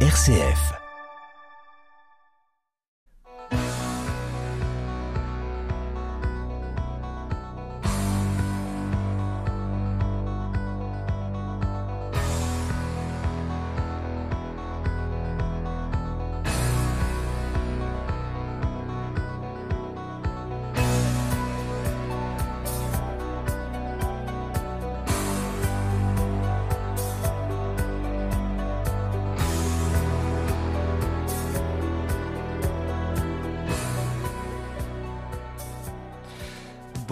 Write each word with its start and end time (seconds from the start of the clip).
RCF. 0.00 0.85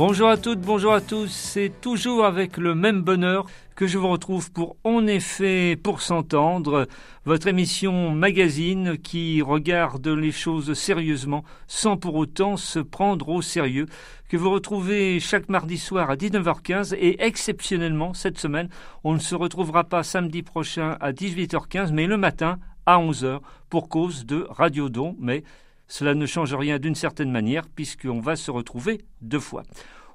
Bonjour 0.06 0.28
à 0.28 0.36
toutes, 0.36 0.60
bonjour 0.60 0.92
à 0.92 1.00
tous. 1.00 1.32
C'est 1.32 1.80
toujours 1.80 2.26
avec 2.26 2.58
le 2.58 2.74
même 2.74 3.00
bonheur 3.00 3.46
que 3.74 3.86
je 3.86 3.96
vous 3.96 4.08
retrouve 4.08 4.52
pour 4.52 4.76
En 4.84 5.06
effet 5.06 5.78
pour 5.82 6.02
s'entendre, 6.02 6.86
votre 7.24 7.46
émission 7.46 8.10
magazine 8.10 8.98
qui 8.98 9.40
regarde 9.40 10.06
les 10.06 10.30
choses 10.30 10.74
sérieusement 10.74 11.42
sans 11.68 11.96
pour 11.96 12.16
autant 12.16 12.58
se 12.58 12.80
prendre 12.80 13.30
au 13.30 13.40
sérieux, 13.40 13.86
que 14.28 14.36
vous 14.36 14.50
retrouvez 14.50 15.20
chaque 15.20 15.48
mardi 15.48 15.78
soir 15.78 16.10
à 16.10 16.16
19h15 16.16 16.94
et 16.96 17.24
exceptionnellement 17.24 18.12
cette 18.12 18.38
semaine, 18.38 18.68
on 19.04 19.14
ne 19.14 19.18
se 19.18 19.34
retrouvera 19.34 19.84
pas 19.84 20.02
samedi 20.02 20.42
prochain 20.42 20.98
à 21.00 21.12
18h15 21.12 21.92
mais 21.92 22.06
le 22.06 22.18
matin 22.18 22.58
à 22.84 22.98
11h 22.98 23.40
pour 23.70 23.88
cause 23.88 24.26
de 24.26 24.46
Radio 24.50 24.90
Don, 24.90 25.16
mais 25.18 25.44
cela 25.88 26.14
ne 26.14 26.26
change 26.26 26.54
rien 26.54 26.78
d'une 26.78 26.94
certaine 26.94 27.30
manière 27.30 27.68
puisqu'on 27.68 28.20
va 28.20 28.36
se 28.36 28.50
retrouver 28.50 29.00
deux 29.20 29.40
fois. 29.40 29.62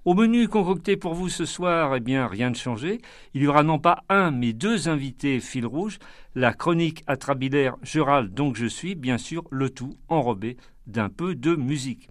Au 0.05 0.13
menu 0.13 0.47
concocté 0.47 0.95
pour 0.95 1.13
vous 1.13 1.27
ce 1.27 1.45
soir, 1.45 1.95
eh 1.95 1.99
bien, 1.99 2.25
rien 2.25 2.51
de 2.51 2.55
changé. 2.55 2.99
Il 3.33 3.41
y 3.41 3.47
aura 3.47 3.63
non 3.63 3.79
pas 3.79 4.03
un, 4.07 4.31
mais 4.31 4.53
deux 4.53 4.87
invités 4.87 5.41
fil 5.41 5.65
rouge. 5.65 5.99
La 6.35 6.53
chronique 6.53 7.03
atrabilaire 7.05 7.75
Je 7.83 7.99
râle 7.99 8.29
donc 8.29 8.55
je 8.55 8.65
suis, 8.65 8.95
bien 8.95 9.17
sûr, 9.17 9.43
le 9.51 9.69
tout 9.69 9.97
enrobé 10.07 10.55
d'un 10.87 11.09
peu 11.09 11.35
de 11.35 11.55
musique. 11.55 12.09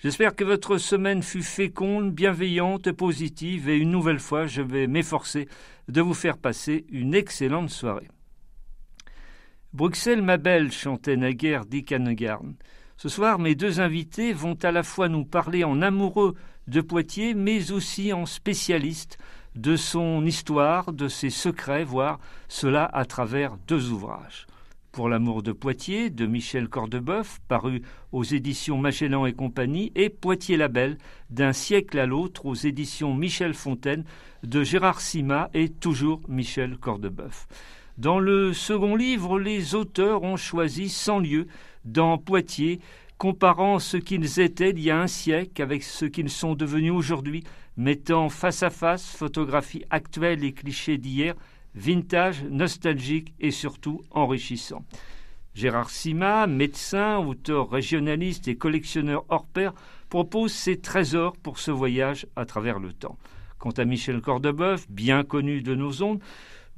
J'espère 0.00 0.36
que 0.36 0.44
votre 0.44 0.78
semaine 0.78 1.22
fut 1.22 1.42
féconde, 1.42 2.12
bienveillante, 2.12 2.90
positive 2.92 3.68
et 3.68 3.76
une 3.76 3.90
nouvelle 3.90 4.20
fois, 4.20 4.46
je 4.46 4.62
vais 4.62 4.86
m'efforcer 4.86 5.48
de 5.88 6.00
vous 6.00 6.14
faire 6.14 6.38
passer 6.38 6.86
une 6.90 7.14
excellente 7.14 7.70
soirée. 7.70 8.08
Bruxelles, 9.72 10.22
ma 10.22 10.36
belle, 10.36 10.72
chantait 10.72 11.16
naguère 11.16 11.66
Dick 11.66 11.92
Hanegarn. 11.92 12.54
Ce 13.00 13.08
soir, 13.08 13.38
mes 13.38 13.54
deux 13.54 13.78
invités 13.78 14.32
vont 14.32 14.58
à 14.60 14.72
la 14.72 14.82
fois 14.82 15.08
nous 15.08 15.24
parler 15.24 15.62
en 15.62 15.82
amoureux 15.82 16.34
de 16.66 16.80
Poitiers, 16.80 17.32
mais 17.32 17.70
aussi 17.70 18.12
en 18.12 18.26
spécialiste 18.26 19.18
de 19.54 19.76
son 19.76 20.26
histoire, 20.26 20.92
de 20.92 21.06
ses 21.06 21.30
secrets, 21.30 21.84
voire 21.84 22.18
cela 22.48 22.90
à 22.92 23.04
travers 23.04 23.56
deux 23.68 23.92
ouvrages. 23.92 24.48
Pour 24.90 25.08
l'amour 25.08 25.44
de 25.44 25.52
Poitiers, 25.52 26.10
de 26.10 26.26
Michel 26.26 26.68
Cordebeuf, 26.68 27.38
paru 27.46 27.82
aux 28.10 28.24
éditions 28.24 28.78
Magellan 28.78 29.26
et 29.26 29.32
compagnie, 29.32 29.92
et 29.94 30.08
Poitiers 30.08 30.56
la 30.56 30.66
Belle, 30.66 30.98
d'un 31.30 31.52
siècle 31.52 32.00
à 32.00 32.06
l'autre, 32.06 32.46
aux 32.46 32.56
éditions 32.56 33.14
Michel 33.14 33.54
Fontaine, 33.54 34.02
de 34.42 34.64
Gérard 34.64 35.00
Sima 35.00 35.50
et 35.54 35.68
toujours 35.68 36.20
Michel 36.26 36.76
Cordebeuf. 36.78 37.46
Dans 37.96 38.20
le 38.20 38.52
second 38.52 38.94
livre, 38.94 39.40
les 39.40 39.74
auteurs 39.74 40.22
ont 40.22 40.36
choisi 40.36 40.88
sans 40.88 41.18
lieu 41.18 41.48
dans 41.92 42.18
Poitiers, 42.18 42.80
comparant 43.16 43.78
ce 43.78 43.96
qu'ils 43.96 44.40
étaient 44.40 44.70
il 44.70 44.80
y 44.80 44.90
a 44.90 45.00
un 45.00 45.06
siècle 45.06 45.60
avec 45.62 45.82
ce 45.82 46.04
qu'ils 46.04 46.30
sont 46.30 46.54
devenus 46.54 46.92
aujourd'hui, 46.92 47.44
mettant 47.76 48.28
face 48.28 48.62
à 48.62 48.70
face 48.70 49.06
photographies 49.06 49.84
actuelles 49.90 50.44
et 50.44 50.52
clichés 50.52 50.98
d'hier, 50.98 51.34
vintage, 51.74 52.44
nostalgique 52.44 53.34
et 53.40 53.50
surtout 53.50 54.02
enrichissant. 54.10 54.84
Gérard 55.54 55.90
Sima, 55.90 56.46
médecin, 56.46 57.18
auteur 57.18 57.70
régionaliste 57.70 58.46
et 58.46 58.56
collectionneur 58.56 59.24
hors 59.28 59.46
pair, 59.46 59.72
propose 60.08 60.52
ses 60.52 60.78
trésors 60.78 61.36
pour 61.36 61.58
ce 61.58 61.70
voyage 61.70 62.26
à 62.36 62.44
travers 62.44 62.78
le 62.78 62.92
temps. 62.92 63.18
Quant 63.58 63.72
à 63.72 63.84
Michel 63.84 64.20
Cordebeuf, 64.20 64.88
bien 64.88 65.24
connu 65.24 65.62
de 65.62 65.74
nos 65.74 66.02
ondes, 66.02 66.20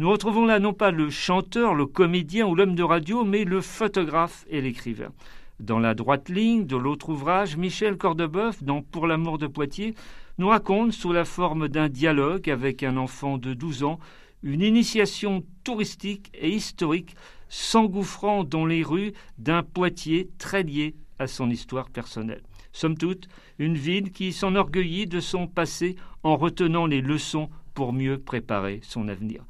nous 0.00 0.08
retrouvons 0.08 0.46
là 0.46 0.60
non 0.60 0.72
pas 0.72 0.90
le 0.90 1.10
chanteur, 1.10 1.74
le 1.74 1.84
comédien 1.84 2.46
ou 2.46 2.54
l'homme 2.54 2.74
de 2.74 2.82
radio, 2.82 3.22
mais 3.22 3.44
le 3.44 3.60
photographe 3.60 4.46
et 4.48 4.62
l'écrivain. 4.62 5.12
Dans 5.58 5.78
la 5.78 5.92
droite 5.92 6.30
ligne 6.30 6.64
de 6.64 6.74
l'autre 6.74 7.10
ouvrage, 7.10 7.58
Michel 7.58 7.98
Cordebeuf, 7.98 8.62
dans 8.62 8.80
Pour 8.80 9.06
l'amour 9.06 9.36
de 9.36 9.46
Poitiers, 9.46 9.94
nous 10.38 10.48
raconte, 10.48 10.92
sous 10.92 11.12
la 11.12 11.26
forme 11.26 11.68
d'un 11.68 11.90
dialogue 11.90 12.48
avec 12.48 12.82
un 12.82 12.96
enfant 12.96 13.36
de 13.36 13.52
12 13.52 13.84
ans, 13.84 13.98
une 14.42 14.62
initiation 14.62 15.44
touristique 15.64 16.30
et 16.32 16.48
historique 16.48 17.14
s'engouffrant 17.50 18.42
dans 18.42 18.64
les 18.64 18.82
rues 18.82 19.12
d'un 19.36 19.62
Poitiers 19.62 20.30
très 20.38 20.62
lié 20.62 20.94
à 21.18 21.26
son 21.26 21.50
histoire 21.50 21.90
personnelle. 21.90 22.42
Somme 22.72 22.96
toute, 22.96 23.28
une 23.58 23.76
ville 23.76 24.12
qui 24.12 24.32
s'enorgueillit 24.32 25.06
de 25.06 25.20
son 25.20 25.46
passé 25.46 25.96
en 26.22 26.38
retenant 26.38 26.86
les 26.86 27.02
leçons 27.02 27.50
pour 27.74 27.92
mieux 27.92 28.16
préparer 28.18 28.80
son 28.82 29.08
avenir. 29.08 29.44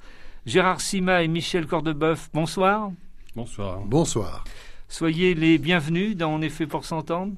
Gérard 0.47 0.81
Sima 0.81 1.23
et 1.23 1.29
Michel 1.29 1.67
Cordebeuf, 1.67 2.31
bonsoir. 2.33 2.91
Bonsoir. 3.37 3.81
Bonsoir. 3.81 4.45
Soyez 4.89 5.35
les 5.35 5.59
bienvenus 5.59 6.17
dans 6.17 6.33
En 6.33 6.41
effet 6.41 6.67
pour 6.67 6.87
s'entendre. 6.87 7.35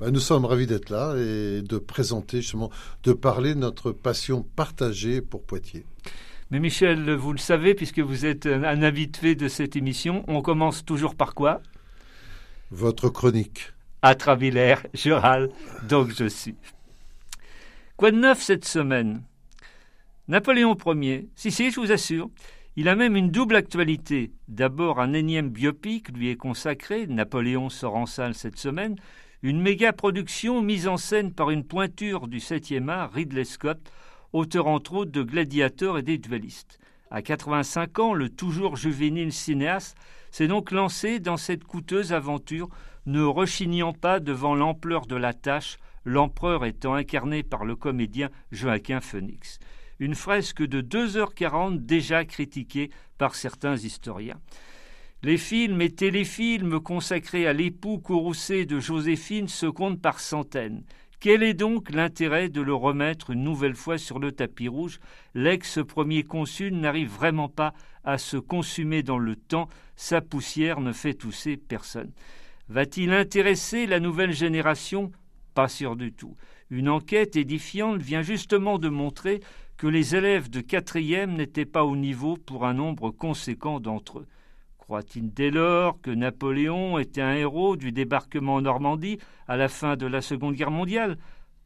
Ben, 0.00 0.10
nous 0.10 0.20
sommes 0.20 0.46
ravis 0.46 0.66
d'être 0.66 0.88
là 0.88 1.14
et 1.16 1.60
de 1.62 1.78
présenter 1.78 2.40
justement, 2.40 2.70
de 3.04 3.12
parler 3.12 3.54
de 3.54 3.60
notre 3.60 3.92
passion 3.92 4.42
partagée 4.56 5.20
pour 5.20 5.42
Poitiers. 5.42 5.84
Mais 6.50 6.60
Michel, 6.60 7.12
vous 7.12 7.32
le 7.32 7.38
savez, 7.38 7.74
puisque 7.74 8.00
vous 8.00 8.24
êtes 8.24 8.46
un 8.46 8.82
habitué 8.82 9.34
de 9.34 9.46
cette 9.46 9.76
émission, 9.76 10.24
on 10.26 10.40
commence 10.40 10.84
toujours 10.84 11.14
par 11.14 11.34
quoi? 11.34 11.60
Votre 12.70 13.08
chronique. 13.10 13.72
À 14.02 14.14
Travillaire, 14.14 14.84
je 14.94 15.10
râle, 15.10 15.50
donc 15.88 16.10
je 16.10 16.28
suis. 16.28 16.56
Quoi 17.96 18.10
de 18.10 18.16
neuf 18.16 18.42
cette 18.42 18.64
semaine? 18.64 19.22
Napoléon 20.26 20.74
Ier, 20.86 21.28
si 21.34 21.50
si, 21.50 21.70
je 21.70 21.78
vous 21.78 21.92
assure, 21.92 22.30
il 22.76 22.88
a 22.88 22.96
même 22.96 23.14
une 23.14 23.30
double 23.30 23.56
actualité. 23.56 24.32
D'abord, 24.48 24.98
un 24.98 25.12
énième 25.12 25.50
biopic 25.50 26.08
lui 26.16 26.30
est 26.30 26.36
consacré, 26.36 27.06
Napoléon 27.06 27.68
sort 27.68 27.96
en 27.96 28.06
salle 28.06 28.34
cette 28.34 28.56
semaine, 28.56 28.96
une 29.42 29.60
méga 29.60 29.92
production 29.92 30.62
mise 30.62 30.88
en 30.88 30.96
scène 30.96 31.34
par 31.34 31.50
une 31.50 31.62
pointure 31.62 32.26
du 32.26 32.38
7e 32.38 32.88
art, 32.88 33.12
Ridley 33.12 33.44
Scott, 33.44 33.78
auteur 34.32 34.66
entre 34.66 34.94
autres 34.94 35.10
de 35.10 35.22
Gladiator 35.22 35.98
et 35.98 36.02
des 36.02 36.16
Duelistes. 36.16 36.78
À 37.10 37.20
85 37.20 37.98
ans, 37.98 38.14
le 38.14 38.30
toujours 38.30 38.76
juvénile 38.76 39.30
cinéaste 39.30 39.94
s'est 40.30 40.48
donc 40.48 40.70
lancé 40.70 41.20
dans 41.20 41.36
cette 41.36 41.64
coûteuse 41.64 42.14
aventure, 42.14 42.70
ne 43.04 43.22
rechignant 43.22 43.92
pas 43.92 44.20
devant 44.20 44.54
l'ampleur 44.54 45.04
de 45.04 45.16
la 45.16 45.34
tâche, 45.34 45.76
l'empereur 46.06 46.64
étant 46.64 46.94
incarné 46.94 47.42
par 47.42 47.66
le 47.66 47.76
comédien 47.76 48.30
Joaquin 48.52 49.02
Phoenix 49.02 49.58
une 49.98 50.14
fresque 50.14 50.62
de 50.62 50.80
2h40 50.80 51.84
déjà 51.84 52.24
critiquée 52.24 52.90
par 53.18 53.34
certains 53.34 53.76
historiens. 53.76 54.40
Les 55.22 55.38
films 55.38 55.80
et 55.80 55.90
téléfilms 55.90 56.80
consacrés 56.80 57.46
à 57.46 57.52
l'époux 57.52 57.98
courroucé 57.98 58.66
de 58.66 58.78
Joséphine 58.78 59.48
se 59.48 59.66
comptent 59.66 60.02
par 60.02 60.20
centaines. 60.20 60.84
Quel 61.18 61.42
est 61.42 61.54
donc 61.54 61.90
l'intérêt 61.90 62.50
de 62.50 62.60
le 62.60 62.74
remettre 62.74 63.30
une 63.30 63.42
nouvelle 63.42 63.76
fois 63.76 63.96
sur 63.96 64.18
le 64.18 64.32
tapis 64.32 64.68
rouge? 64.68 65.00
L'ex-premier 65.34 66.22
consul 66.24 66.78
n'arrive 66.78 67.08
vraiment 67.08 67.48
pas 67.48 67.72
à 68.04 68.18
se 68.18 68.36
consumer 68.36 69.02
dans 69.02 69.16
le 69.16 69.34
temps, 69.34 69.70
sa 69.96 70.20
poussière 70.20 70.80
ne 70.80 70.92
fait 70.92 71.14
tousser 71.14 71.56
personne. 71.56 72.12
Va-t-il 72.68 73.12
intéresser 73.12 73.86
la 73.86 74.00
nouvelle 74.00 74.32
génération? 74.32 75.10
Pas 75.54 75.68
sûr 75.68 75.96
du 75.96 76.12
tout. 76.12 76.36
Une 76.68 76.90
enquête 76.90 77.36
édifiante 77.36 78.02
vient 78.02 78.22
justement 78.22 78.78
de 78.78 78.88
montrer 78.88 79.40
que 79.84 79.88
les 79.90 80.16
élèves 80.16 80.48
de 80.48 80.62
quatrième 80.62 81.34
n'étaient 81.34 81.66
pas 81.66 81.84
au 81.84 81.94
niveau 81.94 82.38
pour 82.38 82.64
un 82.64 82.72
nombre 82.72 83.10
conséquent 83.10 83.80
d'entre 83.80 84.20
eux. 84.20 84.26
Croit-il 84.78 85.34
dès 85.34 85.50
lors 85.50 86.00
que 86.00 86.10
Napoléon 86.10 86.98
était 86.98 87.20
un 87.20 87.34
héros 87.34 87.76
du 87.76 87.92
débarquement 87.92 88.54
en 88.54 88.62
Normandie 88.62 89.18
à 89.46 89.58
la 89.58 89.68
fin 89.68 89.96
de 89.96 90.06
la 90.06 90.22
Seconde 90.22 90.54
Guerre 90.54 90.70
mondiale? 90.70 91.18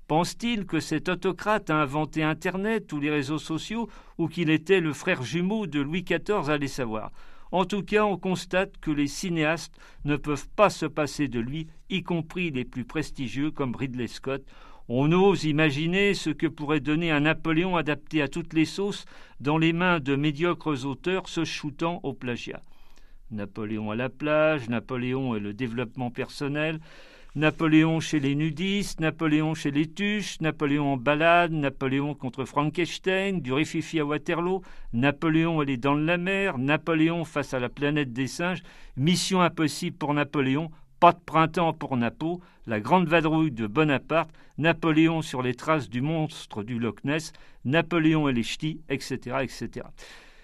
Pense-t-il 0.09 0.67
que 0.67 0.81
cet 0.81 1.09
autocrate 1.09 1.71
a 1.71 1.77
inventé 1.77 2.25
Internet 2.25 2.93
ou 2.93 2.99
les 2.99 3.11
réseaux 3.11 3.39
sociaux 3.39 3.89
ou 4.19 4.27
qu'il 4.27 4.51
était 4.51 4.81
le 4.81 4.93
frère 4.93 5.23
jumeau 5.23 5.69
de 5.69 5.79
Louis 5.79 6.03
XIV 6.03 6.51
Allez 6.51 6.67
savoir. 6.67 7.13
En 7.53 7.67
tout 7.67 7.85
cas, 7.85 8.05
on 8.05 8.19
constate 8.19 8.79
que 8.79 8.91
les 8.91 9.07
cinéastes 9.07 9.79
ne 10.05 10.17
peuvent 10.17 10.49
pas 10.57 10.71
se 10.71 10.87
passer 10.87 11.29
de 11.29 11.39
lui, 11.39 11.69
y 11.89 12.03
compris 12.03 12.51
les 12.51 12.65
plus 12.65 12.85
prestigieux 12.85 13.53
comme 13.53 13.77
Ridley 13.77 14.09
Scott, 14.09 14.45
on 14.89 15.13
ose 15.13 15.45
imaginer 15.45 16.15
ce 16.15 16.31
que 16.31 16.47
pourrait 16.47 16.81
donner 16.81 17.11
un 17.11 17.21
Napoléon 17.21 17.77
adapté 17.77 18.23
à 18.23 18.29
toutes 18.29 18.55
les 18.55 18.65
sauces 18.65 19.05
dans 19.41 19.59
les 19.59 19.73
mains 19.73 20.01
de 20.01 20.17
médiocres 20.17 20.87
auteurs 20.87 21.29
se 21.29 21.45
shootant 21.45 22.01
au 22.03 22.15
plagiat. 22.15 22.63
Napoléon 23.31 23.91
à 23.91 23.97
la 23.97 24.09
plage, 24.09 24.71
Napoléon 24.71 25.37
et 25.37 25.41
le 25.41 25.53
développement 25.53 26.11
personnel, 26.11 26.81
Napoléon 27.35 28.01
chez 28.01 28.19
les 28.19 28.35
nudistes, 28.35 29.01
Napoléon 29.01 29.55
chez 29.55 29.71
les 29.71 29.87
tuches, 29.87 30.41
Napoléon 30.41 30.95
en 30.95 30.97
balade, 30.97 31.53
Napoléon 31.53 32.15
contre 32.15 32.47
Frankenstein, 32.47 33.41
du 33.43 33.53
Rififi 33.53 34.01
à 34.01 34.07
Waterloo, 34.07 34.63
Napoléon 34.95 35.61
les 35.61 35.77
dents 35.77 35.95
de 35.95 36.05
la 36.05 36.17
mer, 36.17 36.57
Napoléon 36.57 37.27
face 37.27 37.53
à 37.53 37.61
la 37.61 37.69
planète 37.69 38.15
des 38.15 38.27
singes, 38.27 38.63
Mission 38.97 39.43
impossible 39.43 39.97
pour 39.97 40.15
Napoléon, 40.15 40.71
pas 41.01 41.13
de 41.13 41.21
printemps 41.25 41.73
pour 41.73 41.97
Napo, 41.97 42.41
la 42.67 42.81
grande 42.81 43.09
vadrouille 43.09 43.53
de 43.53 43.67
Bonaparte, 43.67 44.31
Napoléon 44.59 45.23
sur 45.23 45.43
les 45.43 45.55
traces 45.55 45.89
du 45.89 46.01
monstre 46.01 46.63
du 46.63 46.79
Loch 46.79 47.05
Ness, 47.05 47.33
Napoléon 47.65 48.29
et 48.29 48.33
les 48.33 48.43
ch'tis, 48.43 48.81
etc., 48.89 49.39
etc. 49.43 49.87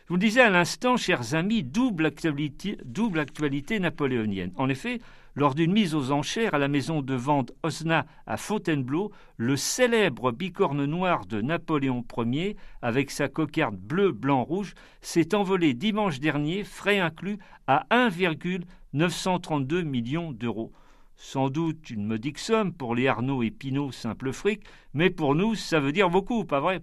Je 0.04 0.08
vous 0.10 0.16
le 0.16 0.20
disais 0.20 0.42
à 0.42 0.50
l'instant, 0.50 0.96
chers 0.96 1.34
amis, 1.34 1.62
double 1.62 2.06
actualité, 2.06 2.78
double 2.84 3.20
actualité 3.20 3.80
napoléonienne. 3.80 4.52
En 4.56 4.68
effet, 4.68 5.00
lors 5.34 5.54
d'une 5.54 5.72
mise 5.72 5.94
aux 5.94 6.12
enchères 6.12 6.54
à 6.54 6.58
la 6.58 6.68
maison 6.68 7.02
de 7.02 7.14
vente 7.14 7.52
Osna 7.62 8.06
à 8.26 8.36
Fontainebleau, 8.36 9.10
le 9.36 9.56
célèbre 9.56 10.32
bicorne 10.32 10.84
noir 10.84 11.26
de 11.26 11.40
Napoléon 11.40 12.04
Ier, 12.18 12.56
avec 12.82 13.10
sa 13.10 13.28
cocarde 13.28 13.76
bleu, 13.76 14.12
blanc, 14.12 14.44
rouge, 14.44 14.74
s'est 15.00 15.34
envolé 15.34 15.74
dimanche 15.74 16.20
dernier, 16.20 16.64
frais 16.64 16.98
inclus, 16.98 17.38
à 17.66 17.86
1,932 17.90 19.82
millions 19.82 20.32
d'euros. 20.32 20.72
Sans 21.16 21.48
doute 21.48 21.90
une 21.90 22.06
modique 22.06 22.38
somme 22.38 22.72
pour 22.72 22.94
les 22.94 23.06
Arnaud 23.06 23.42
et 23.42 23.50
Pinot 23.50 23.92
simple 23.92 24.32
fric, 24.32 24.62
mais 24.94 25.10
pour 25.10 25.34
nous, 25.34 25.54
ça 25.54 25.80
veut 25.80 25.92
dire 25.92 26.10
beaucoup, 26.10 26.44
pas 26.44 26.60
vrai? 26.60 26.80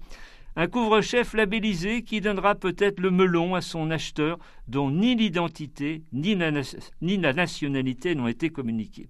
Un 0.55 0.67
couvre-chef 0.67 1.33
labellisé 1.33 2.03
qui 2.03 2.19
donnera 2.19 2.55
peut-être 2.55 2.99
le 2.99 3.11
melon 3.11 3.55
à 3.55 3.61
son 3.61 3.89
acheteur 3.89 4.37
dont 4.67 4.91
ni 4.91 5.15
l'identité 5.15 6.03
ni 6.11 6.35
la, 6.35 7.33
nationalité 7.33 8.15
n'ont 8.15 8.27
été 8.27 8.49
communiquées. 8.49 9.07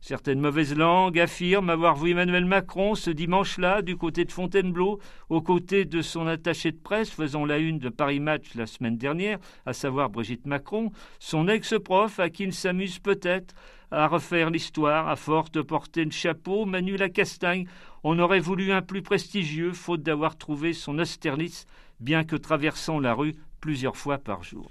Certaines 0.00 0.38
mauvaises 0.38 0.76
langues 0.76 1.18
affirment 1.18 1.70
avoir 1.70 1.96
vu 1.96 2.12
Emmanuel 2.12 2.44
Macron 2.44 2.94
ce 2.94 3.10
dimanche-là 3.10 3.82
du 3.82 3.96
côté 3.96 4.24
de 4.24 4.30
Fontainebleau, 4.30 5.00
aux 5.28 5.42
côtés 5.42 5.84
de 5.84 6.02
son 6.02 6.28
attaché 6.28 6.70
de 6.70 6.76
presse 6.76 7.10
faisant 7.10 7.44
la 7.44 7.58
une 7.58 7.80
de 7.80 7.88
Paris 7.88 8.20
Match 8.20 8.54
la 8.54 8.66
semaine 8.66 8.96
dernière, 8.96 9.38
à 9.66 9.72
savoir 9.72 10.10
Brigitte 10.10 10.46
Macron, 10.46 10.92
son 11.18 11.48
ex-prof 11.48 12.20
à 12.20 12.30
qui 12.30 12.44
il 12.44 12.54
s'amuse 12.54 13.00
peut-être 13.00 13.56
à 13.90 14.06
refaire 14.06 14.50
l'histoire, 14.50 15.08
à 15.08 15.16
force 15.16 15.50
de 15.50 15.62
porter 15.62 16.04
le 16.04 16.10
chapeau, 16.10 16.64
Manu 16.64 16.96
Castagne. 17.10 17.66
On 18.10 18.18
aurait 18.20 18.40
voulu 18.40 18.72
un 18.72 18.80
plus 18.80 19.02
prestigieux, 19.02 19.74
faute 19.74 20.02
d'avoir 20.02 20.38
trouvé 20.38 20.72
son 20.72 20.98
Austerlitz, 20.98 21.66
bien 22.00 22.24
que 22.24 22.36
traversant 22.36 23.00
la 23.00 23.12
rue 23.12 23.34
plusieurs 23.60 23.98
fois 23.98 24.16
par 24.16 24.42
jour. 24.42 24.70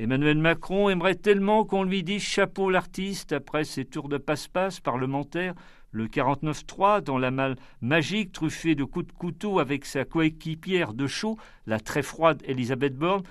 Emmanuel 0.00 0.36
Macron 0.36 0.90
aimerait 0.90 1.14
tellement 1.14 1.64
qu'on 1.64 1.84
lui 1.84 2.02
dise 2.02 2.24
chapeau 2.24 2.68
l'artiste 2.68 3.30
après 3.30 3.62
ses 3.62 3.84
tours 3.84 4.08
de 4.08 4.18
passe-passe 4.18 4.80
parlementaires, 4.80 5.54
le 5.92 6.08
49-3 6.08 7.02
dans 7.02 7.18
la 7.18 7.30
malle 7.30 7.54
magique 7.82 8.32
truffée 8.32 8.74
de 8.74 8.82
coups 8.82 9.06
de 9.06 9.12
couteau 9.12 9.60
avec 9.60 9.84
sa 9.84 10.04
coéquipière 10.04 10.92
de 10.92 11.06
chaud, 11.06 11.38
la 11.68 11.78
très 11.78 12.02
froide 12.02 12.42
Elisabeth 12.48 12.96
Borne, 12.96 13.22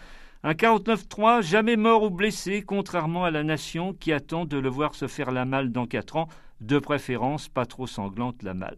un 0.44 0.54
49-3 0.54 1.42
jamais 1.42 1.76
mort 1.76 2.04
ou 2.04 2.10
blessé, 2.10 2.64
contrairement 2.66 3.26
à 3.26 3.32
la 3.32 3.44
nation 3.44 3.94
qui 3.94 4.14
attend 4.14 4.46
de 4.46 4.58
le 4.58 4.70
voir 4.70 4.96
se 4.96 5.08
faire 5.08 5.32
la 5.32 5.44
malle 5.44 5.74
dans 5.74 5.88
quatre 5.88 6.16
ans, 6.16 6.30
de 6.62 6.80
préférence 6.80 7.50
pas 7.50 7.66
trop 7.66 7.86
sanglante 7.86 8.42
la 8.42 8.54
malle. 8.54 8.78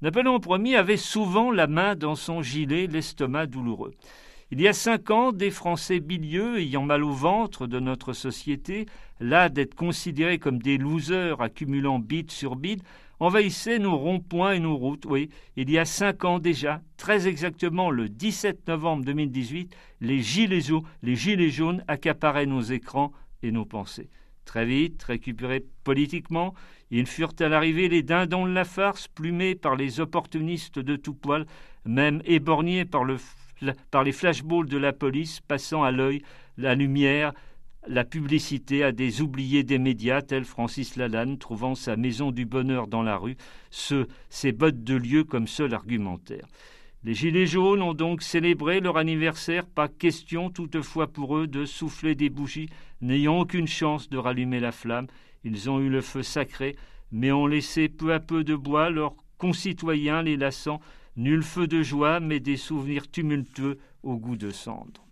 Napoléon 0.00 0.38
Ier 0.64 0.76
avait 0.76 0.96
souvent 0.96 1.50
la 1.50 1.66
main 1.66 1.96
dans 1.96 2.14
son 2.14 2.40
gilet, 2.40 2.86
l'estomac 2.86 3.46
douloureux. 3.46 3.94
Il 4.52 4.60
y 4.60 4.68
a 4.68 4.72
cinq 4.72 5.10
ans, 5.10 5.32
des 5.32 5.50
Français 5.50 5.98
bilieux 5.98 6.60
ayant 6.60 6.84
mal 6.84 7.02
au 7.02 7.10
ventre 7.10 7.66
de 7.66 7.80
notre 7.80 8.12
société, 8.12 8.86
là 9.18 9.48
d'être 9.48 9.74
considérés 9.74 10.38
comme 10.38 10.62
des 10.62 10.78
losers 10.78 11.40
accumulant 11.40 11.98
bide 11.98 12.30
sur 12.30 12.54
bide, 12.54 12.84
envahissait 13.18 13.80
nos 13.80 13.96
ronds-points 13.96 14.52
et 14.52 14.60
nos 14.60 14.76
routes. 14.76 15.04
Oui, 15.04 15.30
il 15.56 15.68
y 15.68 15.78
a 15.78 15.84
cinq 15.84 16.24
ans 16.24 16.38
déjà, 16.38 16.80
très 16.96 17.26
exactement 17.26 17.90
le 17.90 18.08
17 18.08 18.68
novembre 18.68 19.04
2018, 19.04 19.74
les 20.00 20.22
gilets, 20.22 20.60
les 21.02 21.16
gilets 21.16 21.50
jaunes 21.50 21.82
accaparaient 21.88 22.46
nos 22.46 22.62
écrans 22.62 23.10
et 23.42 23.50
nos 23.50 23.64
pensées. 23.64 24.10
Très 24.48 24.64
vite, 24.64 25.02
récupérés 25.02 25.62
politiquement, 25.84 26.54
ils 26.90 27.06
furent 27.06 27.34
à 27.38 27.48
l'arrivée 27.48 27.90
les 27.90 28.02
dindons 28.02 28.46
de 28.46 28.50
la 28.50 28.64
farce, 28.64 29.06
plumés 29.06 29.54
par 29.54 29.76
les 29.76 30.00
opportunistes 30.00 30.78
de 30.78 30.96
tout 30.96 31.12
poil, 31.12 31.44
même 31.84 32.22
éborgnés 32.24 32.86
par, 32.86 33.04
le, 33.04 33.18
par 33.90 34.04
les 34.04 34.12
flashballs 34.12 34.64
de 34.64 34.78
la 34.78 34.94
police, 34.94 35.40
passant 35.40 35.82
à 35.84 35.90
l'œil 35.90 36.22
la 36.56 36.74
lumière, 36.74 37.34
la 37.86 38.04
publicité 38.04 38.82
à 38.82 38.90
des 38.90 39.20
oubliés 39.20 39.64
des 39.64 39.78
médias, 39.78 40.22
tels 40.22 40.46
Francis 40.46 40.96
Lalanne, 40.96 41.36
trouvant 41.36 41.74
sa 41.74 41.96
maison 41.96 42.30
du 42.30 42.46
bonheur 42.46 42.86
dans 42.86 43.02
la 43.02 43.18
rue, 43.18 43.36
ce, 43.70 44.06
ses 44.30 44.52
bottes 44.52 44.82
de 44.82 44.94
lieu 44.94 45.24
comme 45.24 45.46
seul 45.46 45.74
argumentaire. 45.74 46.46
Les 47.04 47.14
Gilets 47.14 47.46
jaunes 47.46 47.80
ont 47.80 47.94
donc 47.94 48.22
célébré 48.22 48.80
leur 48.80 48.96
anniversaire, 48.96 49.66
pas 49.66 49.86
question 49.86 50.50
toutefois 50.50 51.06
pour 51.06 51.36
eux 51.36 51.46
de 51.46 51.64
souffler 51.64 52.16
des 52.16 52.28
bougies, 52.28 52.68
n'ayant 53.00 53.38
aucune 53.38 53.68
chance 53.68 54.08
de 54.08 54.18
rallumer 54.18 54.58
la 54.58 54.72
flamme. 54.72 55.06
Ils 55.44 55.70
ont 55.70 55.78
eu 55.78 55.88
le 55.88 56.00
feu 56.00 56.24
sacré, 56.24 56.74
mais 57.12 57.30
ont 57.30 57.46
laissé 57.46 57.88
peu 57.88 58.12
à 58.12 58.18
peu 58.18 58.42
de 58.42 58.56
bois 58.56 58.90
leurs 58.90 59.14
concitoyens 59.38 60.22
les 60.22 60.36
lassant, 60.36 60.80
nul 61.16 61.44
feu 61.44 61.68
de 61.68 61.82
joie, 61.82 62.18
mais 62.18 62.40
des 62.40 62.56
souvenirs 62.56 63.08
tumultueux 63.08 63.78
au 64.02 64.16
goût 64.16 64.36
de 64.36 64.50
cendre. 64.50 65.06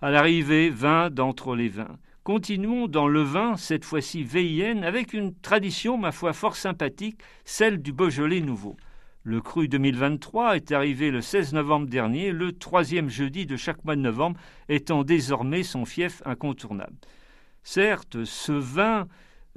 À 0.00 0.10
l'arrivée, 0.10 0.70
vin 0.70 1.10
d'entre 1.10 1.54
les 1.54 1.68
vins. 1.68 1.98
Continuons 2.24 2.86
dans 2.88 3.08
le 3.08 3.22
vin, 3.22 3.56
cette 3.58 3.84
fois-ci 3.84 4.22
VIN, 4.22 4.82
avec 4.82 5.12
une 5.12 5.34
tradition, 5.34 5.98
ma 5.98 6.10
foi, 6.10 6.32
fort 6.32 6.56
sympathique, 6.56 7.20
celle 7.44 7.82
du 7.82 7.92
Beaujolais 7.92 8.40
nouveau. 8.40 8.76
Le 9.22 9.42
cru 9.42 9.68
2023 9.68 10.56
est 10.56 10.72
arrivé 10.72 11.10
le 11.10 11.20
16 11.20 11.52
novembre 11.52 11.86
dernier, 11.86 12.32
le 12.32 12.52
troisième 12.52 13.10
jeudi 13.10 13.44
de 13.44 13.56
chaque 13.56 13.84
mois 13.84 13.94
de 13.94 14.00
novembre 14.00 14.40
étant 14.70 15.04
désormais 15.04 15.62
son 15.62 15.84
fief 15.84 16.22
incontournable. 16.24 16.96
Certes, 17.62 18.24
ce 18.24 18.52
vin 18.52 19.08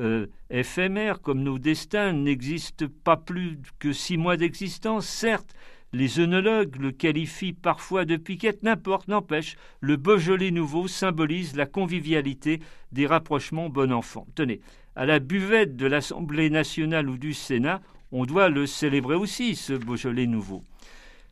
euh, 0.01 0.27
éphémère 0.49 1.21
comme 1.21 1.43
nos 1.43 1.59
destins 1.59 2.11
n'existe 2.11 2.87
pas 2.87 3.15
plus 3.15 3.57
que 3.79 3.93
six 3.93 4.17
mois 4.17 4.35
d'existence, 4.35 5.07
certes, 5.07 5.55
les 5.93 6.19
œnologues 6.19 6.75
le 6.75 6.91
qualifient 6.91 7.53
parfois 7.53 8.03
de 8.03 8.17
piquette, 8.17 8.63
n'importe, 8.63 9.07
n'empêche, 9.07 9.55
le 9.79 9.95
Beaujolais 9.95 10.51
nouveau 10.51 10.89
symbolise 10.89 11.55
la 11.55 11.67
convivialité 11.67 12.59
des 12.91 13.07
rapprochements 13.07 13.69
bon 13.69 13.93
enfant. 13.93 14.27
Tenez, 14.35 14.59
à 14.97 15.05
la 15.05 15.19
buvette 15.19 15.77
de 15.77 15.85
l'Assemblée 15.85 16.49
nationale 16.49 17.09
ou 17.09 17.17
du 17.17 17.33
Sénat, 17.33 17.81
on 18.13 18.25
doit 18.25 18.47
le 18.47 18.67
célébrer 18.67 19.15
aussi, 19.15 19.55
ce 19.55 19.73
Beaujolais 19.73 20.27
nouveau. 20.27 20.63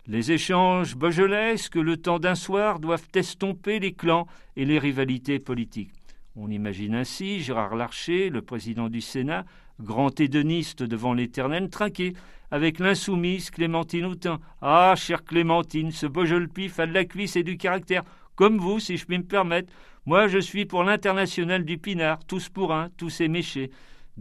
Les 0.08 0.32
échanges 0.32 0.96
beaujolesques, 0.96 1.76
le 1.76 1.96
temps 1.96 2.18
d'un 2.18 2.34
soir, 2.34 2.80
doivent 2.80 3.08
estomper 3.14 3.80
les 3.80 3.94
clans 3.94 4.26
et 4.56 4.66
les 4.66 4.80
rivalités 4.80 5.38
politiques. 5.38 5.94
On 6.36 6.50
imagine 6.50 6.96
ainsi 6.96 7.42
Gérard 7.42 7.76
Larcher, 7.76 8.32
le 8.32 8.42
président 8.42 8.90
du 8.90 9.00
Sénat, 9.00 9.46
grand 9.80 10.20
hédoniste 10.20 10.82
devant 10.82 11.14
l'éternel, 11.14 11.70
trinqué 11.70 12.14
avec 12.50 12.80
l'insoumise 12.80 13.52
Clémentine 13.52 14.06
Houtin. 14.06 14.40
Ah, 14.60 14.96
chère 14.98 15.24
Clémentine, 15.24 15.92
ce 15.92 16.08
beau 16.08 16.24
pif 16.52 16.80
a 16.80 16.88
de 16.88 16.94
la 16.94 17.06
cuisse 17.06 17.36
et 17.36 17.44
du 17.44 17.58
caractère, 17.58 18.04
comme 18.36 18.58
vous, 18.58 18.80
si 18.80 18.98
je 18.98 19.06
puis 19.06 19.20
me 19.20 19.24
permettre. 19.24 19.72
Moi, 20.08 20.28
je 20.28 20.40
suis 20.40 20.66
pour 20.66 20.84
l'international 20.84 21.64
du 21.64 21.78
pinard, 21.78 22.26
tous 22.26 22.50
pour 22.50 22.74
un, 22.74 22.90
tous 22.98 23.22
éméchés. 23.22 23.70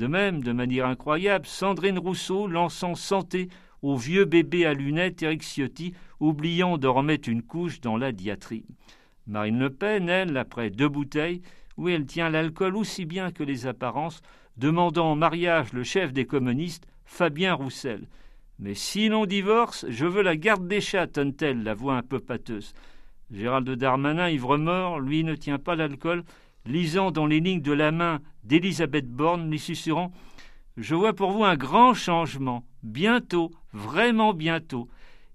De 0.01 0.07
même, 0.07 0.43
de 0.43 0.53
manière 0.53 0.87
incroyable, 0.87 1.45
Sandrine 1.45 1.99
Rousseau 1.99 2.47
lançant 2.47 2.95
santé 2.95 3.51
au 3.83 3.99
vieux 3.99 4.25
bébé 4.25 4.65
à 4.65 4.73
lunettes 4.73 5.23
Eric 5.23 5.43
Ciotti, 5.43 5.93
oubliant 6.21 6.79
de 6.79 6.87
remettre 6.87 7.29
une 7.29 7.43
couche 7.43 7.83
dans 7.83 7.99
la 7.99 8.11
diatribe. 8.11 8.65
Marine 9.27 9.59
Le 9.59 9.69
Pen, 9.69 10.09
elle, 10.09 10.39
après 10.39 10.71
deux 10.71 10.89
bouteilles, 10.89 11.43
où 11.77 11.91
elle 11.91 12.07
tient 12.07 12.31
l'alcool 12.31 12.77
aussi 12.77 13.05
bien 13.05 13.31
que 13.31 13.43
les 13.43 13.67
apparences, 13.67 14.23
demandant 14.57 15.11
en 15.11 15.17
mariage 15.17 15.75
le 15.75 15.85
chef 15.85 16.15
des 16.15 16.25
communistes, 16.25 16.87
Fabien 17.05 17.53
Roussel. 17.53 18.09
Mais 18.59 18.73
si 18.73 19.11
l'on 19.11 19.27
divorce, 19.27 19.85
je 19.91 20.07
veux 20.07 20.23
la 20.23 20.35
garde 20.35 20.67
des 20.67 20.81
chats, 20.81 21.09
tonne-t-elle, 21.09 21.63
la 21.63 21.75
voix 21.75 21.97
un 21.97 22.03
peu 22.03 22.21
pâteuse. 22.21 22.73
Gérald 23.31 23.69
Darmanin, 23.69 24.31
ivre-mort, 24.31 24.99
lui 24.99 25.25
ne 25.25 25.35
tient 25.35 25.59
pas 25.59 25.77
l'alcool, 25.77 26.25
lisant 26.67 27.11
dans 27.11 27.27
les 27.27 27.41
lignes 27.41 27.63
de 27.63 27.73
la 27.73 27.93
main 27.93 28.21
d'Élisabeth 28.45 29.09
Borne, 29.09 29.51
lui 29.51 29.59
susurrant 29.59 30.13
Je 30.77 30.95
vois 30.95 31.13
pour 31.13 31.33
vous 31.33 31.45
un 31.45 31.57
grand 31.57 31.95
changement, 31.95 32.65
bientôt, 32.83 33.51
vraiment 33.73 34.35
bientôt. 34.35 34.89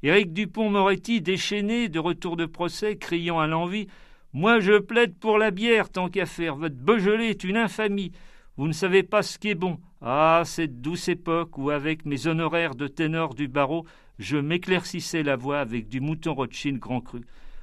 Éric 0.04 0.34
Dupont-Moretti, 0.34 1.22
déchaîné, 1.22 1.90
de 1.90 2.00
retour 2.00 2.38
de 2.38 2.46
procès, 2.46 2.98
criant 2.98 3.40
à 3.40 3.48
l'envie 3.48 3.88
Moi 4.34 4.60
je 4.60 4.80
plaide 4.80 5.18
pour 5.18 5.38
la 5.38 5.52
bière, 5.52 5.90
tant 5.90 6.10
qu'à 6.10 6.26
faire. 6.26 6.56
Votre 6.56 6.76
Beaujolais 6.76 7.30
est 7.30 7.44
une 7.44 7.58
infamie. 7.58 8.12
Vous 8.58 8.68
ne 8.68 8.74
savez 8.74 9.04
pas 9.04 9.24
ce 9.24 9.38
qui 9.38 9.50
est 9.50 9.56
bon. 9.56 9.80
Ah, 10.02 10.44
cette 10.46 10.80
douce 10.82 11.08
époque 11.08 11.58
où, 11.58 11.72
avec 11.72 12.06
mes 12.06 12.28
honoraires 12.28 12.76
de 12.76 12.88
ténor 12.88 13.34
du 13.34 13.48
barreau, 13.48 13.86
je 14.20 14.38
m'éclaircissais 14.38 15.24
la 15.24 15.36
voix 15.36 15.60
avec 15.60 15.88
du 15.88 16.00
mouton 16.00 16.34
Rothschild 16.34 16.80
grand 16.80 17.02
cru. 17.02 17.22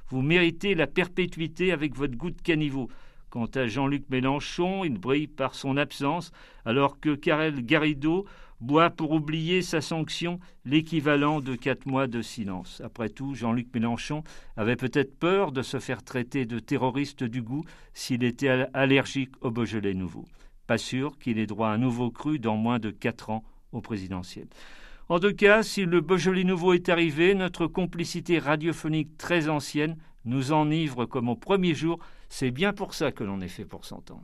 Vous 0.09 0.21
méritez 0.21 0.75
la 0.75 0.85
perpétuité 0.85 1.71
avec 1.71 1.95
votre 1.95 2.15
goût 2.15 2.29
de 2.29 2.41
caniveau. 2.41 2.89
Quant 3.33 3.49
à 3.55 3.65
Jean-Luc 3.65 4.03
Mélenchon, 4.11 4.83
il 4.83 4.99
brille 4.99 5.25
par 5.25 5.55
son 5.55 5.75
absence, 5.75 6.31
alors 6.65 6.99
que 6.99 7.15
Karel 7.15 7.65
Garrido 7.65 8.27
boit 8.61 8.91
pour 8.91 9.09
oublier 9.09 9.63
sa 9.63 9.81
sanction 9.81 10.39
l'équivalent 10.65 11.39
de 11.39 11.55
quatre 11.55 11.87
mois 11.87 12.05
de 12.05 12.21
silence. 12.21 12.79
Après 12.85 13.09
tout, 13.09 13.33
Jean-Luc 13.33 13.73
Mélenchon 13.73 14.23
avait 14.55 14.75
peut-être 14.75 15.17
peur 15.17 15.51
de 15.51 15.63
se 15.63 15.79
faire 15.79 16.03
traiter 16.03 16.45
de 16.45 16.59
terroriste 16.59 17.23
du 17.23 17.41
goût 17.41 17.63
s'il 17.95 18.23
était 18.23 18.67
allergique 18.75 19.31
au 19.41 19.49
Beaujolais 19.49 19.95
nouveau. 19.95 20.25
Pas 20.67 20.77
sûr 20.77 21.17
qu'il 21.17 21.39
ait 21.39 21.47
droit 21.47 21.69
à 21.69 21.71
un 21.71 21.79
nouveau 21.79 22.11
cru 22.11 22.37
dans 22.37 22.55
moins 22.55 22.77
de 22.77 22.91
quatre 22.91 23.31
ans 23.31 23.43
au 23.71 23.81
présidentiel. 23.81 24.45
En 25.09 25.19
tout 25.19 25.33
cas, 25.33 25.63
si 25.63 25.85
le 25.85 26.01
Beaujolais 26.01 26.43
nouveau 26.43 26.73
est 26.73 26.87
arrivé, 26.87 27.33
notre 27.33 27.65
complicité 27.65 28.37
radiophonique 28.37 29.17
très 29.17 29.49
ancienne 29.49 29.97
nous 30.25 30.51
enivre 30.51 31.05
comme 31.05 31.29
au 31.29 31.35
premier 31.35 31.73
jour. 31.73 31.99
C'est 32.35 32.49
bien 32.49 32.73
pour 32.73 32.95
ça 32.95 33.11
que 33.11 33.23
l'on 33.23 33.41
est 33.41 33.47
fait 33.47 33.63
pour 33.63 33.85
s'entendre. 33.85 34.23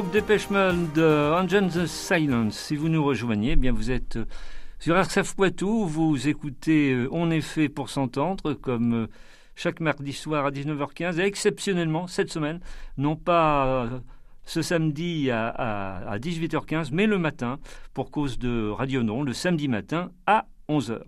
Groupe 0.00 0.12
Dépêche 0.12 0.48
de 0.48 1.32
Engine 1.32 1.68
the 1.68 1.84
Silence. 1.86 2.56
Si 2.56 2.76
vous 2.76 2.88
nous 2.88 3.04
rejoignez, 3.04 3.52
eh 3.52 3.56
bien 3.56 3.72
vous 3.72 3.90
êtes 3.90 4.14
euh, 4.14 4.26
sur 4.78 4.96
RCF 4.96 5.34
Poitou. 5.34 5.86
Vous 5.86 6.28
écoutez 6.28 6.92
euh, 6.92 7.08
On 7.10 7.32
est 7.32 7.40
fait 7.40 7.68
pour 7.68 7.90
s'entendre 7.90 8.54
comme 8.54 8.94
euh, 8.94 9.06
chaque 9.56 9.80
mardi 9.80 10.12
soir 10.12 10.46
à 10.46 10.52
19h15 10.52 11.18
et 11.18 11.24
exceptionnellement 11.24 12.06
cette 12.06 12.30
semaine, 12.30 12.60
non 12.96 13.16
pas 13.16 13.88
ce 14.44 14.62
samedi 14.62 15.32
à, 15.32 15.48
à 15.48 16.18
18h15, 16.20 16.90
mais 16.92 17.06
le 17.08 17.18
matin 17.18 17.58
pour 17.92 18.12
cause 18.12 18.38
de 18.38 18.70
Radio 18.70 19.02
Non, 19.02 19.24
le 19.24 19.32
samedi 19.32 19.66
matin 19.66 20.12
à 20.28 20.46
11h. 20.68 21.00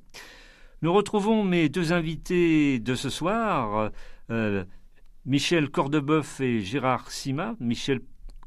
Nous 0.83 0.93
retrouvons 0.93 1.45
mes 1.45 1.69
deux 1.69 1.93
invités 1.93 2.81
de 2.81 2.97
ce 2.97 3.09
soir, 3.09 3.93
euh, 4.31 4.65
Michel 5.27 5.71
Cordeboeuf 5.71 6.41
et 6.41 6.61
Gérard 6.61 7.13
Sima. 7.13 7.55
Michel 7.61 8.01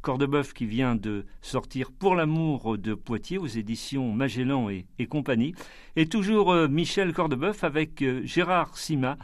Cordeboeuf 0.03 0.53
qui 0.53 0.67
vient 0.67 0.95
de 0.95 1.25
sortir 1.41 1.91
Pour 1.91 2.13
l'amour 2.13 2.77
de 2.77 2.93
Poitiers 2.93 3.39
aux 3.39 3.48
éditions 3.48 4.12
Magellan 4.12 4.69
et, 4.69 4.86
compagnie. 5.07 5.55
Et 5.95 6.05
toujours 6.05 6.51
euh, 6.51 6.67
Michel 6.67 7.13
Cordeboeuf 7.13 7.63
avec 7.63 8.03
euh, 8.03 8.22
Gérard 8.24 8.77
Sima. 8.77 9.17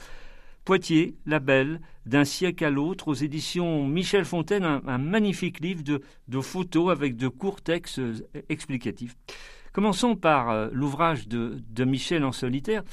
Poitiers, 0.65 1.15
la 1.25 1.39
belle, 1.39 1.81
d'un 2.05 2.25
siècle 2.25 2.63
à 2.65 2.69
l'autre, 2.69 3.09
aux 3.09 3.13
éditions 3.13 3.87
Michel 3.87 4.25
Fontaine, 4.25 4.63
un, 4.63 4.97
magnifique 4.97 5.59
livre 5.59 5.83
de, 5.83 6.41
photos 6.41 6.91
avec 6.91 7.15
de 7.15 7.27
courts 7.27 7.61
textes 7.61 8.01
explicatifs. 8.49 9.15
Commençons 9.73 10.15
par 10.15 10.49
euh, 10.49 10.69
l'ouvrage 10.71 11.27
de, 11.27 11.61
Michel 11.85 12.23
en 12.23 12.31
solitaire. 12.31 12.83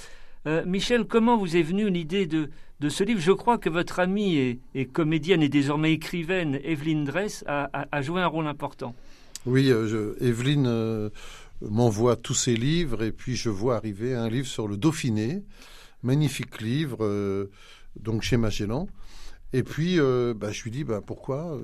Euh, 0.47 0.65
Michel, 0.67 1.05
comment 1.05 1.37
vous 1.37 1.57
est 1.57 1.63
venue 1.63 1.91
l'idée 1.91 2.27
de, 2.27 2.51
ce 2.89 3.05
livre 3.05 3.21
Je 3.21 3.33
crois 3.33 3.59
que 3.59 3.69
votre 3.69 4.01
amie 4.01 4.59
et, 4.75 4.87
comédienne 4.87 5.43
et 5.43 5.49
désormais 5.49 5.93
écrivaine, 5.93 6.59
Evelyne 6.63 7.05
Dress, 7.05 7.45
a, 7.47 8.03
joué 8.03 8.21
un 8.21 8.27
rôle 8.27 8.47
important. 8.47 8.95
Oui, 9.47 9.71
euh, 9.71 10.15
Evelyne 10.21 11.11
m'envoie 11.63 12.17
tous 12.17 12.35
ses 12.35 12.57
livres 12.57 13.03
et 13.03 13.13
puis 13.13 13.37
je 13.37 13.49
vois 13.49 13.77
arriver 13.77 14.15
un 14.15 14.29
livre 14.29 14.47
sur 14.47 14.69
le 14.69 14.77
Dauphiné, 14.77 15.43
magnifique 16.03 16.61
livre, 16.61 17.49
donc 17.99 18.23
chez 18.23 18.37
Magellan. 18.37 18.89
Et 19.53 19.63
puis, 19.63 19.99
bah, 19.99 20.51
je 20.53 20.63
lui 20.65 20.71
dis, 20.71 20.85
bah, 20.85 21.01
pourquoi 21.05 21.59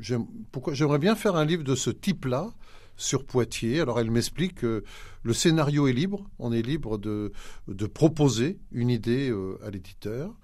J'aimerais 0.00 0.98
bien 0.98 1.14
faire 1.14 1.36
un 1.36 1.44
livre 1.44 1.64
de 1.64 1.74
ce 1.74 1.90
type-là, 1.90 2.52
sur 2.96 3.24
Poitiers. 3.24 3.80
Alors 3.80 4.00
elle 4.00 4.10
m'explique 4.10 4.56
que 4.56 4.84
le 5.22 5.32
scénario 5.32 5.88
est 5.88 5.92
libre, 5.92 6.28
on 6.38 6.52
est 6.52 6.62
libre 6.62 6.98
de, 6.98 7.32
de 7.66 7.86
proposer 7.86 8.58
une 8.72 8.90
idée 8.90 9.30
euh, 9.30 9.58
à 9.64 9.70
l'éditeur. 9.70 10.34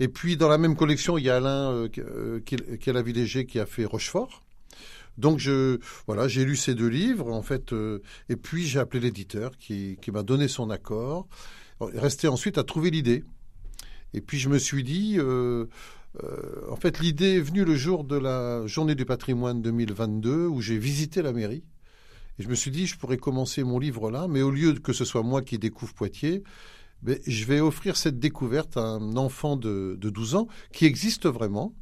Et 0.00 0.08
puis 0.08 0.36
dans 0.36 0.48
la 0.48 0.58
même 0.58 0.76
collection, 0.76 1.18
il 1.18 1.24
y 1.24 1.30
a 1.30 1.36
Alain 1.36 1.72
euh, 1.72 1.88
euh, 1.98 2.40
qui, 2.40 2.54
est 2.54 2.92
la 2.92 3.02
villéger 3.02 3.46
qui 3.46 3.58
a 3.58 3.66
fait 3.66 3.84
Rochefort. 3.84 4.44
Donc 5.16 5.38
je 5.40 5.80
voilà, 6.06 6.28
j'ai 6.28 6.44
lu 6.44 6.54
ces 6.54 6.74
deux 6.74 6.86
livres 6.86 7.32
en 7.32 7.42
fait, 7.42 7.74
et 8.28 8.36
puis 8.36 8.66
j'ai 8.68 8.78
appelé 8.78 9.00
l'éditeur 9.00 9.56
qui, 9.58 9.98
qui 10.00 10.12
m'a 10.12 10.22
donné 10.22 10.46
son 10.46 10.70
accord. 10.70 11.26
Resté 11.80 12.28
ensuite 12.28 12.56
à 12.56 12.62
trouver 12.62 12.90
l'idée. 12.90 13.24
Et 14.14 14.20
puis 14.20 14.38
je 14.38 14.48
me 14.48 14.58
suis 14.58 14.84
dit, 14.84 15.18
en 15.20 16.76
fait, 16.76 17.00
l'idée 17.00 17.38
est 17.38 17.40
venue 17.40 17.64
le 17.64 17.74
jour 17.74 18.04
de 18.04 18.16
la 18.16 18.64
journée 18.68 18.94
du 18.94 19.04
patrimoine 19.06 19.60
2022 19.60 20.46
où 20.46 20.60
j'ai 20.60 20.78
visité 20.78 21.20
la 21.20 21.32
mairie 21.32 21.64
et 22.38 22.42
je 22.42 22.48
me 22.48 22.54
suis 22.54 22.70
dit, 22.70 22.86
je 22.86 22.96
pourrais 22.96 23.16
commencer 23.16 23.64
mon 23.64 23.78
livre 23.78 24.10
là, 24.10 24.28
mais 24.28 24.42
au 24.42 24.50
lieu 24.50 24.74
que 24.74 24.92
ce 24.92 25.04
soit 25.04 25.22
moi 25.22 25.42
qui 25.42 25.58
découvre 25.58 25.92
Poitiers, 25.92 26.42
ben, 27.02 27.18
je 27.26 27.44
vais 27.44 27.60
offrir 27.60 27.96
cette 27.96 28.18
découverte 28.18 28.76
à 28.76 28.82
un 28.82 29.16
enfant 29.16 29.56
de, 29.56 29.96
12 30.00 30.34
ans 30.34 30.48
qui 30.72 30.86
existe 30.86 31.26
vraiment, 31.26 31.74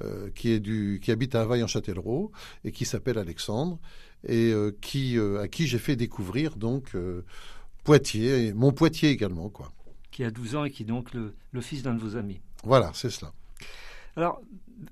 euh, 0.00 0.30
qui, 0.34 0.50
est 0.50 0.60
du, 0.60 1.00
qui 1.02 1.10
habite 1.10 1.34
à 1.34 1.42
Havaille-en-Châtellerault 1.42 2.32
et 2.64 2.72
qui 2.72 2.84
s'appelle 2.84 3.18
Alexandre, 3.18 3.78
et 4.26 4.52
euh, 4.52 4.76
qui, 4.80 5.18
euh, 5.18 5.40
à 5.40 5.48
qui 5.48 5.66
j'ai 5.66 5.78
fait 5.78 5.96
découvrir 5.96 6.56
donc 6.56 6.96
Poitiers, 7.84 8.46
et 8.46 8.52
mon 8.52 8.72
Poitiers 8.72 9.10
également. 9.10 9.48
quoi. 9.50 9.72
Qui 10.10 10.24
a 10.24 10.30
12 10.30 10.56
ans 10.56 10.64
et 10.64 10.70
qui 10.70 10.82
est 10.82 10.86
donc 10.86 11.12
le, 11.12 11.34
le 11.50 11.60
fils 11.60 11.82
d'un 11.82 11.94
de 11.94 12.00
vos 12.00 12.16
amis. 12.16 12.40
Voilà, 12.64 12.92
c'est 12.94 13.10
cela. 13.10 13.32
Alors, 14.16 14.42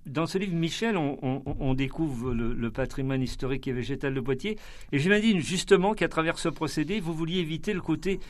dans 0.07 0.27
ce 0.27 0.39
livre, 0.39 0.55
Michel, 0.55 0.97
on, 0.97 1.75
découvre 1.75 2.33
le, 2.33 2.71
patrimoine 2.71 3.23
historique 3.23 3.67
et 3.69 3.73
végétal 3.73 4.15
de 4.15 4.21
Poitiers. 4.21 4.57
Et 4.93 4.99
j'imagine 4.99 5.41
justement 5.41 5.95
qu'à 5.95 6.09
travers 6.09 6.39
ce 6.39 6.49
procédé, 6.49 7.01
vous 7.01 7.15
vouliez 7.15 7.41
éviter 7.41 7.73
le 7.73 7.81
côté 7.81 8.21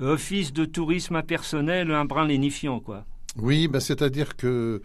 euh, 0.00 0.14
office 0.14 0.52
de 0.52 0.64
tourisme 0.64 1.16
impersonnel, 1.16 1.90
un 1.90 2.04
brin 2.04 2.26
lénifiant, 2.26 2.80
quoi. 2.80 3.04
Oui, 3.36 3.68
ben 3.68 3.80
c'est-à-dire 3.80 4.36
que 4.36 4.82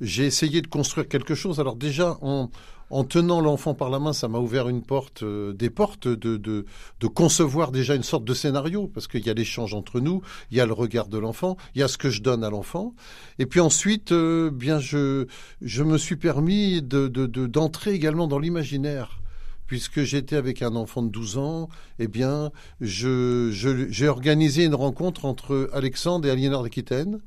j'ai 0.00 0.24
essayé 0.26 0.60
de 0.60 0.66
construire 0.66 1.08
quelque 1.08 1.34
chose. 1.34 1.60
Alors 1.60 1.76
déjà, 1.76 2.18
en, 2.20 2.50
en 2.90 3.04
tenant 3.04 3.40
l'enfant 3.40 3.74
par 3.74 3.90
la 3.90 3.98
main, 3.98 4.12
ça 4.12 4.28
m'a 4.28 4.38
ouvert 4.38 4.68
une 4.68 4.82
porte, 4.82 5.22
euh, 5.22 5.52
des 5.52 5.70
portes 5.70 6.08
de, 6.08 6.36
de, 6.36 6.66
de, 7.00 7.06
concevoir 7.06 7.72
déjà 7.72 7.94
une 7.94 8.02
sorte 8.02 8.24
de 8.24 8.34
scénario, 8.34 8.90
parce 8.92 9.08
qu'il 9.08 9.26
y 9.26 9.30
a 9.30 9.34
l'échange 9.34 9.74
entre 9.74 10.00
nous, 10.00 10.22
il 10.50 10.56
y 10.56 10.60
a 10.60 10.66
le 10.66 10.72
regard 10.72 11.08
de 11.08 11.18
l'enfant, 11.18 11.56
il 11.74 11.80
y 11.80 11.82
a 11.82 11.88
ce 11.88 11.98
que 11.98 12.10
je 12.10 12.22
donne 12.22 12.44
à 12.44 12.50
l'enfant, 12.50 12.94
et 13.38 13.46
puis 13.46 13.60
ensuite, 13.60 14.12
euh, 14.12 14.50
bien 14.50 14.78
je, 14.78 15.26
je 15.60 15.82
me 15.82 15.98
suis 15.98 16.16
permis 16.16 16.82
de, 16.82 17.08
d'entrer 17.46 17.92
également 17.92 18.26
dans 18.26 18.38
l'imaginaire. 18.38 19.20
Puisque 19.66 20.04
j'étais 20.04 20.36
avec 20.36 20.62
un 20.62 20.76
enfant 20.76 21.02
de 21.02 21.08
12 21.08 21.38
ans, 21.38 21.68
eh 21.98 22.06
bien, 22.06 22.52
je, 22.80 23.50
j'ai 23.90 24.06
organisé 24.06 24.62
une 24.64 24.76
rencontre 24.76 25.24
entre 25.24 25.68
Alexandre 25.72 26.28
et 26.28 26.30
Aliénor 26.30 26.62
d'Aquitaine 26.62 27.18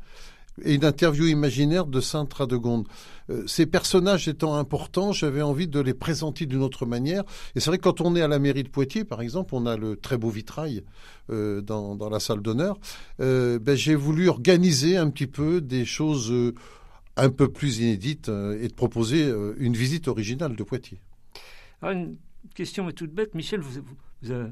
et 0.63 0.75
une 0.75 0.85
interview 0.85 1.25
imaginaire 1.25 1.85
de 1.85 2.01
Sainte 2.01 2.33
Radegonde. 2.33 2.87
Euh, 3.29 3.43
ces 3.47 3.65
personnages 3.65 4.27
étant 4.27 4.55
importants, 4.55 5.11
j'avais 5.11 5.41
envie 5.41 5.67
de 5.67 5.79
les 5.79 5.93
présenter 5.93 6.45
d'une 6.45 6.61
autre 6.61 6.85
manière. 6.85 7.23
Et 7.55 7.59
c'est 7.59 7.69
vrai 7.69 7.77
que 7.77 7.83
quand 7.83 8.01
on 8.01 8.15
est 8.15 8.21
à 8.21 8.27
la 8.27 8.39
mairie 8.39 8.63
de 8.63 8.69
Poitiers, 8.69 9.03
par 9.03 9.21
exemple, 9.21 9.55
on 9.55 9.65
a 9.65 9.77
le 9.77 9.95
très 9.95 10.17
beau 10.17 10.29
vitrail 10.29 10.83
euh, 11.29 11.61
dans, 11.61 12.09
la 12.09 12.19
salle 12.19 12.41
d'honneur. 12.41 12.77
Euh, 13.19 13.59
ben, 13.59 13.75
j'ai 13.75 13.95
voulu 13.95 14.29
organiser 14.29 14.97
un 14.97 15.09
petit 15.09 15.27
peu 15.27 15.61
des 15.61 15.85
choses 15.85 16.33
un 17.17 17.29
peu 17.29 17.49
plus 17.49 17.79
inédites 17.79 18.29
et 18.29 18.67
de 18.67 18.73
proposer 18.73 19.31
une 19.57 19.73
visite 19.73 20.07
originale 20.07 20.55
de 20.55 20.63
Poitiers. 20.63 21.01
Alors 21.81 21.95
une 21.95 22.15
question 22.55 22.89
toute 22.91 23.11
bête, 23.11 23.35
Michel, 23.35 23.59
vous, 23.59 23.81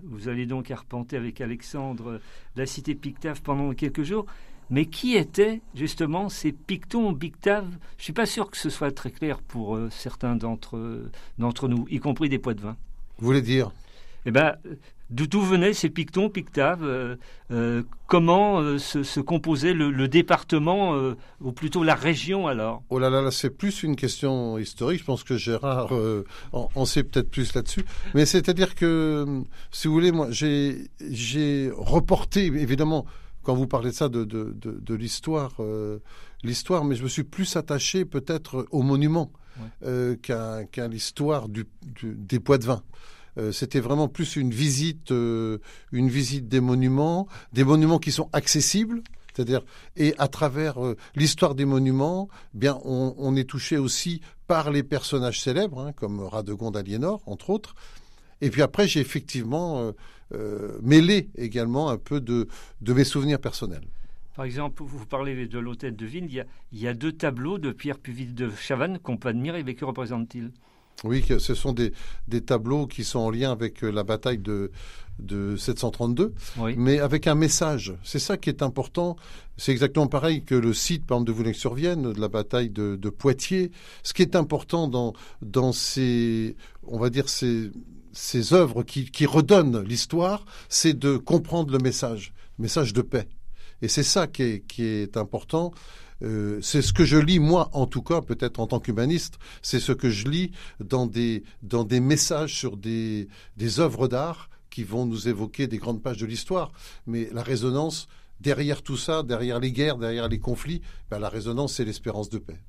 vous 0.04 0.30
allez 0.30 0.46
donc 0.46 0.72
arpenter 0.72 1.18
avec 1.18 1.42
Alexandre 1.42 2.20
la 2.56 2.66
cité 2.66 2.96
Pictave 2.96 3.42
pendant 3.42 3.74
quelques 3.74 4.04
jours. 4.04 4.26
Mais 4.70 4.86
qui 4.86 5.16
étaient 5.16 5.62
justement 5.76 6.30
ces 6.30 6.52
Pictons 6.52 7.14
Pictaves 7.14 7.70
Je 7.70 8.02
ne 8.02 8.04
suis 8.04 8.14
pas 8.14 8.26
sûr 8.26 8.52
que 8.52 8.58
ce 8.58 8.70
soit 8.70 8.92
très 8.92 9.12
clair 9.12 9.40
pour 9.40 9.76
euh, 9.76 9.90
certains 9.92 10.36
d'entre 10.36 11.02
d'entre 11.38 11.68
nous, 11.68 11.86
y 11.90 12.00
compris 12.00 12.30
des 12.30 12.40
poids 12.40 12.54
de 12.54 12.62
vin. 12.62 12.76
Vous 13.20 13.26
voulez 13.26 13.42
dire? 13.42 13.72
Eh 14.26 14.32
bien, 14.32 14.56
d'où 15.10 15.42
venaient 15.42 15.72
ces 15.72 15.90
Pictons 15.90 16.30
Pictaves 16.30 16.84
euh, 16.84 17.16
euh, 17.52 17.84
Comment 18.08 18.78
se, 18.78 19.20
composait 19.22 19.74
le, 19.74 20.08
département, 20.08 20.96
ou 21.42 21.52
plutôt 21.54 21.84
la 21.84 21.96
région 21.96 22.48
alors? 22.48 22.84
Oh 22.90 23.00
là 23.00 23.10
là, 23.10 23.22
là 23.22 23.32
c'est 23.32 23.50
plus 23.50 23.84
une 23.84 23.96
question 23.96 24.58
historique. 24.58 25.00
Je 25.00 25.06
pense 25.06 25.24
que 25.24 25.38
Gérard 25.38 25.92
en, 26.52 26.86
sait 26.86 27.04
peut-être 27.04 27.30
plus 27.30 27.54
là-dessus. 27.54 27.86
Mais 28.16 28.26
c'est-à-dire 28.26 28.76
que, 28.76 29.44
si 29.72 29.88
vous 29.88 29.94
voulez, 29.94 30.12
moi, 30.12 30.28
j'ai 30.32 31.72
reporté, 31.74 32.46
évidemment, 32.46 33.06
quand 33.48 33.56
vous 33.56 33.66
parlez 33.66 33.92
de 33.92 33.96
ça, 33.96 34.10
de, 34.10 34.26
de, 34.26 34.54
de, 34.60 34.94
l'histoire, 34.94 35.54
euh, 35.62 36.00
l'histoire, 36.44 36.84
mais 36.84 36.96
je 36.96 37.04
me 37.04 37.08
suis 37.08 37.24
plus 37.24 37.56
attaché 37.56 38.04
peut-être 38.04 38.68
au 38.72 38.82
monument 38.82 39.32
euh, 39.86 40.18
qu'à, 40.18 40.88
l'histoire 40.90 41.48
du, 41.48 41.66
des 42.04 42.42
poids 42.42 42.58
de 42.58 42.66
vin. 42.66 42.84
Euh, 43.38 43.54
c'était 43.54 43.80
vraiment 43.80 44.10
plus 44.10 44.36
une 44.36 44.52
visite, 44.52 45.12
une 45.12 46.10
visite 46.10 46.50
des 46.50 46.60
monuments, 46.60 47.30
des 47.54 47.64
monuments 47.64 48.00
qui 48.00 48.12
sont 48.12 48.28
accessibles, 48.34 49.02
c'est-à-dire 49.34 49.62
et 49.96 50.14
à 50.18 50.28
travers 50.28 50.76
l'histoire 51.16 51.56
des 51.56 51.64
monuments, 51.64 52.28
bien 52.54 52.78
on, 52.84 53.16
on, 53.18 53.34
est 53.38 53.50
touché 53.50 53.78
aussi 53.78 54.20
par 54.48 54.72
les 54.72 54.84
personnages 54.84 55.40
célèbres, 55.40 55.80
hein, 55.80 55.94
comme 55.94 56.20
Radegonde 56.20 56.76
Aliénor, 56.76 57.22
entre 57.26 57.52
autres. 57.52 57.76
Et 58.42 58.50
puis 58.50 58.62
après, 58.62 58.88
j'ai 58.88 59.00
effectivement 59.00 59.94
euh, 60.34 60.78
mêler 60.82 61.30
également 61.38 61.90
un 61.90 61.98
peu 61.98 62.20
de, 62.20 62.48
de 62.82 62.94
mes 62.94 63.06
souvenirs 63.06 63.40
personnels. 63.40 63.88
Par 64.36 64.46
exemple, 64.46 64.84
vous 64.84 65.06
parlez 65.06 65.48
de 65.48 65.58
l'hôtel 65.58 65.96
de 65.96 66.06
ville, 66.06 66.26
il 66.26 66.34
y, 66.34 66.40
a, 66.42 66.46
il 66.72 66.80
y 66.80 66.88
a 66.88 66.94
deux 66.94 67.14
tableaux 67.14 67.58
de 67.58 67.72
Pierre 67.72 67.98
Puvis 67.98 68.28
de 68.28 68.52
Chavannes 68.52 69.00
qu'on 69.00 69.18
peut 69.18 69.30
admirer, 69.30 69.64
mais 69.64 69.74
que 69.74 69.86
représentent-ils? 69.86 70.52
Oui, 71.04 71.24
ce 71.40 71.54
sont 71.54 71.74
des, 71.74 71.94
des, 72.28 72.42
tableaux 72.42 72.88
qui 72.88 73.04
sont 73.04 73.20
en 73.20 73.30
lien 73.30 73.52
avec 73.52 73.84
euh, 73.84 73.90
la 73.90 74.04
bataille 74.04 74.40
de, 74.40 74.72
de 75.20 75.56
732, 75.56 76.34
mais 76.76 77.00
avec 77.00 77.28
un 77.28 77.36
message. 77.36 77.94
C'est 78.04 78.20
ça 78.20 78.36
qui 78.36 78.50
est 78.50 78.62
important. 78.62 79.16
C'est 79.58 79.72
exactement 79.72 80.08
pareil 80.08 80.44
que 80.44 80.56
le 80.56 80.74
site, 80.74 81.06
par 81.06 81.18
exemple, 81.18 81.28
de 81.32 81.36
Voulin-sur-Vienne, 81.36 82.14
de 82.14 82.20
la 82.20 82.28
bataille 82.28 82.70
de, 82.70 82.96
de, 82.96 83.10
Poitiers. 83.10 83.72
Ce 84.04 84.14
qui 84.14 84.24
est 84.24 84.36
important 84.36 84.88
dans, 84.88 85.14
dans 85.42 85.72
ces, 85.72 86.56
on 86.84 87.00
va 87.00 87.10
dire, 87.10 87.30
ces, 87.30 87.72
ces 88.18 88.54
œuvres 88.54 88.82
qui, 88.82 89.26
redonnent 89.28 89.84
l'histoire, 89.84 90.44
c'est 90.70 90.98
de 90.98 91.18
comprendre 91.18 91.72
le 91.72 91.78
message, 91.78 92.34
le 92.58 92.64
message 92.64 92.92
de 92.92 93.04
paix. 93.04 93.28
Et 93.84 93.88
c'est 93.88 94.04
ça 94.04 94.26
qui 94.26 94.64
est, 94.80 95.18
important. 95.18 95.72
Euh, 96.24 96.60
c'est 96.62 96.82
ce 96.82 96.94
que 96.94 97.06
je 97.06 97.18
lis, 97.18 97.38
moi, 97.38 97.70
en 97.74 97.86
tout 97.86 98.02
cas, 98.02 98.22
peut-être 98.22 98.60
en 98.60 98.66
tant 98.66 98.80
qu'humaniste, 98.80 99.38
c'est 99.62 99.80
ce 99.80 99.92
que 99.92 100.10
je 100.10 100.28
lis 100.28 100.52
dans 100.80 101.06
des, 101.06 101.44
messages 102.02 102.56
sur 102.56 102.76
des, 102.76 103.28
des 103.56 103.80
œuvres 103.80 104.08
d'art 104.08 104.50
qui 104.72 104.84
vont 104.84 105.06
nous 105.06 105.28
évoquer 105.28 105.68
des 105.68 105.78
grandes 105.78 106.02
pages 106.02 106.18
de 106.18 106.26
l'histoire. 106.26 106.72
Mais 107.06 107.30
la 107.32 107.44
résonance, 107.44 108.08
derrière 108.40 108.82
tout 108.82 108.98
ça, 108.98 109.22
derrière 109.22 109.60
les 109.60 109.72
guerres, 109.72 109.98
derrière 109.98 110.28
les 110.28 110.40
conflits, 110.40 110.82
ben, 111.12 111.20
la 111.20 111.30
résonance, 111.30 111.76
c'est 111.76 111.86
l'espérance 111.86 112.30
de 112.32 112.40
paix. 112.40 112.60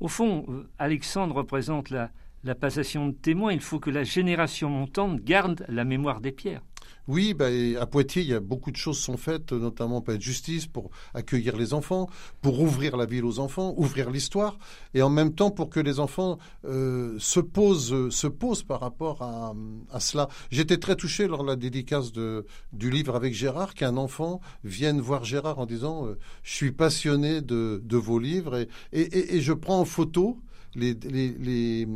Au 0.00 0.08
fond, 0.08 0.46
euh, 0.48 0.66
Alexandre 0.78 1.34
représente 1.36 1.90
la, 1.90 2.10
la 2.44 2.54
passation 2.54 3.08
de 3.08 3.12
témoins, 3.14 3.52
il 3.52 3.60
faut 3.60 3.78
que 3.78 3.90
la 3.90 4.04
génération 4.04 4.68
montante 4.68 5.20
garde 5.22 5.64
la 5.68 5.84
mémoire 5.84 6.20
des 6.20 6.32
pierres. 6.32 6.62
Oui, 7.08 7.34
bah, 7.34 7.46
à 7.80 7.86
Poitiers, 7.86 8.22
il 8.22 8.28
y 8.28 8.34
a 8.34 8.38
beaucoup 8.38 8.70
de 8.70 8.76
choses 8.76 8.98
sont 8.98 9.16
faites, 9.16 9.52
notamment 9.52 10.00
pas 10.00 10.16
de 10.16 10.22
justice 10.22 10.66
pour 10.66 10.90
accueillir 11.14 11.56
les 11.56 11.74
enfants, 11.74 12.08
pour 12.42 12.60
ouvrir 12.60 12.96
la 12.96 13.06
ville 13.06 13.24
aux 13.24 13.40
enfants, 13.40 13.74
ouvrir 13.76 14.08
l'histoire, 14.08 14.56
et 14.94 15.02
en 15.02 15.10
même 15.10 15.34
temps 15.34 15.50
pour 15.50 15.68
que 15.68 15.80
les 15.80 15.98
enfants 15.98 16.38
euh, 16.64 17.16
se 17.18 17.40
posent, 17.40 18.10
se 18.10 18.26
posent 18.28 18.62
par 18.62 18.80
rapport 18.80 19.20
à, 19.22 19.52
cela. 19.98 20.28
J'étais 20.52 20.76
très 20.76 20.94
touché 20.94 21.26
lors 21.26 21.42
de 21.42 21.48
la 21.48 21.56
dédicace 21.56 22.12
du 22.12 22.90
livre 22.90 23.16
avec 23.16 23.34
Gérard 23.34 23.74
qu'un 23.74 23.96
enfant 23.96 24.40
vienne 24.62 25.00
voir 25.00 25.24
Gérard 25.24 25.58
en 25.58 25.66
disant 25.66 26.06
euh, 26.06 26.18
je 26.44 26.54
suis 26.54 26.72
passionné 26.72 27.40
de, 27.40 27.96
vos 27.96 28.20
livres 28.20 28.66
et, 28.92 29.36
et, 29.36 29.40
je 29.40 29.52
prends 29.52 29.80
en 29.80 29.84
photo 29.84 30.40
les, 30.74 30.94
les, 30.94 31.86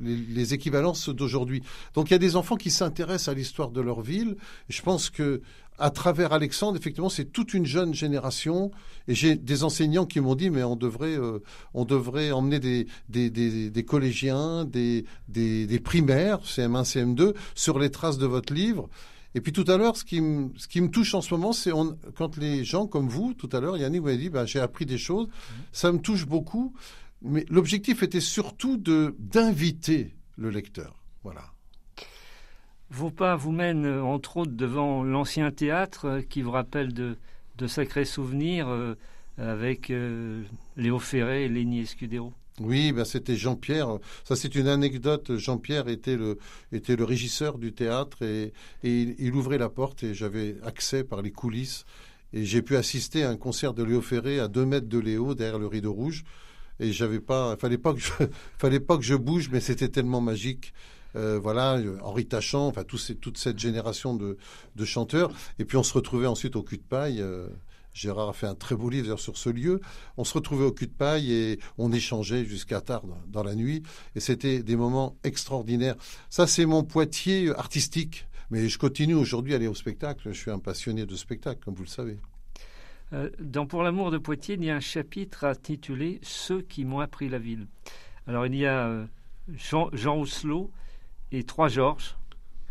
les, 0.00 0.54
équivalences 0.54 1.08
d'aujourd'hui. 1.08 1.62
Donc 1.94 2.10
il 2.10 2.12
y 2.12 2.16
a 2.16 2.18
des 2.18 2.36
enfants 2.36 2.56
qui 2.56 2.70
s'intéressent 2.70 3.28
à 3.28 3.34
l'histoire 3.34 3.70
de 3.70 3.80
leur 3.80 4.00
ville. 4.00 4.36
je 4.68 4.82
pense 4.82 5.10
que 5.10 5.42
à 5.80 5.90
travers 5.90 6.32
Alexandre, 6.32 6.76
effectivement, 6.76 7.08
c'est 7.08 7.32
toute 7.32 7.54
une 7.54 7.64
jeune 7.64 7.94
génération. 7.94 8.70
Et 9.08 9.14
j'ai 9.14 9.34
des 9.34 9.64
enseignants 9.64 10.04
qui 10.04 10.20
m'ont 10.20 10.34
dit, 10.34 10.50
mais 10.50 10.62
on 10.62 10.76
devrait, 10.76 11.16
euh, 11.16 11.38
on 11.72 11.86
devrait 11.86 12.30
emmener 12.30 12.60
des, 12.60 12.86
des, 13.08 13.30
des, 13.30 13.84
collégiens, 13.84 14.66
des, 14.66 15.06
des, 15.28 15.80
primaires, 15.80 16.40
CM1, 16.42 16.84
CM2, 16.84 17.34
sur 17.54 17.78
les 17.78 17.90
traces 17.90 18.18
de 18.18 18.26
votre 18.26 18.52
livre. 18.52 18.90
Et 19.34 19.40
puis 19.40 19.52
tout 19.52 19.64
à 19.68 19.76
l'heure, 19.78 19.96
ce 19.96 20.04
qui, 20.04 20.20
me, 20.20 20.50
ce 20.56 20.68
qui 20.68 20.80
me 20.80 20.90
touche 20.90 21.14
en 21.14 21.22
ce 21.22 21.32
moment, 21.32 21.52
c'est 21.52 21.70
quand 22.16 22.36
les 22.36 22.64
gens 22.64 22.86
comme 22.86 23.08
vous, 23.08 23.32
tout 23.32 23.48
à 23.52 23.60
l'heure, 23.60 23.78
Yannick, 23.78 24.02
vous 24.02 24.08
avez 24.08 24.18
dit, 24.18 24.28
bah, 24.28 24.44
j'ai 24.44 24.60
appris 24.60 24.86
des 24.86 24.98
choses. 24.98 25.28
Ça 25.72 25.92
me 25.92 25.98
touche 25.98 26.26
beaucoup. 26.26 26.74
Mais 27.22 27.44
l'objectif 27.50 28.02
était 28.02 28.20
surtout 28.20 28.76
de 28.76 29.14
d'inviter 29.18 30.14
le 30.36 30.50
lecteur. 30.50 31.02
Voilà. 31.22 31.52
Vos 32.90 33.10
pas 33.10 33.36
vous 33.36 33.52
mènent 33.52 33.86
entre 33.86 34.38
autres 34.38 34.52
devant 34.52 35.04
l'ancien 35.04 35.50
théâtre 35.52 36.04
euh, 36.06 36.22
qui 36.22 36.42
vous 36.42 36.50
rappelle 36.50 36.92
de, 36.92 37.16
de 37.56 37.66
sacrés 37.68 38.04
souvenirs 38.04 38.68
euh, 38.68 38.96
avec 39.38 39.90
euh, 39.90 40.42
Léo 40.76 40.98
Ferré 40.98 41.44
et 41.44 41.48
Léni 41.48 41.80
Escudero. 41.80 42.32
Oui, 42.58 42.92
ben 42.92 43.04
c'était 43.04 43.36
Jean-Pierre. 43.36 43.98
Ça, 44.24 44.36
c'est 44.36 44.54
une 44.54 44.66
anecdote. 44.66 45.36
Jean-Pierre 45.36 45.88
était 45.88 46.16
le, 46.16 46.38
était 46.72 46.96
le 46.96 47.04
régisseur 47.04 47.58
du 47.58 47.72
théâtre 47.72 48.22
et, 48.22 48.52
et 48.82 49.14
il, 49.18 49.34
ouvrait 49.34 49.56
la 49.56 49.70
porte 49.70 50.02
et 50.02 50.12
j'avais 50.12 50.56
accès 50.62 51.04
par 51.04 51.22
les 51.22 51.30
coulisses. 51.30 51.86
Et 52.32 52.44
j'ai 52.44 52.60
pu 52.60 52.76
assister 52.76 53.22
à 53.24 53.30
un 53.30 53.36
concert 53.36 53.72
de 53.72 53.82
Léo 53.82 54.02
Ferré 54.02 54.40
à 54.40 54.48
deux 54.48 54.66
mètres 54.66 54.88
de 54.88 54.98
Léo, 54.98 55.34
derrière 55.34 55.58
le 55.58 55.68
rideau 55.68 55.92
rouge 55.92 56.24
et 56.80 56.92
j'avais 56.92 57.20
pas, 57.20 57.56
fallait 57.56 57.78
pas 57.78 57.92
que 57.92 58.00
je, 58.00 58.10
fallait 58.58 58.80
pas 58.80 58.96
que 58.96 59.04
je 59.04 59.14
bouge, 59.14 59.48
mais 59.52 59.60
c'était 59.60 59.88
tellement 59.88 60.20
magique. 60.20 60.72
Euh, 61.16 61.38
voilà, 61.40 61.80
Henri 62.02 62.26
Tachant, 62.26 62.66
enfin 62.68 62.84
toute 62.84 63.38
cette 63.38 63.58
génération 63.58 64.14
de, 64.14 64.36
de, 64.76 64.84
chanteurs. 64.84 65.30
Et 65.58 65.64
puis 65.64 65.76
on 65.76 65.82
se 65.82 65.92
retrouvait 65.92 66.26
ensuite 66.26 66.56
au 66.56 66.62
cul 66.62 66.78
de 66.78 66.82
paille. 66.82 67.20
Euh, 67.20 67.48
Gérard 67.92 68.28
a 68.28 68.32
fait 68.32 68.46
un 68.46 68.54
très 68.54 68.76
beau 68.76 68.88
livre 68.88 69.18
sur 69.18 69.36
ce 69.36 69.50
lieu. 69.50 69.80
On 70.16 70.24
se 70.24 70.34
retrouvait 70.34 70.64
au 70.64 70.72
cul 70.72 70.86
de 70.86 70.92
paille 70.92 71.32
et 71.32 71.58
on 71.76 71.92
échangeait 71.92 72.44
jusqu'à 72.44 72.80
tard 72.80 73.02
dans 73.26 73.42
la 73.42 73.54
nuit. 73.54 73.82
Et 74.14 74.20
c'était 74.20 74.62
des 74.62 74.76
moments 74.76 75.16
extraordinaires. 75.24 75.96
Ça, 76.28 76.46
c'est 76.46 76.66
mon 76.66 76.84
Poitiers 76.84 77.50
artistique. 77.50 78.26
Mais 78.50 78.68
je 78.68 78.78
continue 78.78 79.14
aujourd'hui 79.14 79.52
à 79.52 79.56
aller 79.56 79.68
au 79.68 79.74
spectacle. 79.74 80.28
Je 80.32 80.38
suis 80.38 80.50
un 80.50 80.58
passionné 80.58 81.06
de 81.06 81.16
spectacle, 81.16 81.60
comme 81.64 81.74
vous 81.74 81.84
le 81.84 81.88
savez. 81.88 82.18
Euh, 83.12 83.30
dans 83.40 83.66
Pour 83.66 83.82
l'amour 83.82 84.10
de 84.10 84.18
Poitiers, 84.18 84.54
il 84.54 84.64
y 84.64 84.70
a 84.70 84.76
un 84.76 84.80
chapitre 84.80 85.44
intitulé 85.44 86.20
Ceux 86.22 86.62
qui 86.62 86.84
m'ont 86.84 87.00
appris 87.00 87.28
la 87.28 87.38
ville. 87.38 87.66
Alors 88.26 88.46
il 88.46 88.54
y 88.54 88.66
a 88.66 88.86
euh, 88.86 89.06
Jean, 89.54 89.90
Jean 89.92 90.22
et 91.32 91.44
trois 91.44 91.68
Georges, 91.68 92.16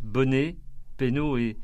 Bonnet, 0.01 0.55
Pénaud 0.97 1.37
et, 1.37 1.57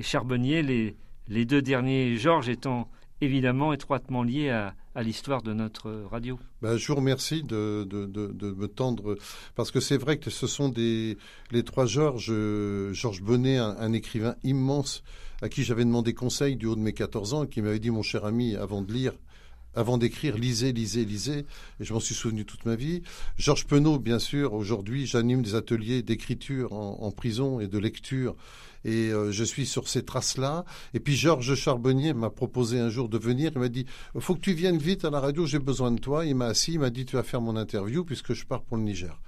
Charbonnier, 0.00 0.62
les, 0.62 0.96
les, 1.28 1.44
deux 1.44 1.60
derniers 1.60 2.16
Georges 2.16 2.48
étant 2.48 2.88
évidemment 3.20 3.74
étroitement 3.74 4.22
liés 4.22 4.48
à, 4.48 4.74
l'histoire 5.00 5.42
de 5.42 5.54
notre 5.54 5.90
radio. 6.10 6.38
Ben, 6.60 6.76
je 6.76 6.86
vous 6.88 6.96
remercie 6.96 7.42
de, 7.42 7.86
me 7.88 8.66
tendre, 8.66 9.16
parce 9.54 9.70
que 9.70 9.80
c'est 9.80 9.96
vrai 9.96 10.18
que 10.18 10.28
ce 10.28 10.46
sont 10.46 10.72
les 10.76 11.16
trois 11.64 11.86
Georges, 11.86 12.28
euh, 12.30 12.92
Georges 12.92 13.22
Bonnet, 13.22 13.56
un 13.56 13.92
écrivain 13.94 14.36
immense, 14.44 15.02
à 15.40 15.48
qui 15.48 15.64
j'avais 15.64 15.84
demandé 15.84 16.12
conseil 16.12 16.56
du 16.56 16.66
haut 16.66 16.76
de 16.76 16.80
mes 16.80 16.92
14 16.92 17.32
ans, 17.34 17.46
qui 17.46 17.62
m'avait 17.62 17.78
dit, 17.78 17.90
mon 17.90 18.02
cher 18.02 18.26
ami, 18.26 18.54
avant 18.56 18.82
de 18.82 18.92
lire, 18.92 19.14
avant 19.74 19.98
d'écrire, 19.98 20.36
lisez, 20.36 20.72
lisez, 20.72 21.04
lisez. 21.04 21.46
Et 21.80 21.84
je 21.84 21.92
m'en 21.92 22.00
suis 22.00 22.14
souvenu 22.14 22.44
toute 22.44 22.66
ma 22.66 22.76
vie. 22.76 23.02
Georges 23.38 23.66
Penaud, 23.66 23.98
bien 23.98 24.18
sûr, 24.18 24.52
aujourd'hui, 24.52 25.06
j'anime 25.06 25.42
des 25.42 25.54
ateliers 25.54 26.02
d'écriture 26.02 26.72
en, 26.72 27.10
prison 27.10 27.60
et 27.60 27.68
de 27.68 27.78
lecture 27.78 28.36
et 28.84 29.10
euh, 29.10 29.30
je 29.30 29.44
suis 29.44 29.66
sur 29.66 29.88
ces 29.88 30.04
traces-là. 30.04 30.64
Et 30.94 31.00
puis 31.00 31.16
Georges 31.16 31.54
Charbonnier 31.54 32.14
m'a 32.14 32.30
proposé 32.30 32.78
un 32.78 32.88
jour 32.88 33.08
de 33.08 33.18
venir. 33.18 33.52
Il 33.54 33.60
m'a 33.60 33.68
dit 33.68 33.86
faut 34.18 34.34
que 34.34 34.40
tu 34.40 34.52
viennes 34.52 34.78
vite 34.78 35.04
à 35.04 35.10
la 35.10 35.20
radio, 35.20 35.46
j'ai 35.46 35.58
besoin 35.58 35.90
de 35.90 36.00
toi. 36.00 36.24
Il 36.26 36.34
m'a 36.34 36.46
assis, 36.46 36.72
il 36.72 36.80
m'a 36.80 36.90
dit 36.90 37.04
tu 37.04 37.16
vas 37.16 37.22
faire 37.22 37.40
mon 37.40 37.56
interview 37.56 38.04
puisque 38.04 38.32
je 38.32 38.44
pars 38.44 38.62
pour 38.62 38.76
le 38.76 38.82
Niger. 38.82 39.20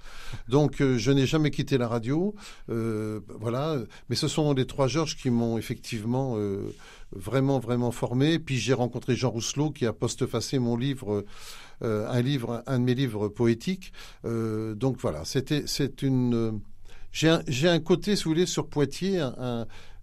Donc 0.49 0.81
euh, 0.81 0.97
je 0.97 1.11
n'ai 1.11 1.25
jamais 1.25 1.51
quitté 1.51 1.77
la 1.77 1.87
radio. 1.87 2.35
Euh, 2.69 3.21
voilà. 3.39 3.77
Mais 4.09 4.15
ce 4.15 4.27
sont 4.27 4.53
les 4.53 4.65
trois 4.65 4.87
Georges 4.87 5.15
qui 5.17 5.29
m'ont 5.29 5.57
effectivement 5.57 6.37
vraiment 7.11 7.59
vraiment 7.59 7.91
formé. 7.91 8.39
Puis 8.39 8.57
j'ai 8.57 8.73
rencontré 8.73 9.15
Jean 9.15 9.29
Rousselot 9.29 9.71
qui 9.71 9.85
a 9.85 9.93
postfacé 9.93 10.59
mon 10.59 10.77
livre. 10.77 11.23
un 11.81 12.21
livre, 12.21 12.63
un 12.67 12.79
de 12.79 12.83
mes 12.83 12.95
livres 12.95 13.27
poétiques. 13.27 13.93
donc 14.23 14.97
voilà, 14.99 15.25
c'était, 15.25 15.63
c'est 15.67 16.01
une, 16.01 16.61
j'ai 17.15 17.69
un, 17.69 17.79
côté, 17.79 18.15
si 18.15 18.25
vous 18.25 18.31
voulez, 18.31 18.45
sur 18.45 18.67
Poitiers, 18.67 19.25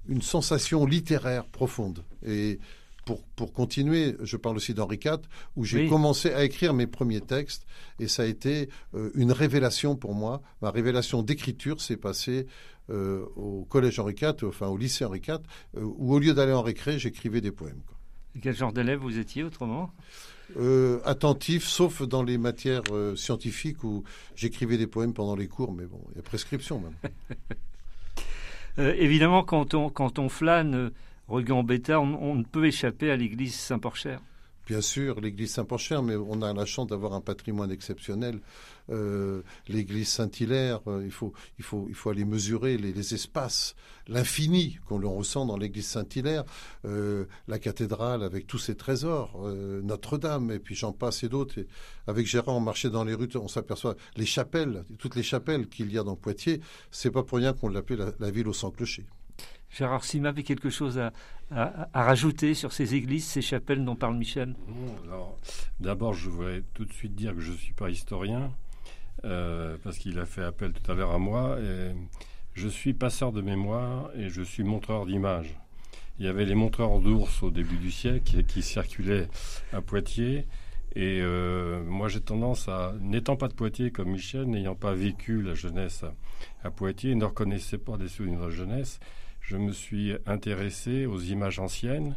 une 0.09 0.23
sensation 0.23 0.87
littéraire 0.87 1.45
profonde. 1.45 2.03
Et 2.27 2.59
pour, 3.05 3.23
pour 3.37 3.53
continuer, 3.53 4.17
je 4.23 4.37
parle 4.37 4.57
aussi 4.57 4.75
d'Henri 4.75 4.99
IV, 5.05 5.19
où 5.57 5.65
j'ai 5.65 5.89
commencé 5.89 6.33
à 6.33 6.45
écrire 6.45 6.73
mes 6.73 6.87
premiers 6.87 7.21
textes, 7.21 7.67
et 7.99 8.09
ça 8.09 8.23
a 8.23 8.27
été 8.27 8.69
euh, 8.95 9.11
une 9.15 9.33
révélation 9.33 9.97
pour 9.97 10.15
moi. 10.15 10.41
Ma 10.61 10.71
révélation 10.71 11.23
d'écriture 11.23 11.81
s'est 11.81 11.97
passée 11.97 12.47
euh, 12.91 13.25
au 13.37 13.67
collège 13.69 13.99
Henri 13.99 14.15
IV, 14.21 14.45
enfin 14.45 14.69
au 14.69 14.77
lycée 14.77 15.05
Henri 15.05 15.21
IV, 15.27 15.39
euh, 15.77 15.81
où 15.83 16.15
au 16.15 16.19
lieu 16.19 16.33
d'aller 16.33 16.53
en 16.53 16.63
récré, 16.63 16.99
j'écrivais 16.99 17.41
des 17.41 17.53
poèmes. 17.53 17.83
Quel 18.41 18.55
genre 18.55 18.73
d'élève 18.73 19.01
vous 19.01 19.19
étiez 19.19 19.43
autrement? 19.43 19.91
Euh, 20.57 21.01
attentif, 21.05 21.65
sauf 21.65 22.03
dans 22.03 22.23
les 22.23 22.39
matières 22.39 22.83
euh, 22.93 23.17
scientifiques 23.17 23.85
où 23.85 24.05
j'écrivais 24.37 24.77
des 24.77 24.87
poèmes 24.87 25.15
pendant 25.15 25.37
les 25.37 25.49
cours, 25.49 25.73
mais 25.73 25.85
bon, 25.85 26.01
il 26.11 26.17
y 26.17 26.19
a 26.19 26.23
prescription 26.23 26.81
même. 26.81 27.13
Euh, 28.79 28.95
évidemment, 28.97 29.45
quand 29.45 29.75
on, 29.75 29.91
quand 29.91 30.19
on 30.19 30.31
flâne, 30.31 30.93
Regan 31.29 31.63
Bêta, 31.63 32.01
on, 32.01 32.35
ne 32.35 32.43
peut 32.43 32.65
échapper 32.65 33.11
à 33.11 33.17
l'église 33.17 33.55
Saint-Porcher. 33.55 34.17
Bien 34.67 34.81
sûr, 34.81 35.21
l'église 35.21 35.53
Saint-Porcher, 35.55 36.01
mais 36.03 36.15
on 36.15 36.41
a 36.41 36.53
la 36.53 36.65
chance 36.65 36.87
d'avoir 36.87 37.15
un 37.15 37.21
patrimoine 37.21 37.73
exceptionnel. 37.73 38.41
Euh, 38.91 39.43
l'église 39.69 40.09
Saint-Hilaire, 40.09 40.81
euh, 40.87 41.03
il, 41.05 41.11
faut, 41.11 41.33
il, 41.59 41.65
faut, 41.65 41.87
il 41.89 41.95
faut 41.95 42.11
aller 42.11 42.25
mesurer 42.25 42.77
les, 42.77 43.15
espaces, 43.15 43.75
l'infini 44.07 44.79
qu'on 44.87 45.01
ressent 45.01 45.47
dans 45.47 45.57
l'église 45.57 45.87
Saint-Hilaire, 45.87 46.45
euh, 46.85 47.25
la 47.49 47.59
cathédrale 47.59 48.23
avec 48.23 48.47
tous 48.47 48.59
ses 48.59 48.77
trésors, 48.77 49.41
Notre-Dame, 49.83 50.53
et 50.53 50.59
puis 50.59 50.75
j'en 50.75 50.93
passe 50.93 51.25
et 51.25 51.29
d'autres. 51.29 51.61
Avec 52.07 52.27
Gérard, 52.27 52.57
on 52.57 52.61
marchait 52.61 52.91
dans 52.91 53.05
les 53.05 53.15
rues, 53.15 53.29
on 53.35 53.49
s'aperçoit 53.49 53.97
les 54.17 54.27
chapelles, 54.27 54.85
toutes 54.99 55.17
les 55.17 55.23
chapelles 55.23 55.69
qu'il 55.69 55.93
y 55.93 55.99
a 55.99 56.05
dans 56.05 56.17
Poitiers, 56.17 56.61
c'est 56.91 57.11
pas 57.11 57.25
pour 57.25 57.39
rien 57.39 57.53
qu'on 57.53 57.69
l'appelle 57.69 58.15
la, 58.19 58.31
ville 58.31 58.49
au 58.49 58.53
sans 58.53 58.71
clocher. 58.71 59.05
Gérard 59.73 60.05
Sima 60.05 60.31
avait 60.31 60.43
quelque 60.43 60.71
chose 60.71 60.99
à, 60.99 61.13
rajouter 61.95 62.55
sur 62.55 62.73
ces 62.73 62.95
églises, 62.95 63.27
ces 63.27 63.43
chapelles 63.43 63.85
dont 63.85 63.97
parle 63.97 64.17
Michel? 64.17 64.55
D'abord, 65.81 66.15
je 66.15 66.29
voudrais 66.29 66.63
tout 66.75 66.85
de 66.85 66.93
suite 66.93 67.15
dire 67.15 67.35
que 67.35 67.41
je 67.41 67.53
ne 67.53 67.57
suis 67.57 67.75
pas 67.75 67.91
historien, 67.91 68.53
euh, 69.25 69.77
parce 69.83 69.99
qu'il 69.99 70.19
a 70.19 70.27
fait 70.27 70.45
appel 70.45 70.73
tout 70.73 70.91
à 70.91 70.95
l'heure 70.95 71.13
à 71.13 71.19
moi. 71.19 71.59
Je 72.55 72.69
suis 72.69 72.93
passeur 72.93 73.33
de 73.33 73.41
mémoire 73.41 74.11
et 74.15 74.29
je 74.29 74.43
suis 74.43 74.63
montreur 74.63 75.07
d'images. 75.07 75.59
Il 76.19 76.27
y 76.27 76.29
avait 76.29 76.45
les 76.45 76.55
montreurs 76.55 77.01
d'ours 77.01 77.43
au 77.43 77.51
début 77.51 77.79
du 77.79 77.91
siècle 77.91 78.45
qui, 78.45 78.63
circulaient 78.63 79.29
à 79.73 79.81
Poitiers. 79.81 80.47
Et 80.95 81.21
euh, 81.23 81.83
moi, 81.85 82.09
j'ai 82.09 82.21
tendance 82.21 82.69
à, 82.69 82.95
n'étant 83.01 83.37
pas 83.37 83.49
de 83.49 83.55
Poitiers 83.55 83.91
comme 83.91 84.11
Michel, 84.11 84.45
n'ayant 84.45 84.75
pas 84.75 84.93
vécu 84.93 85.41
la 85.41 85.55
jeunesse 85.55 86.05
à, 86.63 86.71
Poitiers, 86.71 87.15
ne 87.15 87.25
reconnaissait 87.25 87.79
pas 87.79 87.97
des 87.97 88.09
souvenirs 88.09 88.45
de 88.45 88.51
jeunesse, 88.51 89.01
je 89.43 89.57
me 89.57 89.73
suis 89.73 90.15
intéressé 90.27 91.07
aux 91.07 91.21
images 91.21 91.59
anciennes 91.59 92.17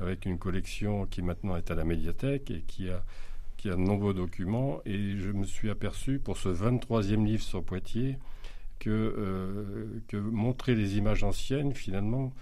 avec 0.00 0.26
une 0.26 0.38
collection 0.38 1.06
qui 1.06 1.22
maintenant 1.22 1.56
est 1.56 1.70
à 1.70 1.74
la 1.74 1.84
médiathèque 1.84 2.50
et 2.50 2.62
qui 2.66 2.88
a, 2.88 3.02
qui 3.56 3.68
a 3.68 3.72
de 3.72 3.80
nombreux 3.80 4.14
documents. 4.14 4.80
Et 4.86 5.16
je 5.16 5.30
me 5.30 5.44
suis 5.44 5.70
aperçu 5.70 6.18
pour 6.18 6.36
ce 6.36 6.48
23e 6.48 7.24
livre 7.24 7.42
sur 7.42 7.64
Poitiers 7.64 8.18
que, 8.78 8.90
euh, 8.90 10.00
que 10.06 10.16
montrer 10.16 10.74
les 10.74 10.98
images 10.98 11.24
anciennes, 11.24 11.74
finalement, 11.74 12.32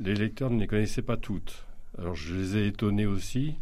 les 0.00 0.14
lecteurs 0.14 0.50
ne 0.50 0.58
les 0.58 0.66
connaissaient 0.66 1.02
pas 1.02 1.16
toutes. 1.16 1.64
Alors 1.98 2.14
je 2.14 2.34
les 2.34 2.56
ai 2.56 2.66
étonnés 2.66 3.06
aussi. 3.06 3.54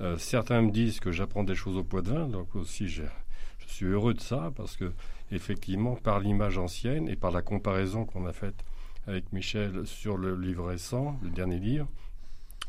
Euh, 0.00 0.18
certains 0.18 0.62
me 0.62 0.72
disent 0.72 0.98
que 0.98 1.12
j'apprends 1.12 1.44
des 1.44 1.54
choses 1.54 1.76
au 1.76 1.84
poids 1.84 2.02
de 2.02 2.10
vin, 2.10 2.26
donc 2.26 2.56
aussi 2.56 2.88
je 2.88 3.04
suis 3.66 3.86
heureux 3.86 4.14
de 4.14 4.20
ça 4.20 4.52
parce 4.56 4.76
que 4.76 4.92
effectivement 5.32 5.94
par 5.96 6.20
l'image 6.20 6.58
ancienne 6.58 7.08
et 7.08 7.16
par 7.16 7.30
la 7.30 7.42
comparaison 7.42 8.04
qu'on 8.04 8.26
a 8.26 8.32
faite 8.32 8.64
avec 9.06 9.32
Michel 9.32 9.86
sur 9.86 10.16
le 10.16 10.36
livre 10.36 10.66
récent, 10.66 11.18
le 11.22 11.30
dernier 11.30 11.58
livre. 11.58 11.88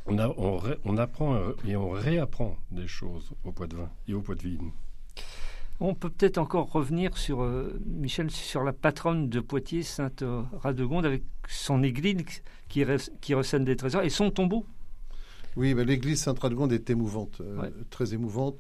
On, 0.08 0.18
on, 0.84 0.98
apprend 0.98 1.40
et 1.68 1.76
on 1.76 1.90
réapprend 1.90 2.58
des 2.70 2.88
choses 2.88 3.32
au 3.44 3.52
poids 3.52 3.66
de 3.66 3.76
vin 3.78 3.90
et 4.08 4.14
au 4.14 4.22
poids 4.22 4.36
de 4.36 4.42
vigne. 4.42 4.72
On 5.80 5.94
peut 5.94 6.10
peut-être 6.10 6.38
encore 6.38 6.72
revenir 6.72 7.18
sur 7.18 7.42
euh, 7.42 7.78
Michel 7.86 8.32
sur 8.32 8.64
la 8.64 8.72
patronne 8.72 9.28
de 9.28 9.42
Poitiers, 9.42 9.84
Sainte 9.84 10.24
Radegonde, 10.62 11.06
avec 11.06 11.24
son 11.50 11.84
église 11.84 12.24
qui, 12.70 12.84
qui 13.20 13.34
recèle 13.34 13.66
des 13.66 13.76
trésors 13.76 14.04
et 14.04 14.10
son 14.10 14.32
tombeau. 14.32 14.66
Oui, 15.58 15.74
mais 15.74 15.84
l'église 15.84 16.22
Sainte 16.22 16.40
Radegonde 16.40 16.72
est 16.72 16.90
émouvante, 16.90 17.42
euh, 17.42 17.70
très 17.90 18.14
émouvante. 18.14 18.58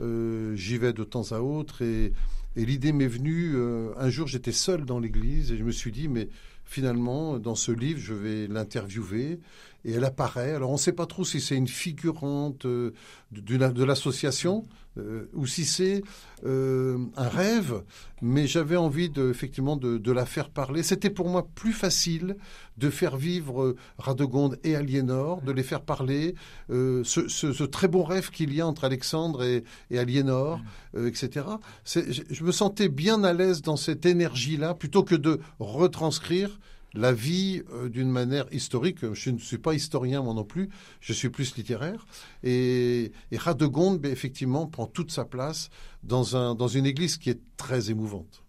Euh, 0.00 0.56
j'y 0.56 0.76
vais 0.76 0.92
de 0.92 1.04
temps 1.04 1.30
à 1.30 1.38
autre 1.38 1.82
et, 1.82 2.12
l'idée 2.56 2.92
m'est 2.92 3.06
venue. 3.06 3.54
un 3.98 4.08
jour, 4.08 4.26
j'étais 4.26 4.50
seul 4.50 4.86
dans 4.86 4.98
l'église 4.98 5.52
et 5.52 5.58
je 5.58 5.62
me 5.62 5.72
suis 5.72 5.92
dit, 5.92 6.08
mais 6.08 6.30
finalement, 6.66 7.38
dans 7.38 7.54
ce 7.54 7.72
livre, 7.72 8.00
je 8.00 8.12
vais 8.12 8.46
l'interviewer 8.48 9.38
et 9.86 9.92
elle 9.92 10.04
apparaît. 10.04 10.52
Alors, 10.52 10.70
on 10.70 10.74
ne 10.74 10.78
sait 10.78 10.92
pas 10.92 11.06
trop 11.06 11.24
si 11.24 11.40
c'est 11.40 11.56
une 11.56 11.68
figurante 11.68 12.66
de, 12.66 12.92
de 13.30 13.84
l'association 13.84 14.64
euh, 14.98 15.28
ou 15.34 15.46
si 15.46 15.66
c'est 15.66 16.02
euh, 16.46 16.98
un 17.16 17.28
rêve, 17.28 17.82
mais 18.22 18.46
j'avais 18.46 18.76
envie 18.76 19.10
de, 19.10 19.28
effectivement 19.28 19.76
de, 19.76 20.12
la 20.12 20.24
faire 20.24 20.48
parler. 20.48 20.82
C'était 20.82 21.10
pour 21.10 21.28
moi 21.28 21.46
plus 21.54 21.74
facile 21.74 22.36
de 22.78 22.88
faire 22.88 23.16
vivre 23.16 23.62
euh, 23.62 23.76
Radegonde 23.98 24.58
et 24.64 24.74
Aliénor, 24.74 25.42
de 25.42 25.52
les 25.52 25.62
faire 25.62 25.82
parler, 25.82 26.34
ce, 26.68 27.64
très 27.64 27.88
bon 27.88 28.04
rêve 28.04 28.30
qu'il 28.30 28.54
y 28.54 28.60
a 28.62 28.66
entre 28.66 28.84
Alexandre 28.84 29.44
et 29.44 29.98
Aliénor, 29.98 30.60
etc. 30.96 31.46
Je 31.84 32.44
me 32.44 32.52
sentais 32.52 32.88
bien 32.88 33.22
à 33.22 33.32
l'aise 33.34 33.60
dans 33.60 33.76
cette 33.76 34.06
énergie-là, 34.06 34.74
plutôt 34.74 35.02
que 35.02 35.14
de 35.14 35.40
retranscrire 35.58 36.58
la 36.96 37.12
vie 37.12 37.62
euh, 37.72 37.88
d'une 37.88 38.10
manière 38.10 38.46
historique. 38.52 39.12
Je 39.12 39.30
ne 39.30 39.38
suis 39.38 39.58
pas 39.58 39.74
historien 39.74 40.22
moi 40.22 40.34
non 40.34 40.44
plus, 40.44 40.68
je 41.00 41.12
suis 41.12 41.28
plus 41.28 41.56
littéraire. 41.56 42.06
Et, 42.42 43.12
et 43.30 43.36
Radegonde, 43.36 44.00
ben, 44.00 44.10
effectivement, 44.10 44.66
prend 44.66 44.86
toute 44.86 45.10
sa 45.10 45.24
place 45.24 45.70
dans, 46.02 46.36
un, 46.36 46.54
dans 46.54 46.68
une 46.68 46.86
église 46.86 47.16
qui 47.16 47.30
est 47.30 47.40
très 47.56 47.90
émouvante. 47.90 48.42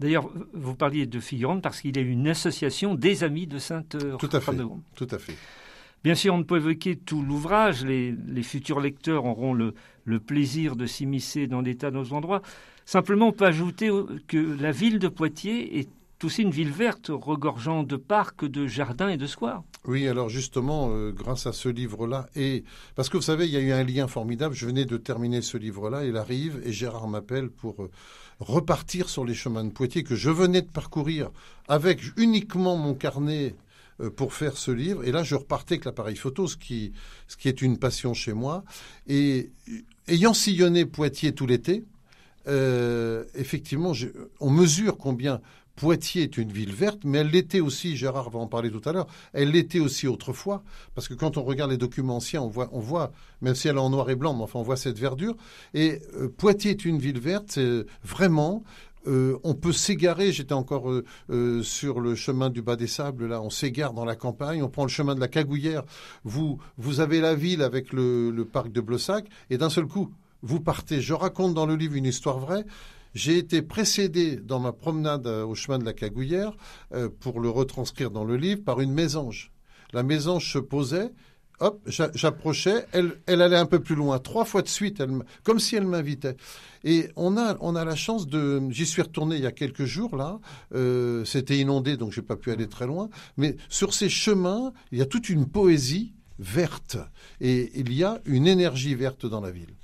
D'ailleurs, 0.00 0.28
vous 0.52 0.74
parliez 0.74 1.06
de 1.06 1.20
figurante 1.20 1.62
parce 1.62 1.80
qu'il 1.80 1.96
y 1.96 2.00
a 2.00 2.02
une 2.02 2.28
association 2.28 2.94
des 2.94 3.22
amis 3.22 3.46
de 3.46 3.58
Sainte 3.58 3.96
tout 4.18 4.28
à 4.32 4.40
fait, 4.40 4.52
Tout 4.96 5.08
à 5.10 5.18
fait. 5.18 5.36
Bien 6.02 6.14
sûr, 6.14 6.34
on 6.34 6.38
ne 6.38 6.42
peut 6.42 6.56
évoquer 6.56 6.96
tout 6.96 7.22
l'ouvrage. 7.22 7.84
Les, 7.84 8.42
futurs 8.42 8.80
lecteurs 8.80 9.24
auront 9.24 9.54
le, 9.54 9.74
le 10.04 10.20
plaisir 10.20 10.76
de 10.76 10.84
s'immiscer 10.84 11.46
dans 11.46 11.62
des 11.62 11.76
tas 11.76 11.90
d'autres 11.90 12.12
endroits. 12.12 12.42
Simplement, 12.84 13.28
on 13.28 13.32
peut 13.32 13.46
ajouter 13.46 13.90
que 14.26 14.36
la 14.36 14.70
ville 14.70 14.98
de 14.98 15.08
Poitiers 15.08 15.78
est 15.78 15.88
aussi 16.22 16.42
une 16.42 16.50
ville 16.50 16.70
verte, 16.70 17.10
regorgeant 17.12 17.82
de 17.82 17.96
parcs, 17.96 18.44
de 18.44 18.66
jardins 18.66 19.08
et 19.08 19.16
de 19.16 19.26
squares. 19.26 19.64
Oui, 19.86 20.08
alors 20.08 20.28
justement, 20.28 20.88
euh, 20.90 21.12
grâce 21.12 21.46
à 21.46 21.52
ce 21.52 21.68
livre-là, 21.68 22.28
et 22.36 22.64
parce 22.94 23.08
que 23.08 23.16
vous 23.16 23.22
savez, 23.22 23.46
il 23.46 23.52
y 23.52 23.56
a 23.56 23.60
eu 23.60 23.72
un 23.72 23.84
lien 23.84 24.06
formidable. 24.06 24.54
Je 24.54 24.66
venais 24.66 24.84
de 24.84 24.96
terminer 24.96 25.42
ce 25.42 25.56
livre-là, 25.56 26.04
il 26.04 26.16
arrive, 26.16 26.62
et 26.64 26.72
Gérard 26.72 27.08
m'appelle 27.08 27.50
pour 27.50 27.82
euh, 27.82 27.90
repartir 28.40 29.08
sur 29.08 29.24
les 29.24 29.34
chemins 29.34 29.64
de 29.64 29.70
Poitiers 29.70 30.02
que 30.02 30.14
je 30.14 30.30
venais 30.30 30.62
de 30.62 30.70
parcourir 30.70 31.30
avec 31.68 32.00
uniquement 32.16 32.76
mon 32.76 32.94
carnet 32.94 33.54
euh, 34.00 34.08
pour 34.08 34.32
faire 34.32 34.56
ce 34.56 34.70
livre. 34.70 35.04
Et 35.04 35.12
là, 35.12 35.22
je 35.22 35.34
repartais 35.34 35.74
avec 35.74 35.84
l'appareil 35.84 36.16
photo, 36.16 36.46
ce 36.46 36.56
qui, 36.56 36.92
ce 37.28 37.36
qui 37.36 37.48
est 37.48 37.60
une 37.60 37.78
passion 37.78 38.14
chez 38.14 38.32
moi. 38.32 38.64
Et 39.06 39.50
ayant 40.08 40.34
sillonné 40.34 40.86
Poitiers 40.86 41.32
tout 41.32 41.46
l'été, 41.46 41.84
effectivement, 43.34 43.92
on 44.38 44.50
mesure 44.50 44.98
combien 44.98 45.40
Poitiers 45.76 46.22
est 46.22 46.36
une 46.36 46.52
ville 46.52 46.72
verte, 46.72 47.00
mais 47.04 47.18
elle 47.18 47.30
l'était 47.30 47.60
aussi, 47.60 47.96
Gérard 47.96 48.30
va 48.30 48.38
en 48.38 48.46
parler 48.46 48.70
tout 48.70 48.86
à 48.88 48.92
l'heure, 48.92 49.06
elle 49.32 49.50
l'était 49.50 49.80
aussi 49.80 50.06
autrefois, 50.06 50.62
parce 50.94 51.08
que 51.08 51.14
quand 51.14 51.36
on 51.36 51.42
regarde 51.42 51.70
les 51.70 51.76
documents 51.76 52.16
anciens, 52.16 52.42
on 52.42 52.48
voit, 52.48 53.12
même 53.40 53.54
si 53.54 53.68
elle 53.68 53.76
est 53.76 53.80
en 53.80 53.90
noir 53.90 54.08
et 54.10 54.14
blanc, 54.14 54.34
mais 54.34 54.42
enfin 54.42 54.60
on 54.60 54.62
voit 54.62 54.76
cette 54.76 54.98
verdure. 54.98 55.36
Et 55.74 56.00
euh, 56.16 56.28
Poitiers 56.28 56.72
est 56.72 56.84
une 56.84 56.98
ville 56.98 57.18
verte, 57.20 57.46
c'est 57.48 57.84
vraiment, 58.04 58.62
euh, 59.06 59.38
on 59.44 59.54
peut 59.54 59.72
s'égarer. 59.72 60.32
J'étais 60.32 60.54
encore 60.54 60.90
euh, 60.90 61.62
sur 61.62 62.00
le 62.00 62.14
chemin 62.14 62.50
du 62.50 62.62
bas 62.62 62.76
des 62.76 62.86
sables. 62.86 63.26
Là, 63.26 63.42
on 63.42 63.50
s'égare 63.50 63.92
dans 63.92 64.04
la 64.04 64.16
campagne. 64.16 64.62
On 64.62 64.70
prend 64.70 64.84
le 64.84 64.88
chemin 64.88 65.14
de 65.14 65.20
la 65.20 65.28
Cagouillère. 65.28 65.82
Vous, 66.24 66.58
vous 66.78 67.00
avez 67.00 67.20
la 67.20 67.34
ville 67.34 67.62
avec 67.62 67.92
le, 67.92 68.30
le 68.30 68.44
parc 68.44 68.72
de 68.72 68.80
Blossac, 68.80 69.26
et 69.50 69.58
d'un 69.58 69.70
seul 69.70 69.86
coup, 69.86 70.10
vous 70.42 70.60
partez. 70.60 71.00
Je 71.00 71.14
raconte 71.14 71.54
dans 71.54 71.66
le 71.66 71.76
livre 71.76 71.96
une 71.96 72.06
histoire 72.06 72.38
vraie. 72.38 72.64
J'ai 73.14 73.38
été 73.38 73.62
précédé 73.62 74.36
dans 74.36 74.58
ma 74.58 74.72
promenade 74.72 75.26
euh, 75.26 75.44
au 75.44 75.54
chemin 75.54 75.78
de 75.78 75.84
la 75.84 75.92
Cagouillère, 75.92 76.52
euh, 76.92 77.08
pour 77.08 77.40
le 77.40 77.48
retranscrire 77.48 78.10
dans 78.10 78.24
le 78.24 78.36
livre, 78.36 78.62
par 78.64 78.80
une 78.80 78.92
mésange. 78.92 79.52
La 79.92 80.02
mésange 80.02 80.52
se 80.52 80.58
posait, 80.58 81.12
hop, 81.60 81.80
j'approchais, 81.86 82.86
elle, 82.92 83.20
elle 83.26 83.42
allait 83.42 83.56
un 83.56 83.66
peu 83.66 83.78
plus 83.78 83.94
loin, 83.94 84.18
trois 84.18 84.44
fois 84.44 84.62
de 84.62 84.68
suite, 84.68 85.02
comme 85.44 85.60
si 85.60 85.76
elle 85.76 85.86
m'invitait. 85.86 86.36
Et 86.82 87.08
on 87.14 87.36
a, 87.36 87.56
on 87.60 87.76
a 87.76 87.84
la 87.84 87.94
chance 87.94 88.26
de, 88.26 88.60
j'y 88.70 88.86
suis 88.86 89.02
retourné 89.02 89.36
il 89.36 89.42
y 89.42 89.46
a 89.46 89.52
quelques 89.52 89.84
jours 89.84 90.16
là, 90.16 90.40
euh, 90.74 91.24
c'était 91.24 91.58
inondé 91.58 91.96
donc 91.96 92.12
j'ai 92.12 92.22
pas 92.22 92.36
pu 92.36 92.50
aller 92.50 92.68
très 92.68 92.86
loin, 92.86 93.08
mais 93.36 93.56
sur 93.68 93.94
ces 93.94 94.08
chemins, 94.08 94.72
il 94.90 94.98
y 94.98 95.02
a 95.02 95.06
toute 95.06 95.28
une 95.28 95.46
poésie 95.46 96.12
verte 96.38 96.98
et 97.40 97.70
il 97.78 97.92
y 97.92 98.02
a 98.02 98.20
une 98.24 98.48
énergie 98.48 98.94
verte 98.96 99.24
dans 99.24 99.40
la 99.40 99.52
ville. 99.52 99.74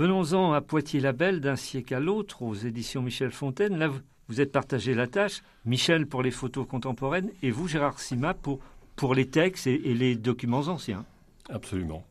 Venons-en 0.00 0.54
à 0.54 0.62
Poitiers-la-Belle 0.62 1.42
d'un 1.42 1.56
siècle 1.56 1.94
à 1.94 2.00
l'autre, 2.00 2.40
aux 2.40 2.54
éditions 2.54 3.02
Michel 3.02 3.30
Fontaine. 3.30 3.76
Là, 3.76 3.90
vous 4.28 4.40
êtes 4.40 4.50
partagé 4.50 4.94
la 4.94 5.06
tâche. 5.06 5.42
Michel 5.66 6.06
pour 6.06 6.22
les 6.22 6.30
photos 6.30 6.66
contemporaines 6.66 7.30
et 7.42 7.50
vous, 7.50 7.68
Gérard 7.68 8.00
Sima, 8.00 8.32
pour, 8.32 8.60
pour 8.96 9.14
les 9.14 9.28
textes 9.28 9.66
et, 9.66 9.76
les 9.76 10.16
documents 10.16 10.68
anciens. 10.68 11.04
Absolument. 11.50 12.02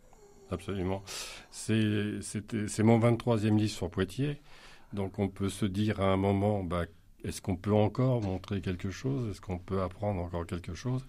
Absolument. 0.52 1.02
C'est 1.50 2.84
mon 2.84 3.00
23e 3.00 3.58
livre 3.58 3.72
sur 3.72 3.90
Poitiers. 3.90 4.40
Donc 4.94 5.18
on 5.18 5.28
peut 5.28 5.50
se 5.50 5.66
dire 5.66 6.00
à 6.00 6.14
un 6.14 6.18
moment, 6.18 6.64
bah, 6.64 6.86
est-ce 7.24 7.42
qu'on 7.42 7.56
peut 7.56 7.74
encore 7.74 8.22
montrer 8.22 8.62
quelque 8.62 8.92
chose? 8.92 9.32
Est-ce 9.32 9.42
qu'on 9.42 9.58
peut 9.58 9.82
apprendre 9.82 10.22
encore 10.22 10.46
quelque 10.46 10.76
chose? 10.76 11.08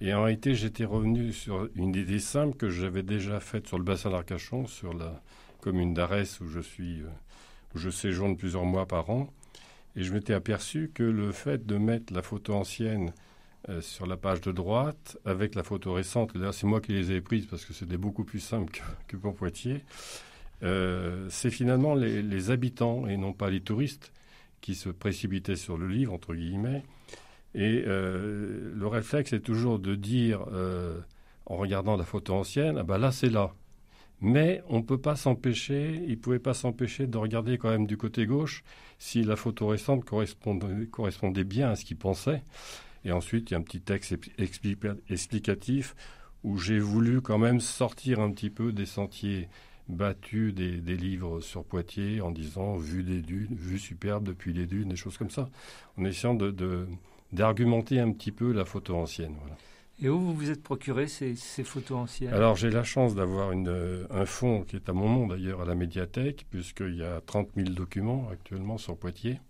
Et 0.00 0.14
en 0.14 0.22
réalité, 0.22 0.54
j'étais 0.54 0.86
revenu 0.86 1.34
sur 1.34 1.68
une 1.74 1.94
idée 1.94 2.18
simple 2.18 2.56
que 2.56 2.70
j'avais 2.70 3.02
déjà 3.02 3.40
faite 3.40 3.66
sur 3.66 3.76
le 3.76 3.84
bassin 3.84 4.08
d'Arcachon, 4.08 4.66
sur 4.66 4.94
la, 4.94 5.20
commune 5.68 5.92
d'Arès 5.92 6.40
où 6.40 6.48
je 6.48 6.60
suis, 6.60 7.02
euh, 7.02 7.08
où 7.74 7.78
je 7.78 7.90
séjourne 7.90 8.38
plusieurs 8.38 8.64
mois 8.64 8.86
par 8.86 9.10
an. 9.10 9.28
Et 9.96 10.02
je 10.02 10.14
m'étais 10.14 10.32
aperçu 10.32 10.90
que 10.94 11.02
le 11.02 11.30
fait 11.30 11.66
de 11.66 11.76
mettre 11.76 12.14
la 12.14 12.22
photo 12.22 12.54
ancienne 12.54 13.12
euh, 13.68 13.82
sur 13.82 14.06
la 14.06 14.16
page 14.16 14.40
de 14.40 14.50
droite 14.50 15.18
avec 15.26 15.54
la 15.54 15.62
photo 15.62 15.92
récente, 15.92 16.32
d'ailleurs 16.32 16.54
c'est 16.54 16.66
moi 16.66 16.80
qui 16.80 16.92
les 16.92 17.12
ai 17.12 17.20
prises 17.20 17.44
parce 17.44 17.66
que 17.66 17.74
c'était 17.74 17.98
beaucoup 17.98 18.24
plus 18.24 18.40
simple 18.40 18.72
que, 19.08 19.16
pour 19.18 19.34
Poitiers, 19.34 19.84
euh, 20.62 21.26
c'est 21.28 21.50
finalement 21.50 21.94
les, 21.94 22.50
habitants 22.50 23.06
et 23.06 23.18
non 23.18 23.34
pas 23.34 23.50
les 23.50 23.60
touristes 23.60 24.14
qui 24.62 24.74
se 24.74 24.88
précipitaient 24.88 25.56
sur 25.56 25.76
le 25.76 25.86
livre, 25.86 26.14
entre 26.14 26.34
guillemets. 26.34 26.82
Et 27.54 27.82
le 27.82 28.86
réflexe 28.86 29.32
est 29.32 29.40
toujours 29.40 29.78
de 29.78 29.94
dire, 29.94 30.46
en 31.46 31.56
regardant 31.56 31.96
la 31.96 32.04
photo 32.04 32.34
ancienne, 32.34 32.76
ah 32.78 32.82
ben 32.82 32.98
là 32.98 33.10
c'est 33.10 33.30
là. 33.30 33.54
Mais 34.20 34.62
on 34.68 34.78
ne 34.78 34.82
peut 34.82 35.00
pas 35.00 35.14
s'empêcher, 35.14 36.02
il 36.04 36.10
ne 36.10 36.16
pouvait 36.16 36.40
pas 36.40 36.54
s'empêcher 36.54 37.06
de 37.06 37.16
regarder 37.18 37.56
quand 37.56 37.70
même 37.70 37.86
du 37.86 37.96
côté 37.96 38.26
gauche 38.26 38.64
si 38.98 39.22
la 39.22 39.36
photo 39.36 39.68
récente 39.68 40.04
correspondait, 40.04 41.44
bien 41.44 41.70
à 41.70 41.76
ce 41.76 41.84
qu'il 41.84 41.96
pensait. 41.96 42.42
Et 43.04 43.12
ensuite, 43.12 43.50
il 43.50 43.54
y 43.54 43.56
a 43.56 43.58
un 43.58 43.62
petit 43.62 43.80
texte 43.80 44.16
explicatif 45.08 45.94
où 46.42 46.58
j'ai 46.58 46.80
voulu 46.80 47.20
quand 47.20 47.38
même 47.38 47.60
sortir 47.60 48.20
un 48.20 48.32
petit 48.32 48.50
peu 48.50 48.72
des 48.72 48.86
sentiers 48.86 49.48
battus 49.88 50.52
des, 50.52 50.96
livres 50.96 51.40
sur 51.40 51.64
Poitiers 51.64 52.20
en 52.20 52.30
disant 52.30 52.76
vue 52.76 53.02
des 53.02 53.22
dunes, 53.22 53.54
vue 53.54 53.78
superbe 53.78 54.24
depuis 54.24 54.52
les 54.52 54.66
dunes, 54.66 54.88
des 54.88 54.96
choses 54.96 55.16
comme 55.16 55.30
ça, 55.30 55.48
en 55.96 56.04
essayant 56.04 56.36
d'argumenter 57.32 58.00
un 58.00 58.12
petit 58.12 58.32
peu 58.32 58.52
la 58.52 58.64
photo 58.64 58.96
ancienne. 58.96 59.34
Voilà. 59.40 59.56
Et 60.00 60.08
où 60.08 60.18
vous 60.18 60.32
vous 60.32 60.50
êtes 60.50 60.62
procuré 60.62 61.08
ces, 61.08 61.34
photos 61.64 61.98
anciennes? 61.98 62.32
Alors 62.32 62.54
j'ai 62.54 62.70
la 62.70 62.84
chance 62.84 63.16
d'avoir 63.16 63.50
un 63.50 64.26
fonds 64.26 64.62
qui 64.62 64.76
est 64.76 64.88
à 64.88 64.92
mon 64.92 65.08
nom 65.08 65.26
d'ailleurs 65.26 65.62
à 65.62 65.64
la 65.64 65.74
médiathèque, 65.74 66.46
puisqu'il 66.50 66.94
y 66.94 67.02
a 67.02 67.20
30 67.20 67.48
000 67.56 67.70
documents 67.70 68.28
actuellement 68.30 68.78
sur 68.78 68.96
Poitiers. 68.96 69.40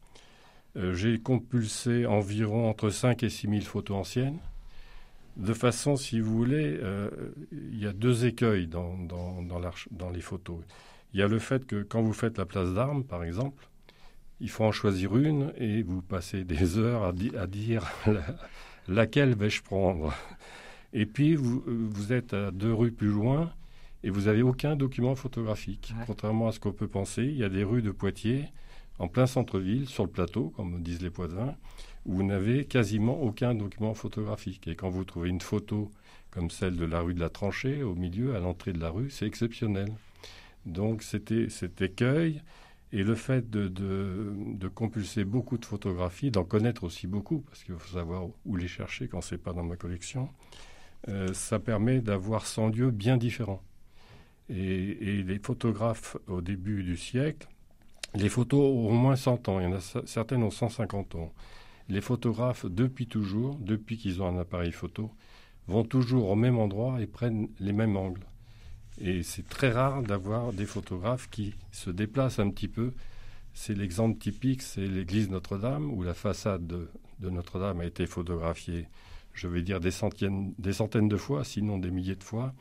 Euh, 0.76 0.94
j'ai 0.94 1.18
compulsé 1.18 2.06
environ 2.06 2.68
entre 2.70 2.88
5 2.88 3.22
et 3.22 3.28
6 3.28 3.48
000 3.48 3.60
photos 3.62 3.98
anciennes. 3.98 4.38
De 5.36 5.52
façon, 5.52 5.96
si 5.96 6.18
vous 6.18 6.34
voulez, 6.34 6.78
euh, 6.82 7.10
il 7.52 7.78
y 7.78 7.86
a 7.86 7.92
deux 7.92 8.24
écueils 8.24 8.66
dans, 8.66 8.96
les 10.12 10.20
photos. 10.20 10.58
Il 11.12 11.20
y 11.20 11.22
a 11.22 11.28
le 11.28 11.38
fait 11.38 11.66
que 11.66 11.82
quand 11.82 12.02
vous 12.02 12.12
faites 12.12 12.38
la 12.38 12.46
place 12.46 12.72
d'armes, 12.72 13.04
par 13.04 13.22
exemple, 13.22 13.68
il 14.40 14.48
faut 14.50 14.64
en 14.64 14.72
choisir 14.72 15.16
une 15.16 15.52
et 15.56 15.82
vous 15.82 16.00
passez 16.00 16.44
des 16.44 16.78
heures 16.78 17.04
à 17.04 17.12
dire 17.46 17.84
laquelle 18.88 19.34
vais-je 19.34 19.62
prendre? 19.62 20.14
Et 20.92 21.06
puis, 21.06 21.34
vous, 21.34 21.62
vous, 21.66 22.12
êtes 22.12 22.32
à 22.34 22.50
deux 22.50 22.72
rues 22.72 22.92
plus 22.92 23.08
loin 23.08 23.52
et 24.02 24.10
vous 24.10 24.22
n'avez 24.22 24.42
aucun 24.42 24.76
document 24.76 25.14
photographique. 25.14 25.92
Contrairement 26.06 26.48
à 26.48 26.52
ce 26.52 26.60
qu'on 26.60 26.72
peut 26.72 26.88
penser, 26.88 27.24
il 27.24 27.36
y 27.36 27.44
a 27.44 27.48
des 27.48 27.64
rues 27.64 27.82
de 27.82 27.90
Poitiers, 27.90 28.46
en 28.98 29.08
plein 29.08 29.26
centre-ville, 29.26 29.88
sur 29.88 30.04
le 30.04 30.10
plateau, 30.10 30.52
comme 30.56 30.82
disent 30.82 31.02
les 31.02 31.10
Poitevins, 31.10 31.54
où 32.06 32.14
vous 32.14 32.22
n'avez 32.22 32.64
quasiment 32.64 33.20
aucun 33.20 33.54
document 33.54 33.94
photographique. 33.94 34.66
Et 34.66 34.74
quand 34.74 34.88
vous 34.88 35.04
trouvez 35.04 35.28
une 35.28 35.40
photo 35.40 35.90
comme 36.30 36.50
celle 36.50 36.76
de 36.76 36.84
la 36.84 37.00
rue 37.00 37.14
de 37.14 37.20
la 37.20 37.28
Tranchée, 37.28 37.82
au 37.82 37.94
milieu, 37.94 38.34
à 38.34 38.40
l'entrée 38.40 38.72
de 38.72 38.80
la 38.80 38.90
rue, 38.90 39.10
c'est 39.10 39.26
exceptionnel. 39.26 39.88
Donc 40.66 41.02
c'était 41.02 41.48
cet 41.48 41.80
écueil 41.80 42.42
et 42.92 43.02
le 43.02 43.14
fait 43.14 43.50
de, 43.50 44.68
compulser 44.74 45.24
beaucoup 45.24 45.58
de 45.58 45.64
photographies, 45.64 46.30
d'en 46.30 46.44
connaître 46.44 46.84
aussi 46.84 47.06
beaucoup, 47.06 47.40
parce 47.40 47.64
qu'il 47.64 47.74
faut 47.74 47.94
savoir 47.94 48.26
où 48.44 48.56
les 48.56 48.68
chercher 48.68 49.08
quand 49.08 49.20
ce 49.20 49.34
n'est 49.34 49.40
pas 49.40 49.52
dans 49.52 49.64
ma 49.64 49.76
collection, 49.76 50.28
euh, 51.08 51.32
ça 51.32 51.58
permet 51.58 52.00
d'avoir 52.00 52.46
100 52.46 52.68
lieux 52.68 52.90
bien 52.90 53.16
différents. 53.16 53.62
Et, 54.48 54.56
et, 54.56 55.22
les 55.22 55.38
photographes 55.38 56.16
au 56.26 56.40
début 56.40 56.82
du 56.82 56.96
siècle, 56.96 57.46
les 58.14 58.30
photos 58.30 58.60
ont 58.60 58.88
au 58.88 58.92
moins 58.92 59.16
100 59.16 59.48
ans, 59.48 59.60
il 59.60 59.64
y 59.64 59.66
en 59.66 59.74
a 59.74 59.80
certaines 60.06 60.42
ont 60.42 60.50
150 60.50 61.14
ans. 61.16 61.32
Les 61.90 62.00
photographes, 62.00 62.64
depuis 62.66 63.06
toujours, 63.06 63.56
depuis 63.56 63.98
qu'ils 63.98 64.22
ont 64.22 64.26
un 64.26 64.38
appareil 64.38 64.72
photo, 64.72 65.10
vont 65.66 65.84
toujours 65.84 66.30
au 66.30 66.36
même 66.36 66.58
endroit 66.58 67.00
et 67.00 67.06
prennent 67.06 67.48
les 67.60 67.72
mêmes 67.72 67.96
angles. 67.96 68.26
Et 69.00 69.22
c'est 69.22 69.48
très 69.48 69.70
rare 69.70 70.02
d'avoir 70.02 70.52
des 70.52 70.66
photographes 70.66 71.28
qui 71.30 71.54
se 71.70 71.90
déplacent 71.90 72.38
un 72.38 72.50
petit 72.50 72.68
peu. 72.68 72.92
C'est 73.54 73.74
l'exemple 73.74 74.18
typique, 74.18 74.62
c'est 74.62 74.86
l'église 74.86 75.30
Notre-Dame, 75.30 75.90
où 75.92 76.02
la 76.02 76.14
façade 76.14 76.66
de, 76.66 76.88
Notre-Dame 77.20 77.80
a 77.80 77.84
été 77.84 78.06
photographiée, 78.06 78.88
je 79.34 79.48
vais 79.48 79.62
dire, 79.62 79.80
des 79.80 79.90
centaines, 79.90 80.52
des 80.58 80.72
centaines 80.72 81.08
de 81.08 81.16
fois, 81.16 81.44
sinon 81.44 81.78
des 81.78 81.90
milliers 81.90 82.16
de 82.16 82.24
fois. 82.24 82.54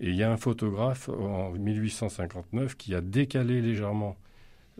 Et 0.00 0.08
il 0.08 0.16
y 0.16 0.22
a 0.22 0.32
un 0.32 0.38
photographe 0.38 1.08
en 1.08 1.52
1859 1.52 2.76
qui 2.76 2.94
a 2.94 3.00
décalé 3.00 3.60
légèrement 3.60 4.16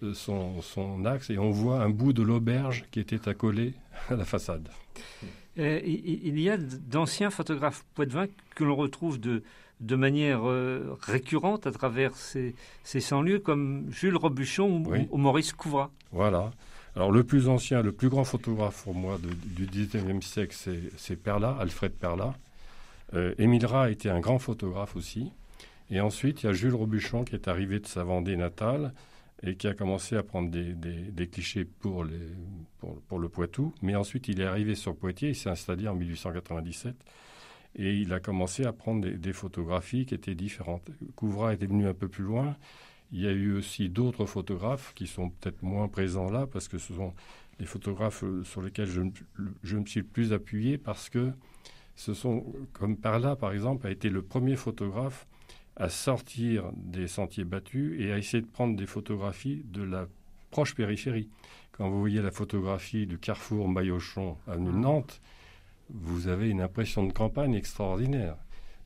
euh, 0.02 0.14
son, 0.14 1.04
axe 1.04 1.28
et 1.28 1.38
on 1.38 1.50
voit 1.50 1.82
un 1.82 1.90
bout 1.90 2.14
de 2.14 2.22
l'auberge 2.22 2.84
qui 2.90 3.00
était 3.00 3.28
accolé 3.28 3.74
à 4.08 4.16
la 4.16 4.24
façade. 4.24 4.68
Euh, 5.58 5.80
il 5.84 6.40
y 6.40 6.48
a 6.48 6.56
d'anciens 6.56 7.28
photographes 7.28 7.84
poitevins 7.94 8.28
que 8.54 8.64
l'on 8.64 8.76
retrouve 8.76 9.20
de, 9.20 9.42
de 9.80 9.96
manière 9.96 10.48
euh, 10.48 10.96
récurrente 11.00 11.66
à 11.66 11.72
travers 11.72 12.14
ces, 12.14 12.54
ces 12.84 13.00
100 13.00 13.22
lieux, 13.22 13.38
comme 13.38 13.86
Jules 13.90 14.16
Robuchon 14.16 14.82
ou, 15.10 15.16
Maurice 15.16 15.52
Couvra. 15.52 15.90
Voilà. 16.12 16.50
Alors 16.96 17.12
le 17.12 17.24
plus 17.24 17.48
ancien, 17.48 17.82
le 17.82 17.92
plus 17.92 18.08
grand 18.08 18.24
photographe 18.24 18.84
pour 18.84 18.94
moi 18.94 19.18
du 19.44 19.66
19e 19.66 20.20
siècle, 20.22 20.56
c'est 20.96 21.16
Perla, 21.16 21.56
Alfred 21.58 21.92
Perla. 21.92 22.34
Euh, 23.14 23.34
Émile 23.38 23.66
Rat 23.66 23.90
était 23.90 24.10
un 24.10 24.20
grand 24.20 24.38
photographe 24.38 24.96
aussi. 24.96 25.32
Et 25.90 26.00
ensuite, 26.00 26.42
il 26.42 26.46
y 26.46 26.48
a 26.48 26.52
Jules 26.52 26.74
Robuchon 26.74 27.24
qui 27.24 27.34
est 27.34 27.48
arrivé 27.48 27.80
de 27.80 27.86
sa 27.86 28.04
Vendée 28.04 28.36
natale 28.36 28.92
et 29.42 29.56
qui 29.56 29.66
a 29.66 29.74
commencé 29.74 30.16
à 30.16 30.22
prendre 30.22 30.50
des, 30.50 30.74
des, 30.74 31.26
clichés 31.26 31.64
pour, 31.64 32.04
les, 32.04 32.14
pour, 32.78 33.00
pour, 33.02 33.18
le 33.18 33.28
Poitou. 33.28 33.72
Mais 33.82 33.96
ensuite, 33.96 34.28
il 34.28 34.40
est 34.40 34.44
arrivé 34.44 34.74
sur 34.74 34.94
Poitiers, 34.94 35.30
il 35.30 35.34
s'est 35.34 35.48
installé 35.48 35.88
en 35.88 35.94
1897 35.94 36.94
et 37.76 37.94
il 37.96 38.12
a 38.12 38.20
commencé 38.20 38.64
à 38.64 38.72
prendre 38.72 39.08
des, 39.08 39.32
photographies 39.32 40.06
qui 40.06 40.14
étaient 40.14 40.34
différentes. 40.34 40.90
Couvra 41.14 41.54
était 41.54 41.66
venu 41.66 41.86
un 41.86 41.94
peu 41.94 42.08
plus 42.08 42.24
loin. 42.24 42.56
Il 43.12 43.20
y 43.20 43.26
a 43.26 43.32
eu 43.32 43.52
aussi 43.52 43.88
d'autres 43.88 44.26
photographes 44.26 44.92
qui 44.94 45.06
sont 45.06 45.30
peut-être 45.30 45.62
moins 45.62 45.88
présents 45.88 46.30
là 46.30 46.46
parce 46.46 46.68
que 46.68 46.78
ce 46.78 46.94
sont 46.94 47.12
les 47.58 47.66
photographes 47.66 48.24
sur 48.44 48.62
lesquels 48.62 48.86
je, 48.86 49.02
je 49.62 49.76
me 49.76 49.86
suis 49.86 50.00
le 50.00 50.06
plus 50.06 50.32
appuyé 50.32 50.78
parce 50.78 51.10
que 51.10 51.32
ce 51.96 52.14
sont, 52.14 52.44
comme 52.72 52.96
Parla 52.96 53.36
par 53.36 53.52
exemple, 53.52 53.86
a 53.86 53.90
été 53.90 54.08
le 54.08 54.22
premier 54.22 54.56
photographe 54.56 55.26
à 55.76 55.88
sortir 55.88 56.64
des 56.74 57.06
sentiers 57.06 57.44
battus 57.44 58.00
et 58.00 58.12
à 58.12 58.18
essayer 58.18 58.42
de 58.42 58.46
prendre 58.46 58.76
des 58.76 58.86
photographies 58.86 59.62
de 59.66 59.82
la 59.82 60.06
proche 60.50 60.74
périphérie. 60.74 61.28
Quand 61.72 61.88
vous 61.88 62.00
voyez 62.00 62.20
la 62.20 62.30
photographie 62.30 63.06
du 63.06 63.18
carrefour 63.18 63.68
Maillochon, 63.68 64.36
avenue 64.46 64.70
mmh. 64.70 64.80
Nantes, 64.80 65.20
vous 65.92 66.28
avez 66.28 66.48
une 66.48 66.60
impression 66.60 67.04
de 67.04 67.12
campagne 67.12 67.54
extraordinaire. 67.54 68.36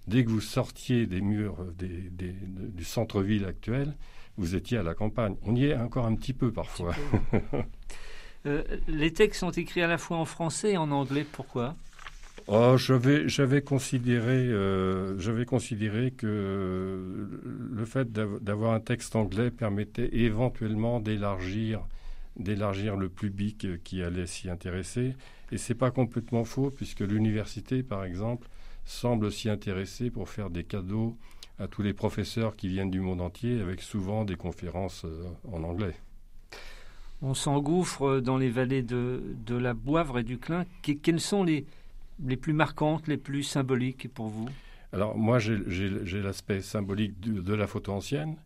Dès 0.06 0.24
que 0.24 0.30
vous 0.30 0.40
sortiez 0.40 1.06
des 1.06 1.20
murs 1.20 1.56
du 1.78 2.84
centre-ville 2.84 3.46
actuel, 3.46 3.96
vous 4.36 4.54
étiez 4.54 4.78
à 4.78 4.82
la 4.82 4.94
campagne. 4.94 5.36
On 5.42 5.54
y 5.54 5.66
est 5.66 5.76
encore 5.76 6.06
un 6.06 6.14
petit 6.14 6.32
peu 6.32 6.52
parfois. 6.52 6.94
Euh, 8.46 8.62
les 8.88 9.10
textes 9.10 9.40
sont 9.40 9.52
écrits 9.52 9.80
à 9.80 9.86
la 9.86 9.96
fois 9.96 10.18
en 10.18 10.26
français 10.26 10.72
et 10.72 10.76
en 10.76 10.90
anglais. 10.90 11.24
Pourquoi? 11.32 11.76
Oh, 12.46 12.76
J'avais 12.76 13.62
considéré, 13.62 14.36
euh, 14.36 15.44
considéré 15.46 16.10
que 16.10 17.30
le 17.72 17.84
fait 17.86 18.12
d'avoir 18.12 18.74
un 18.74 18.80
texte 18.80 19.16
anglais 19.16 19.50
permettait 19.50 20.10
éventuellement 20.12 21.00
d'élargir 21.00 21.86
d'élargir 22.36 22.96
le 22.96 23.08
public 23.08 23.82
qui 23.84 24.02
allait 24.02 24.26
s'y 24.26 24.50
intéresser. 24.50 25.14
Et 25.52 25.58
ce 25.58 25.72
n'est 25.72 25.78
pas 25.78 25.90
complètement 25.90 26.44
faux, 26.44 26.70
puisque 26.70 27.00
l'université, 27.00 27.82
par 27.82 28.04
exemple, 28.04 28.48
semble 28.84 29.30
s'y 29.32 29.48
intéresser 29.48 30.10
pour 30.10 30.28
faire 30.28 30.50
des 30.50 30.64
cadeaux 30.64 31.16
à 31.58 31.68
tous 31.68 31.82
les 31.82 31.94
professeurs 31.94 32.56
qui 32.56 32.68
viennent 32.68 32.90
du 32.90 33.00
monde 33.00 33.20
entier, 33.20 33.60
avec 33.60 33.80
souvent 33.80 34.24
des 34.24 34.36
conférences 34.36 35.04
euh, 35.04 35.24
en 35.52 35.62
anglais. 35.62 35.94
On 37.22 37.32
s'engouffre 37.32 38.20
dans 38.20 38.36
les 38.36 38.50
vallées 38.50 38.82
de, 38.82 39.22
la 39.48 39.72
Boivre 39.72 40.18
et 40.18 40.24
du 40.24 40.38
Clin. 40.38 40.66
quelles 40.82 41.20
sont 41.20 41.44
les, 41.44 41.64
les 42.22 42.36
plus 42.36 42.52
marquantes, 42.52 43.06
les 43.06 43.16
plus 43.16 43.44
symboliques 43.44 44.12
pour 44.12 44.26
vous? 44.26 44.48
Alors 44.94 45.18
moi, 45.18 45.40
j'ai 45.40 46.22
l'aspect 46.22 46.60
symbolique 46.60 47.18
de, 47.18 47.54
la 47.54 47.66
photo 47.66 47.92
ancienne, 47.92 48.36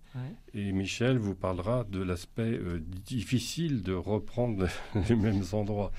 et 0.55 0.73
Michel 0.73 1.19
vous 1.19 1.35
parlera 1.35 1.85
de 1.85 2.03
l'aspect 2.03 2.59
euh, 2.59 2.81
difficile 3.05 3.83
de 3.83 3.93
reprendre 3.93 4.67
les 5.09 5.15
mêmes 5.15 5.43
endroits. 5.53 5.93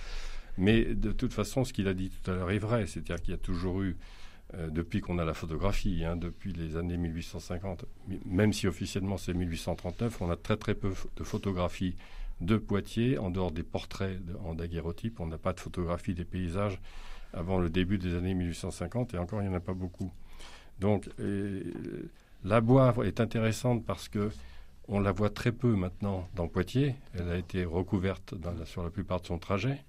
Mais 0.58 0.84
de 0.84 1.12
toute 1.12 1.34
façon, 1.34 1.64
ce 1.64 1.72
qu'il 1.72 1.88
a 1.88 1.94
dit 1.94 2.10
tout 2.10 2.32
à 2.32 2.34
l'heure 2.34 2.50
est 2.50 2.58
vrai, 2.58 2.88
c'est-à-dire 2.88 3.22
qu'il 3.22 3.32
y 3.32 3.36
a 3.36 3.38
toujours 3.38 3.84
eu, 3.84 3.96
euh, 4.56 4.72
depuis 4.72 5.02
qu'on 5.02 5.20
a 5.20 5.24
la 5.24 5.36
photographie, 5.36 6.04
hein, 6.04 6.16
depuis 6.16 6.52
les 6.52 6.76
années 6.76 6.98
1850, 6.98 7.86
même 8.26 8.52
si 8.52 8.68
officiellement 8.68 9.18
c'est 9.18 9.36
1839, 9.36 10.20
on 10.22 10.32
a 10.32 10.36
très 10.36 10.58
très 10.58 10.74
peu 10.74 10.92
de 11.16 11.24
photographies 11.24 11.96
de 12.42 12.58
Poitiers, 12.58 13.20
en 13.20 13.30
dehors 13.30 13.52
des 13.52 13.64
portraits 13.64 14.20
en 14.44 14.56
daguerreotype, 14.56 15.20
on 15.20 15.28
n'a 15.28 15.38
pas 15.38 15.54
de 15.54 15.60
photographie 15.60 16.16
des 16.16 16.26
paysages 16.26 16.82
avant 17.34 17.60
le 17.60 17.70
début 17.70 18.00
des 18.00 18.16
années 18.16 18.34
1850, 18.34 19.14
et 19.14 19.20
encore 19.20 19.42
il 19.44 19.48
n'y 19.48 19.54
en 19.54 19.58
a 19.58 19.62
pas 19.62 19.76
beaucoup. 19.76 20.12
Donc 20.80 21.10
la 22.44 22.62
Boivre 22.62 23.06
est 23.06 23.20
intéressante 23.20 23.86
parce 23.86 24.08
que 24.08 24.30
on 24.92 25.00
la 25.00 25.12
voit 25.12 25.30
très 25.30 25.52
peu 25.52 25.76
maintenant 25.76 26.28
dans 26.36 26.48
Poitiers. 26.48 26.96
Elle 27.14 27.30
a 27.30 27.38
été 27.38 27.64
recouverte 27.64 28.34
sur 28.66 28.84
la 28.84 28.90
plupart 28.90 29.22
de 29.22 29.28
son 29.28 29.38
trajet. 29.38 29.84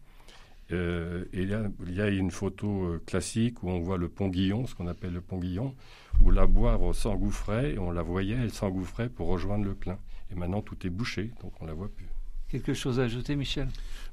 Euh, 0.72 1.24
et 1.32 1.42
il 1.42 1.48
y, 1.48 2.00
a, 2.00 2.08
une 2.08 2.30
photo 2.30 2.84
euh, 2.84 3.02
classique 3.04 3.62
où 3.62 3.70
on 3.70 3.80
voit 3.80 3.98
le 3.98 4.08
pont 4.08 4.28
Guillon, 4.28 4.66
ce 4.66 4.74
qu'on 4.74 4.86
appelle 4.86 5.12
le 5.12 5.20
pont 5.20 5.38
Guillon, 5.38 5.74
où 6.22 6.30
la 6.30 6.46
Boivre 6.46 6.94
s'engouffrait, 6.94 7.72
et 7.72 7.78
on 7.78 7.90
la 7.90 8.02
voyait, 8.02 8.36
elle 8.36 8.52
s'engouffrait 8.52 9.08
pour 9.08 9.26
rejoindre 9.26 9.64
le 9.64 9.74
Clin. 9.74 9.98
Et 10.30 10.36
maintenant, 10.36 10.62
tout 10.62 10.76
est 10.86 10.90
bouché, 10.90 11.32
donc 11.42 11.52
on 11.60 11.66
la 11.66 11.72
voit 11.72 11.88
plus. 11.88 12.06
Quelque 12.48 12.74
chose 12.74 13.00
à 13.00 13.04
ajouter, 13.04 13.34
Michel? 13.34 13.68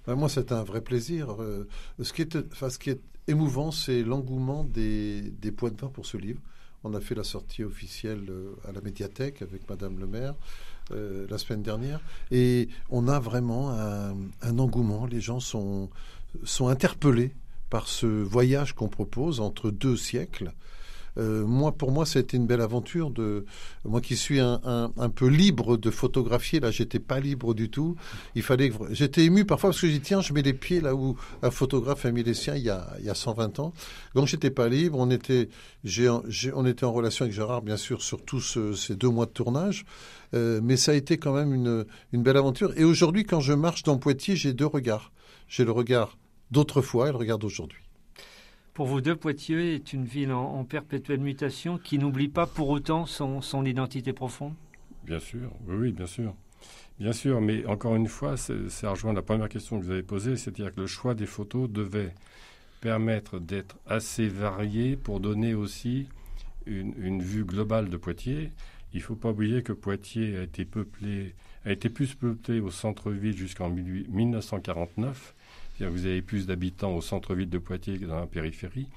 Ben, 0.07 0.15
Moi, 0.15 0.29
c'est 0.29 0.51
un 0.51 0.63
vrai 0.63 0.81
plaisir. 0.81 1.41
Euh, 1.41 1.67
ce, 2.01 2.11
qui 2.11 2.23
est, 2.23 2.53
ce 2.53 2.79
qui 2.79 2.89
est 2.89 3.01
émouvant, 3.27 3.71
c'est 3.71 4.01
l'engouement 4.01 4.63
des, 4.63 5.21
des 5.21 5.51
points 5.51 5.69
de 5.69 5.79
vin 5.79 5.89
pour 5.89 6.07
ce 6.07 6.17
livre. 6.17 6.41
On 6.83 6.93
a 6.93 7.01
fait 7.01 7.15
la 7.15 7.23
sortie 7.23 7.63
officielle 7.63 8.25
euh, 8.29 8.55
à 8.67 8.71
la 8.71 8.81
médiathèque 8.81 9.41
avec 9.41 9.69
Madame 9.69 9.99
le 9.99 10.07
maire 10.07 10.35
euh, 10.91 11.25
la 11.29 11.37
semaine 11.37 11.63
dernière. 11.63 11.99
Et 12.31 12.69
on 12.89 13.07
a 13.07 13.19
vraiment 13.19 13.71
un, 13.71 14.59
engouement. 14.59 15.05
Les 15.05 15.21
gens 15.21 15.39
sont, 15.39 15.89
sont 16.43 16.67
interpellés 16.67 17.33
par 17.69 17.87
ce 17.87 18.05
voyage 18.05 18.73
qu'on 18.73 18.87
propose 18.87 19.39
entre 19.41 19.71
deux 19.71 19.97
siècles. 19.97 20.53
Euh, 21.17 21.45
moi, 21.45 21.71
pour 21.71 21.91
moi, 21.91 22.05
c'était 22.05 22.37
une 22.37 22.45
belle 22.45 22.61
aventure. 22.61 23.11
De 23.11 23.45
moi 23.85 24.01
qui 24.01 24.15
suis 24.15 24.39
un, 24.39 24.59
un, 24.63 25.09
peu 25.09 25.27
libre 25.27 25.77
de 25.77 25.89
photographier, 25.89 26.59
là, 26.59 26.71
j'étais 26.71 26.99
pas 26.99 27.19
libre 27.19 27.53
du 27.53 27.69
tout. 27.69 27.95
Il 28.35 28.43
fallait, 28.43 28.71
j'étais 28.91 29.25
ému 29.25 29.45
parfois 29.45 29.71
parce 29.71 29.81
que 29.81 29.87
j'ai 29.87 29.99
tiens, 29.99 30.21
je 30.21 30.33
mets 30.33 30.41
les 30.41 30.53
pieds 30.53 30.81
là 30.81 30.95
où 30.95 31.15
un 31.41 31.51
photographe 31.51 32.05
a 32.05 32.11
mis 32.11 32.23
les 32.23 32.33
siens 32.33 32.55
il 32.55 32.63
y 32.63 32.69
a, 32.69 32.87
il 32.99 33.05
y 33.05 33.09
a 33.09 33.15
120 33.15 33.59
ans. 33.59 33.73
Donc 34.15 34.27
j'étais 34.27 34.51
pas 34.51 34.69
libre. 34.69 34.97
On 34.99 35.09
était, 35.09 35.49
on 36.53 36.65
était 36.65 36.85
en 36.85 36.91
relation 36.91 37.23
avec 37.23 37.35
Gérard, 37.35 37.61
bien 37.61 37.77
sûr, 37.77 38.01
sur 38.01 38.23
tous 38.23 38.75
ces 38.75 38.95
deux 38.95 39.09
mois 39.09 39.25
de 39.25 39.31
tournage. 39.31 39.85
Euh, 40.33 40.59
mais 40.61 40.77
ça 40.77 40.91
a 40.91 40.95
été 40.95 41.17
quand 41.17 41.33
même 41.33 41.53
une, 41.53 41.85
une 42.11 42.21
belle 42.21 42.37
aventure. 42.37 42.73
Et 42.77 42.83
aujourd'hui, 42.83 43.23
quand 43.23 43.39
je 43.39 43.53
marche 43.53 43.83
dans 43.83 43.97
Poitiers, 43.97 44.35
j'ai 44.35 44.53
deux 44.53 44.65
regards. 44.65 45.11
J'ai 45.47 45.63
le 45.63 45.71
regard 45.71 46.17
d'autrefois 46.51 47.09
et 47.09 47.11
le 47.11 47.17
regard 47.17 47.39
d'aujourd'hui. 47.39 47.86
Pour 48.77 48.85
vous 48.85 49.01
deux, 49.01 49.15
Poitiers 49.15 49.73
est 49.73 49.91
une 49.91 50.05
ville 50.05 50.31
en, 50.31 50.63
perpétuelle 50.63 51.19
mutation 51.19 51.79
qui 51.79 51.97
n'oublie 51.97 52.27
pas 52.27 52.45
pour 52.45 52.69
autant 52.69 53.07
son, 53.07 53.65
identité 53.65 54.13
profonde? 54.13 54.53
Bien 55.03 55.17
sûr, 55.17 55.51
oui, 55.67 55.91
bien 55.91 56.05
sûr. 56.05 56.35
Bien 56.99 57.11
sûr, 57.11 57.41
mais 57.41 57.65
encore 57.65 57.95
une 57.95 58.07
fois, 58.07 58.37
ça 58.37 58.91
rejoint 58.91 59.13
la 59.13 59.23
première 59.23 59.49
question 59.49 59.79
que 59.79 59.85
vous 59.85 59.89
avez 59.89 60.03
posée, 60.03 60.37
c'est-à-dire 60.37 60.71
que 60.71 60.81
le 60.81 60.85
choix 60.85 61.15
des 61.15 61.25
photos 61.25 61.67
devait 61.67 62.13
permettre 62.79 63.39
d'être 63.39 63.79
assez 63.87 64.27
varié 64.27 64.95
pour 64.95 65.21
donner 65.21 65.55
aussi 65.55 66.07
une, 66.67 67.23
vue 67.23 67.45
globale 67.45 67.89
de 67.89 67.97
Poitiers. 67.97 68.51
Il 68.93 68.97
ne 68.97 69.03
faut 69.03 69.15
pas 69.15 69.31
oublier 69.31 69.63
que 69.63 69.73
Poitiers 69.73 70.37
a 70.37 70.43
été 70.43 70.65
peuplé, 70.65 71.33
a 71.65 71.71
été 71.71 71.89
plus 71.89 72.13
peuplé 72.13 72.59
au 72.59 72.69
centre-ville 72.69 73.35
jusqu'en 73.35 73.71
1949 73.71 75.33
Vous 75.79 76.05
avez 76.05 76.21
plus 76.21 76.47
d'habitants 76.47 76.95
au 76.95 77.01
centre-ville 77.01 77.49
de 77.49 77.57
Poitiers 77.57 77.99
que 77.99 78.05
dans 78.05 78.19
la 78.19 78.27
périphérie. 78.27 78.87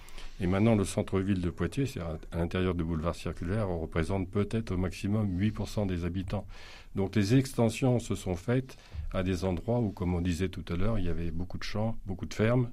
Et 0.41 0.47
maintenant, 0.47 0.75
le 0.75 0.85
centre-ville 0.85 1.41
de 1.41 1.51
Poitiers, 1.51 1.87
c'est 1.87 2.01
à, 2.01 2.19
l'intérieur 2.33 2.75
du 2.75 2.83
boulevard 2.83 3.15
circulaire, 3.15 3.69
représente 3.69 4.31
peut-être 4.31 4.73
au 4.73 4.77
maximum 4.79 5.39
8% 5.39 5.87
des 5.87 6.05
habitants. 6.05 6.47
Donc 6.95 7.15
les 7.15 7.35
extensions 7.35 7.99
se 7.99 8.15
sont 8.15 8.37
faites 8.37 8.79
à 9.13 9.23
des 9.23 9.45
endroits 9.45 9.81
où, 9.81 9.91
comme 9.91 10.15
on 10.15 10.21
disait 10.21 10.49
tout 10.49 10.65
à 10.73 10.77
l'heure, 10.77 10.99
il 10.99 11.05
y 11.05 11.11
avait 11.11 11.31
beaucoup 11.31 11.59
de 11.59 11.65
champs, 11.65 11.97
beaucoup 12.07 12.27
de 12.27 12.35
fermes. 12.35 12.71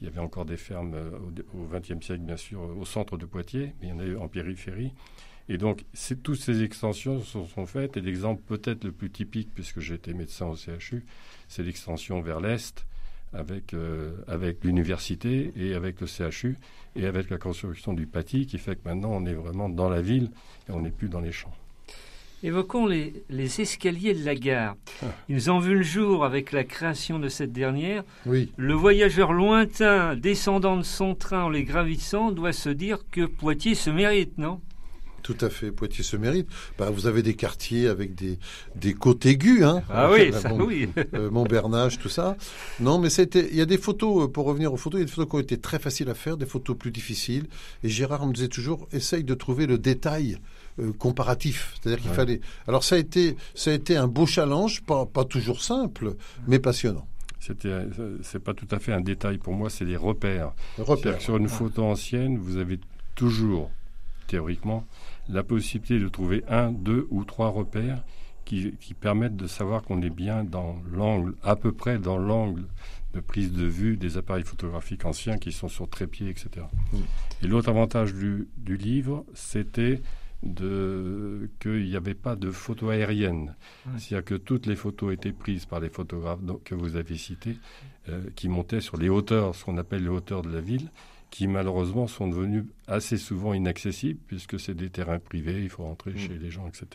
Il 0.00 0.06
y 0.06 0.08
avait 0.08 0.20
encore 0.20 0.46
des 0.46 0.56
fermes 0.56 0.94
euh, 0.94 1.10
au 1.52 1.66
XXe 1.66 2.04
siècle, 2.04 2.22
bien 2.22 2.38
sûr, 2.38 2.62
au 2.62 2.86
centre 2.86 3.18
de 3.18 3.26
Poitiers, 3.26 3.74
mais 3.80 3.88
il 3.88 3.90
y 3.90 3.92
en 3.92 3.98
a 3.98 4.04
eu 4.04 4.16
en 4.16 4.28
périphérie. 4.28 4.92
Et 5.50 5.58
donc, 5.58 5.84
toutes 6.22 6.40
ces 6.40 6.62
extensions 6.62 7.20
se 7.20 7.44
sont 7.44 7.66
faites. 7.66 7.96
Et 7.96 8.00
l'exemple 8.00 8.40
peut-être 8.46 8.84
le 8.84 8.92
plus 8.92 9.10
typique, 9.10 9.50
puisque 9.52 9.80
j'ai 9.80 9.94
été 9.94 10.14
médecin 10.14 10.46
au 10.46 10.56
CHU, 10.56 11.04
c'est 11.48 11.64
l'extension 11.64 12.22
vers 12.22 12.40
l'Est, 12.40 12.86
avec, 13.32 13.74
euh, 13.74 14.12
avec 14.26 14.64
l'université 14.64 15.52
et 15.56 15.74
avec 15.74 16.00
le 16.00 16.06
CHU, 16.06 16.56
et 16.96 17.06
avec 17.06 17.30
la 17.30 17.38
construction 17.38 17.92
du 17.92 18.06
Paty, 18.06 18.46
qui 18.46 18.58
fait 18.58 18.76
que 18.76 18.88
maintenant 18.88 19.10
on 19.12 19.24
est 19.26 19.34
vraiment 19.34 19.68
dans 19.68 19.88
la 19.88 20.02
ville 20.02 20.30
et 20.68 20.72
on 20.72 20.80
n'est 20.80 20.90
plus 20.90 21.08
dans 21.08 21.20
les 21.20 21.32
champs. 21.32 21.54
Évoquons 22.42 22.86
les, 22.86 23.22
escaliers 23.60 24.14
de 24.14 24.24
la 24.24 24.34
gare. 24.34 24.74
Ah. 25.02 25.06
Ils 25.28 25.50
ont 25.50 25.58
vu 25.58 25.74
le 25.74 25.82
jour 25.82 26.24
avec 26.24 26.52
la 26.52 26.64
création 26.64 27.18
de 27.18 27.28
cette 27.28 27.52
dernière. 27.52 28.02
Oui. 28.24 28.50
Le 28.56 28.72
voyageur 28.72 29.34
lointain 29.34 30.16
descendant 30.16 30.78
de 30.78 30.82
son 30.82 31.14
train 31.14 31.44
en 31.44 31.48
les 31.50 31.64
gravissant 31.64 32.32
doit 32.32 32.54
se 32.54 32.70
dire 32.70 33.00
que 33.10 33.26
Poitiers 33.26 33.74
se 33.74 33.90
mérite, 33.90 34.38
non? 34.38 34.60
Tout 35.22 35.36
à 35.40 35.50
fait, 35.50 35.70
Poitiers 35.70 36.04
se 36.04 36.16
mérite. 36.16 36.48
Bah, 36.78 36.90
vous 36.90 37.06
avez 37.06 37.22
des 37.22 37.34
quartiers 37.34 37.88
avec 37.88 38.14
des, 38.14 38.38
des 38.76 38.94
côtes 38.94 39.26
aiguës. 39.26 39.62
Hein, 39.62 39.82
ah 39.90 40.10
oui, 40.10 40.32
ça 40.32 40.52
oui. 40.54 40.88
Euh, 41.14 41.30
Montbernage, 41.30 41.98
tout 41.98 42.08
ça. 42.08 42.36
Non, 42.78 42.98
mais 42.98 43.10
c'était. 43.10 43.48
il 43.50 43.56
y 43.56 43.60
a 43.60 43.66
des 43.66 43.78
photos, 43.78 44.24
euh, 44.24 44.28
pour 44.28 44.46
revenir 44.46 44.72
aux 44.72 44.76
photos, 44.76 44.98
il 44.98 45.02
y 45.02 45.04
a 45.04 45.06
des 45.06 45.12
photos 45.12 45.28
qui 45.28 45.36
ont 45.36 45.40
été 45.40 45.58
très 45.58 45.78
faciles 45.78 46.08
à 46.08 46.14
faire, 46.14 46.36
des 46.36 46.46
photos 46.46 46.76
plus 46.76 46.90
difficiles. 46.90 47.46
Et 47.82 47.88
Gérard 47.88 48.26
me 48.26 48.32
disait 48.32 48.48
toujours, 48.48 48.86
essaye 48.92 49.24
de 49.24 49.34
trouver 49.34 49.66
le 49.66 49.78
détail 49.78 50.38
euh, 50.78 50.92
comparatif. 50.92 51.74
C'est-à-dire 51.74 52.00
qu'il 52.02 52.12
fallait. 52.12 52.40
Alors 52.68 52.84
ça 52.84 52.94
a 52.94 52.98
été, 52.98 53.36
ça 53.54 53.70
a 53.70 53.74
été 53.74 53.96
un 53.96 54.06
beau 54.06 54.26
challenge, 54.26 54.82
pas, 54.82 55.06
pas 55.06 55.24
toujours 55.24 55.62
simple, 55.62 56.14
mais 56.46 56.58
passionnant. 56.58 57.06
C'était, 57.40 57.72
c'est 58.22 58.38
pas 58.38 58.52
tout 58.52 58.68
à 58.70 58.78
fait 58.78 58.92
un 58.92 59.00
détail 59.00 59.38
pour 59.38 59.54
moi, 59.54 59.70
c'est 59.70 59.86
les 59.86 59.96
repères. 59.96 60.52
repères. 60.78 61.20
Sur 61.22 61.38
une 61.38 61.48
photo 61.48 61.84
ancienne, 61.84 62.36
vous 62.36 62.58
avez 62.58 62.78
toujours, 63.14 63.70
théoriquement, 64.30 64.86
la 65.28 65.42
possibilité 65.42 65.98
de 65.98 66.08
trouver 66.08 66.44
un, 66.48 66.70
deux 66.70 67.08
ou 67.10 67.24
trois 67.24 67.48
repères 67.48 68.04
qui, 68.44 68.94
permettent 69.00 69.36
de 69.36 69.46
savoir 69.46 69.82
qu'on 69.82 70.02
est 70.02 70.10
bien 70.10 70.44
dans 70.44 70.76
l'angle, 70.90 71.34
à 71.42 71.56
peu 71.56 71.72
près 71.72 71.98
dans 71.98 72.18
l'angle 72.18 72.64
de 73.14 73.20
prise 73.20 73.52
de 73.52 73.64
vue 73.64 73.96
des 73.96 74.16
appareils 74.16 74.44
photographiques 74.44 75.04
anciens 75.04 75.38
qui 75.38 75.52
sont 75.52 75.68
sur 75.68 75.88
trépied, 75.88 76.28
etc. 76.28 76.66
Mm. 76.92 76.96
Et 77.42 77.46
l'autre 77.48 77.68
avantage 77.68 78.14
du, 78.14 78.76
livre, 78.76 79.24
c'était 79.34 80.00
qu'il 80.42 81.84
n'y 81.84 81.96
avait 81.96 82.14
pas 82.14 82.34
de 82.34 82.50
photos 82.50 82.90
aériennes. 82.90 83.54
C'est-à-dire 83.98 84.24
que 84.24 84.34
toutes 84.34 84.66
les 84.66 84.76
photos 84.76 85.12
étaient 85.12 85.32
prises 85.32 85.66
par 85.66 85.80
les 85.80 85.90
photographes 85.90 86.40
que 86.64 86.74
vous 86.74 86.96
avez 86.96 87.16
cités, 87.16 87.56
euh, 88.08 88.22
qui 88.36 88.48
montaient 88.48 88.80
sur 88.80 88.96
les 88.96 89.08
hauteurs, 89.08 89.54
ce 89.54 89.64
qu'on 89.64 89.76
appelle 89.76 90.02
les 90.02 90.08
hauteurs 90.08 90.42
de 90.42 90.50
la 90.50 90.60
ville, 90.60 90.88
qui 91.30 91.46
malheureusement 91.46 92.06
sont 92.06 92.28
devenus 92.28 92.64
assez 92.86 93.16
souvent 93.16 93.54
inaccessibles 93.54 94.20
puisque 94.26 94.58
c'est 94.58 94.74
des 94.74 94.90
terrains 94.90 95.18
privés, 95.18 95.62
il 95.62 95.68
faut 95.68 95.84
rentrer 95.84 96.16
chez 96.16 96.34
mm. 96.34 96.42
les 96.42 96.50
gens, 96.50 96.66
etc. 96.66 96.86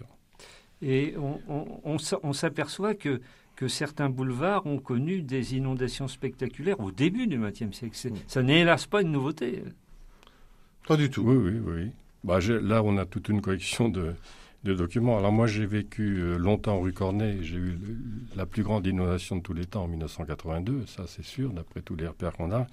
Et 0.81 1.15
on, 1.17 2.33
s'aperçoit 2.33 2.95
que, 2.95 3.21
que 3.55 3.67
certains 3.67 4.09
boulevards 4.09 4.65
ont 4.65 4.77
connu 4.77 5.21
des 5.21 5.55
inondations 5.55 6.07
spectaculaires 6.07 6.79
au 6.81 6.91
début 6.91 7.27
du 7.27 7.39
XXe 7.39 7.71
siècle. 7.71 7.95
Mm. 8.09 8.15
Ça 8.27 8.43
n'est 8.43 8.59
hélas 8.61 8.85
pas 8.85 9.01
une 9.01 9.11
nouveauté. 9.11 9.63
Pas 10.87 10.97
du 10.97 11.09
tout. 11.09 11.21
Oui, 11.21 11.37
oui, 11.37 11.59
oui. 11.65 11.91
Bah, 12.23 12.39
là, 12.39 12.83
on 12.83 12.97
a 12.97 13.05
toute 13.05 13.29
une 13.29 13.41
collection 13.41 13.87
de, 13.87 14.13
de 14.65 14.73
documents. 14.73 15.17
Alors 15.17 15.31
moi, 15.31 15.47
j'ai 15.47 15.65
vécu 15.65 16.17
euh, 16.19 16.37
longtemps 16.37 16.79
rue 16.79 16.91
Cornet. 16.91 17.37
J'ai 17.41 17.57
eu 17.57 17.77
la 18.35 18.45
plus 18.45 18.63
grande 18.63 18.85
inondation 18.85 19.37
de 19.37 19.41
tous 19.41 19.53
les 19.53 19.65
temps 19.65 19.83
en 19.83 19.87
1982, 19.87 20.85
ça 20.87 21.05
c'est 21.07 21.23
sûr, 21.23 21.51
d'après 21.51 21.81
tous 21.81 21.95
les 21.95 22.07
repères 22.07 22.33
qu'on 22.33 22.51
a. 22.51 22.67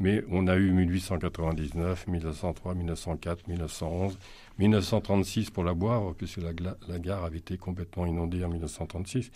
Mais 0.00 0.22
on 0.30 0.46
a 0.46 0.56
eu 0.56 0.70
1899, 0.70 2.06
1903, 2.06 2.74
1904, 2.74 3.48
1911, 3.48 4.18
1936 4.58 5.50
pour 5.50 5.64
la 5.64 5.74
boire, 5.74 6.14
puisque 6.14 6.36
la, 6.36 6.52
la, 6.88 6.98
gare 7.00 7.24
avait 7.24 7.38
été 7.38 7.58
complètement 7.58 8.06
inondée 8.06 8.44
en 8.44 8.48
1936. 8.48 9.32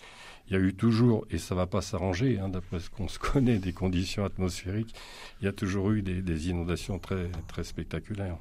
Il 0.47 0.53
y 0.53 0.55
a 0.55 0.59
eu 0.59 0.73
toujours, 0.73 1.25
et 1.29 1.37
ça 1.37 1.53
ne 1.53 1.59
va 1.59 1.67
pas 1.67 1.81
s'arranger, 1.81 2.39
hein, 2.39 2.47
d'après 2.47 2.79
ce 2.79 2.89
qu'on 2.89 3.09
se 3.09 3.19
connaît 3.19 3.57
des 3.57 3.73
conditions 3.73 4.23
atmosphériques, 4.23 4.95
il 5.41 5.45
y 5.45 5.47
a 5.47 5.53
toujours 5.53 5.91
eu 5.91 6.01
des, 6.01 6.49
inondations 6.49 6.97
très, 6.97 7.29
spectaculaires. 7.63 8.37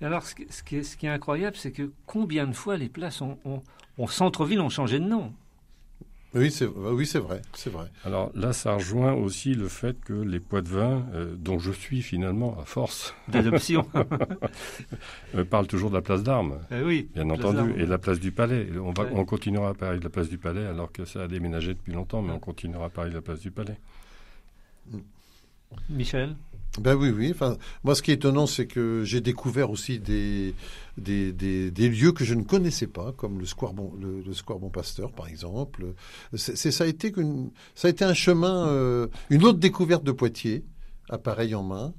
Alors, 0.00 0.24
ce, 0.24 0.34
qui, 0.34 0.76
est, 0.76 1.08
incroyable, 1.08 1.56
c'est 1.56 1.72
que 1.72 1.90
combien 2.06 2.46
de 2.46 2.52
fois 2.52 2.76
les 2.76 2.88
places 2.88 3.22
en 3.22 4.06
centre-ville 4.06 4.60
ont 4.60 4.68
changé 4.68 5.00
de 5.00 5.04
nom? 5.04 5.32
Oui, 6.34 6.50
c'est 6.50 6.66
oui, 6.66 7.06
c'est 7.06 7.18
vrai, 7.18 7.42
c'est 7.54 7.70
vrai. 7.70 7.86
Alors 8.04 8.30
là, 8.34 8.52
ça 8.52 8.74
rejoint 8.74 9.12
aussi 9.12 9.54
le 9.54 9.68
fait 9.68 9.98
que 10.00 10.12
les 10.12 10.40
poids 10.40 10.62
de 10.62 10.68
vin, 10.68 11.06
euh, 11.14 11.34
dont 11.36 11.58
je 11.58 11.70
suis 11.72 12.02
finalement 12.02 12.58
à 12.60 12.64
force 12.64 13.14
d'adoption, 13.28 13.86
euh, 15.34 15.44
parlent 15.44 15.66
toujours 15.66 15.90
de 15.90 15.94
la 15.94 16.02
place 16.02 16.22
d'armes. 16.22 16.58
Eh 16.70 16.82
oui, 16.82 17.08
bien 17.14 17.30
entendu, 17.30 17.72
et 17.76 17.84
de 17.84 17.90
la 17.90 17.98
place 17.98 18.20
du 18.20 18.32
Palais. 18.32 18.68
On 18.78 18.92
va, 18.92 19.06
on 19.12 19.24
continuera 19.24 19.70
à 19.70 19.74
parler 19.74 19.98
de 19.98 20.04
la 20.04 20.10
place 20.10 20.28
du 20.28 20.38
Palais, 20.38 20.66
alors 20.66 20.90
que 20.90 21.04
ça 21.04 21.22
a 21.22 21.28
déménagé 21.28 21.74
depuis 21.74 21.92
longtemps, 21.92 22.22
mais 22.22 22.32
on 22.32 22.40
continuera 22.40 22.86
à 22.86 22.90
parler 22.90 23.10
de 23.10 23.16
la 23.16 23.22
place 23.22 23.40
du 23.40 23.50
Palais. 23.50 23.78
Michel? 25.88 26.36
Ben 26.80 26.96
oui, 26.96 27.10
oui. 27.10 27.30
Enfin, 27.32 27.56
moi, 27.84 27.94
ce 27.94 28.02
qui 28.02 28.10
est 28.10 28.14
étonnant, 28.14 28.46
c'est 28.46 28.66
que 28.66 29.04
j'ai 29.04 29.20
découvert 29.20 29.70
aussi 29.70 30.00
des, 30.00 30.54
des, 30.98 31.32
des, 31.32 31.88
lieux 31.88 32.10
que 32.12 32.24
je 32.24 32.34
ne 32.34 32.42
connaissais 32.42 32.88
pas, 32.88 33.12
comme 33.12 33.38
le 33.38 33.46
Square 33.46 33.74
Bon, 33.74 33.92
le, 34.00 34.32
Square 34.34 34.58
bon 34.58 34.70
Pasteur, 34.70 35.12
par 35.12 35.28
exemple. 35.28 35.94
C'est, 36.34 36.72
ça 36.72 36.84
a 36.84 36.86
été 36.88 37.12
ça 37.76 37.88
a 37.88 37.90
été 37.90 38.04
un 38.04 38.14
chemin, 38.14 38.66
euh, 38.68 39.06
une 39.30 39.44
autre 39.44 39.58
découverte 39.58 40.02
de 40.02 40.10
Poitiers, 40.10 40.64
appareil 41.08 41.54
en 41.54 41.62
main, 41.62 41.94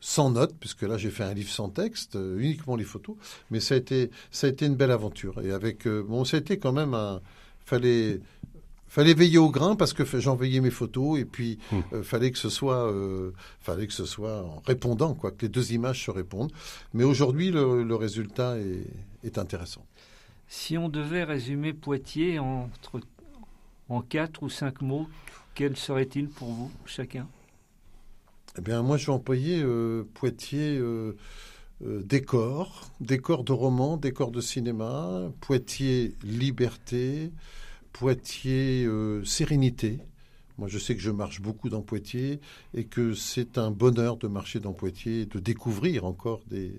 sans 0.00 0.30
notes, 0.30 0.54
puisque 0.60 0.82
là 0.82 0.98
j'ai 0.98 1.10
fait 1.10 1.24
un 1.24 1.32
livre 1.32 1.50
sans 1.50 1.70
texte, 1.70 2.16
euh, 2.16 2.38
uniquement 2.38 2.76
les 2.76 2.84
photos. 2.84 3.16
Mais 3.50 3.60
ça 3.60 3.76
a 3.76 3.78
été, 3.78 4.10
ça 4.30 4.46
a 4.46 4.50
été 4.50 4.66
une 4.66 4.76
belle 4.76 4.90
aventure. 4.90 5.40
Et 5.42 5.52
avec, 5.52 5.86
euh, 5.86 6.04
bon, 6.06 6.26
ça 6.26 6.36
a 6.36 6.40
été 6.40 6.58
quand 6.58 6.72
même 6.72 6.92
un, 6.92 7.22
fallait 7.64 8.20
fallait 8.92 9.14
veiller 9.14 9.38
au 9.38 9.50
grain 9.50 9.74
parce 9.74 9.94
que 9.94 10.04
j'envoyais 10.20 10.60
mes 10.60 10.70
photos 10.70 11.18
et 11.18 11.24
puis 11.24 11.58
hmm. 11.72 11.80
euh, 11.94 12.02
fallait 12.02 12.30
que 12.30 12.36
ce 12.36 12.50
soit 12.50 12.92
euh, 12.92 13.32
fallait 13.58 13.86
que 13.86 13.92
ce 13.94 14.04
soit 14.04 14.42
en 14.44 14.62
répondant 14.66 15.14
quoi 15.14 15.30
que 15.30 15.40
les 15.40 15.48
deux 15.48 15.72
images 15.72 16.04
se 16.04 16.10
répondent. 16.10 16.52
Mais 16.92 17.02
aujourd'hui 17.02 17.50
le, 17.50 17.94
résultat 17.94 18.56
est, 18.58 19.38
intéressant. 19.38 19.86
Si 20.46 20.76
on 20.76 20.90
devait 20.90 21.24
résumer 21.24 21.72
Poitiers 21.72 22.38
entre 22.38 23.00
en 23.88 24.02
quatre 24.02 24.42
ou 24.42 24.50
cinq 24.50 24.82
mots 24.82 25.08
quels 25.54 25.78
seraient-ils 25.78 26.28
pour 26.28 26.48
vous 26.48 26.70
chacun? 26.84 27.26
Eh 28.58 28.60
bien 28.60 28.82
moi 28.82 28.98
je 28.98 29.06
vais 29.06 29.12
employer 29.12 29.62
euh, 29.62 30.06
Poitiers 30.12 30.78
décor 31.80 32.90
décor 33.00 33.42
de 33.42 33.52
roman 33.52 33.96
décor 33.96 34.32
de 34.32 34.42
cinéma 34.42 35.32
Poitiers 35.40 36.14
liberté 36.22 37.32
Poitiers 37.92 38.84
euh, 38.84 39.24
sérénité. 39.24 39.98
Moi, 40.58 40.68
je 40.68 40.78
sais 40.78 40.94
que 40.94 41.02
je 41.02 41.10
marche 41.10 41.40
beaucoup 41.40 41.68
dans 41.68 41.82
Poitiers 41.82 42.40
et 42.74 42.84
que 42.84 43.14
c'est 43.14 43.58
un 43.58 43.70
bonheur 43.70 44.16
de 44.16 44.28
marcher 44.28 44.60
dans 44.60 44.72
Poitiers, 44.72 45.26
de 45.26 45.38
découvrir 45.38 46.04
encore 46.04 46.42
des, 46.48 46.72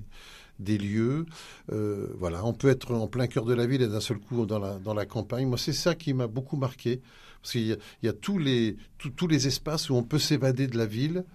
des 0.59 0.77
lieux. 0.77 1.25
Euh, 1.71 2.07
voilà, 2.17 2.45
on 2.45 2.53
peut 2.53 2.69
être 2.69 2.93
en 2.93 3.07
plein 3.07 3.27
cœur 3.27 3.45
de 3.45 3.53
la 3.53 3.65
ville 3.65 3.81
et 3.81 3.87
d'un 3.87 3.99
seul 3.99 4.19
coup 4.19 4.45
dans 4.45 4.59
la, 4.59 4.77
dans 4.79 4.93
la 4.93 5.05
campagne. 5.05 5.47
Moi, 5.47 5.57
c'est 5.57 5.73
ça 5.73 5.95
qui 5.95 6.13
m'a 6.13 6.27
beaucoup 6.27 6.57
marqué. 6.57 7.01
Parce 7.41 7.53
qu'il 7.53 7.77
y, 8.03 8.07
a, 8.07 8.13
tous, 8.13 8.37
les, 8.37 8.77
tous 8.97 9.27
les 9.27 9.47
espaces 9.47 9.89
où 9.89 9.95
on 9.95 10.03
peut 10.03 10.19
s'évader 10.19 10.67
de 10.67 10.77
la 10.77 10.85
ville, 10.85 11.25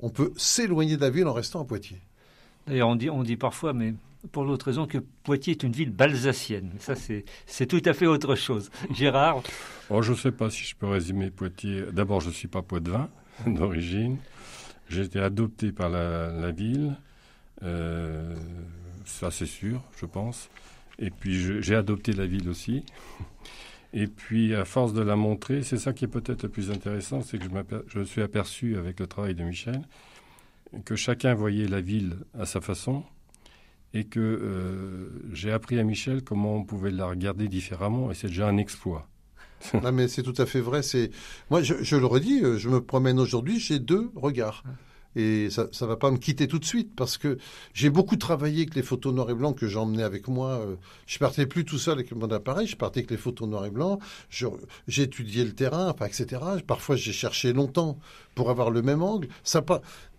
on 0.00 0.08
peut 0.08 0.32
s'éloigner 0.36 0.96
de 0.96 1.02
la 1.02 1.10
ville 1.10 1.26
en 1.26 1.34
restant 1.34 1.60
à 1.60 1.64
Poitiers. 1.64 2.00
D'ailleurs, 2.66 2.88
on 2.88 2.96
dit, 2.96 3.10
on 3.10 3.22
dit 3.22 3.36
parfois, 3.36 3.74
mais 3.74 3.92
pour 4.32 4.44
l'autre 4.44 4.66
raison 4.66 4.86
que 4.86 4.98
Poitiers 4.98 5.52
est 5.52 5.62
une 5.62 5.72
ville 5.72 5.90
balsacienne. 5.90 6.72
Ça, 6.78 6.94
c'est 7.46 7.66
tout 7.66 7.82
à 7.84 7.92
fait 7.92 8.06
autre 8.06 8.34
chose. 8.34 8.70
Gérard 8.94 9.42
oh, 9.90 10.02
Je 10.02 10.12
ne 10.12 10.16
sais 10.16 10.32
pas 10.32 10.50
si 10.50 10.64
je 10.64 10.76
peux 10.76 10.86
résumer 10.86 11.30
Poitiers. 11.30 11.84
D'abord, 11.92 12.20
je 12.20 12.28
ne 12.28 12.34
suis 12.34 12.48
pas 12.48 12.62
poitevin 12.62 13.08
d'origine. 13.46 14.18
J'ai 14.88 15.02
été 15.02 15.20
adopté 15.20 15.72
par 15.72 15.90
la, 15.90 16.50
ville. 16.50 16.96
Euh, 17.62 18.34
ça, 19.04 19.30
c'est 19.30 19.46
sûr, 19.46 19.82
je 20.00 20.06
pense. 20.06 20.48
Et 20.98 21.10
puis, 21.10 21.62
j'ai 21.62 21.74
adopté 21.74 22.12
la 22.12 22.26
ville 22.26 22.48
aussi. 22.48 22.84
Et 23.92 24.06
puis, 24.06 24.54
à 24.54 24.64
force 24.64 24.92
de 24.92 25.02
la 25.02 25.16
montrer, 25.16 25.62
c'est 25.62 25.78
ça 25.78 25.92
qui 25.92 26.04
est 26.04 26.08
peut-être 26.08 26.42
le 26.42 26.48
plus 26.48 26.70
intéressant, 26.70 27.22
c'est 27.22 27.38
que 27.38 27.44
je, 27.44 27.76
je 27.86 27.98
me 27.98 28.04
suis 28.04 28.22
aperçu 28.22 28.76
avec 28.76 29.00
le 29.00 29.06
travail 29.06 29.34
de 29.34 29.44
Michel 29.44 29.82
que 30.84 30.96
chacun 30.96 31.34
voyait 31.34 31.66
la 31.66 31.80
ville 31.80 32.16
à 32.38 32.44
sa 32.44 32.60
façon 32.60 33.04
et 33.94 34.04
que 34.04 34.20
euh, 34.20 35.08
j'ai 35.32 35.52
appris 35.52 35.78
à 35.78 35.84
Michel 35.84 36.22
comment 36.22 36.56
on 36.56 36.64
pouvait 36.64 36.90
la 36.90 37.06
regarder 37.06 37.48
différemment, 37.48 38.10
et 38.10 38.14
c'est 38.14 38.28
déjà 38.28 38.48
un 38.48 38.56
exploit. 38.56 39.08
non, 39.82 39.92
mais 39.92 40.08
c'est 40.08 40.22
tout 40.22 40.34
à 40.38 40.46
fait 40.46 40.60
vrai. 40.60 40.82
C'est 40.82 41.10
moi, 41.50 41.62
je, 41.62 41.74
je 41.82 41.96
le 41.96 42.06
redis, 42.06 42.42
euh, 42.42 42.58
je 42.58 42.68
me 42.68 42.80
promène 42.80 43.18
aujourd'hui, 43.18 43.58
j'ai 43.58 43.78
deux 43.78 44.10
regards. 44.14 44.62
Et 45.16 45.48
ça 45.50 45.64
ne 45.64 45.86
va 45.86 45.96
pas 45.96 46.10
me 46.10 46.18
quitter 46.18 46.46
tout 46.46 46.58
de 46.60 46.64
suite 46.64 46.94
parce 46.94 47.18
que 47.18 47.38
j'ai 47.72 47.90
beaucoup 47.90 48.16
travaillé 48.16 48.58
avec 48.58 48.74
les 48.76 48.82
photos 48.82 49.12
noir 49.12 49.30
et 49.30 49.34
blanc 49.34 49.52
que 49.52 49.66
j'emmenais 49.66 50.04
avec 50.04 50.28
moi. 50.28 50.60
Euh, 50.60 50.76
je 51.06 51.18
partais 51.18 51.46
plus 51.46 51.64
tout 51.64 51.78
seul 51.78 51.94
avec 51.94 52.12
mon 52.12 52.30
appareil, 52.30 52.68
je 52.68 52.76
partais 52.76 53.00
avec 53.00 53.10
les 53.10 53.16
photos 53.16 53.48
noir 53.48 53.66
et 53.66 53.70
blanc. 53.70 53.98
J'ai 54.28 55.02
étudié 55.02 55.44
le 55.44 55.54
terrain, 55.54 55.94
etc. 56.04 56.40
Parfois, 56.66 56.94
j'ai 56.94 57.12
cherché 57.12 57.52
longtemps 57.52 57.98
pour 58.36 58.50
avoir 58.50 58.70
le 58.70 58.82
même 58.82 59.02
angle. 59.02 59.28
Ça 59.42 59.64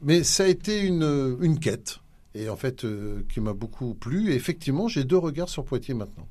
mais 0.01 0.23
ça 0.23 0.43
a 0.43 0.47
été 0.47 0.81
une, 0.81 1.37
une 1.39 1.59
quête 1.59 1.99
et 2.35 2.49
en 2.49 2.55
fait 2.55 2.85
euh, 2.85 3.25
qui 3.29 3.41
m'a 3.41 3.53
beaucoup 3.53 3.93
plu. 3.93 4.31
Et 4.31 4.35
effectivement, 4.35 4.87
j'ai 4.87 5.03
deux 5.03 5.17
regards 5.17 5.49
sur 5.49 5.65
Poitiers 5.65 5.93
maintenant. 5.93 6.27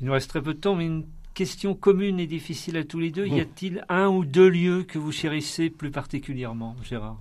Il 0.00 0.06
nous 0.06 0.12
reste 0.12 0.30
très 0.30 0.42
peu 0.42 0.54
de 0.54 0.58
temps, 0.58 0.74
mais 0.74 0.86
une 0.86 1.04
question 1.34 1.74
commune 1.74 2.20
et 2.20 2.26
difficile 2.26 2.76
à 2.76 2.84
tous 2.84 2.98
les 2.98 3.10
deux. 3.10 3.26
Y 3.26 3.40
a-t-il 3.40 3.84
un 3.88 4.08
ou 4.08 4.24
deux 4.24 4.48
lieux 4.48 4.82
que 4.84 4.98
vous 4.98 5.12
chérissez 5.12 5.70
plus 5.70 5.90
particulièrement, 5.90 6.76
Gérard? 6.82 7.20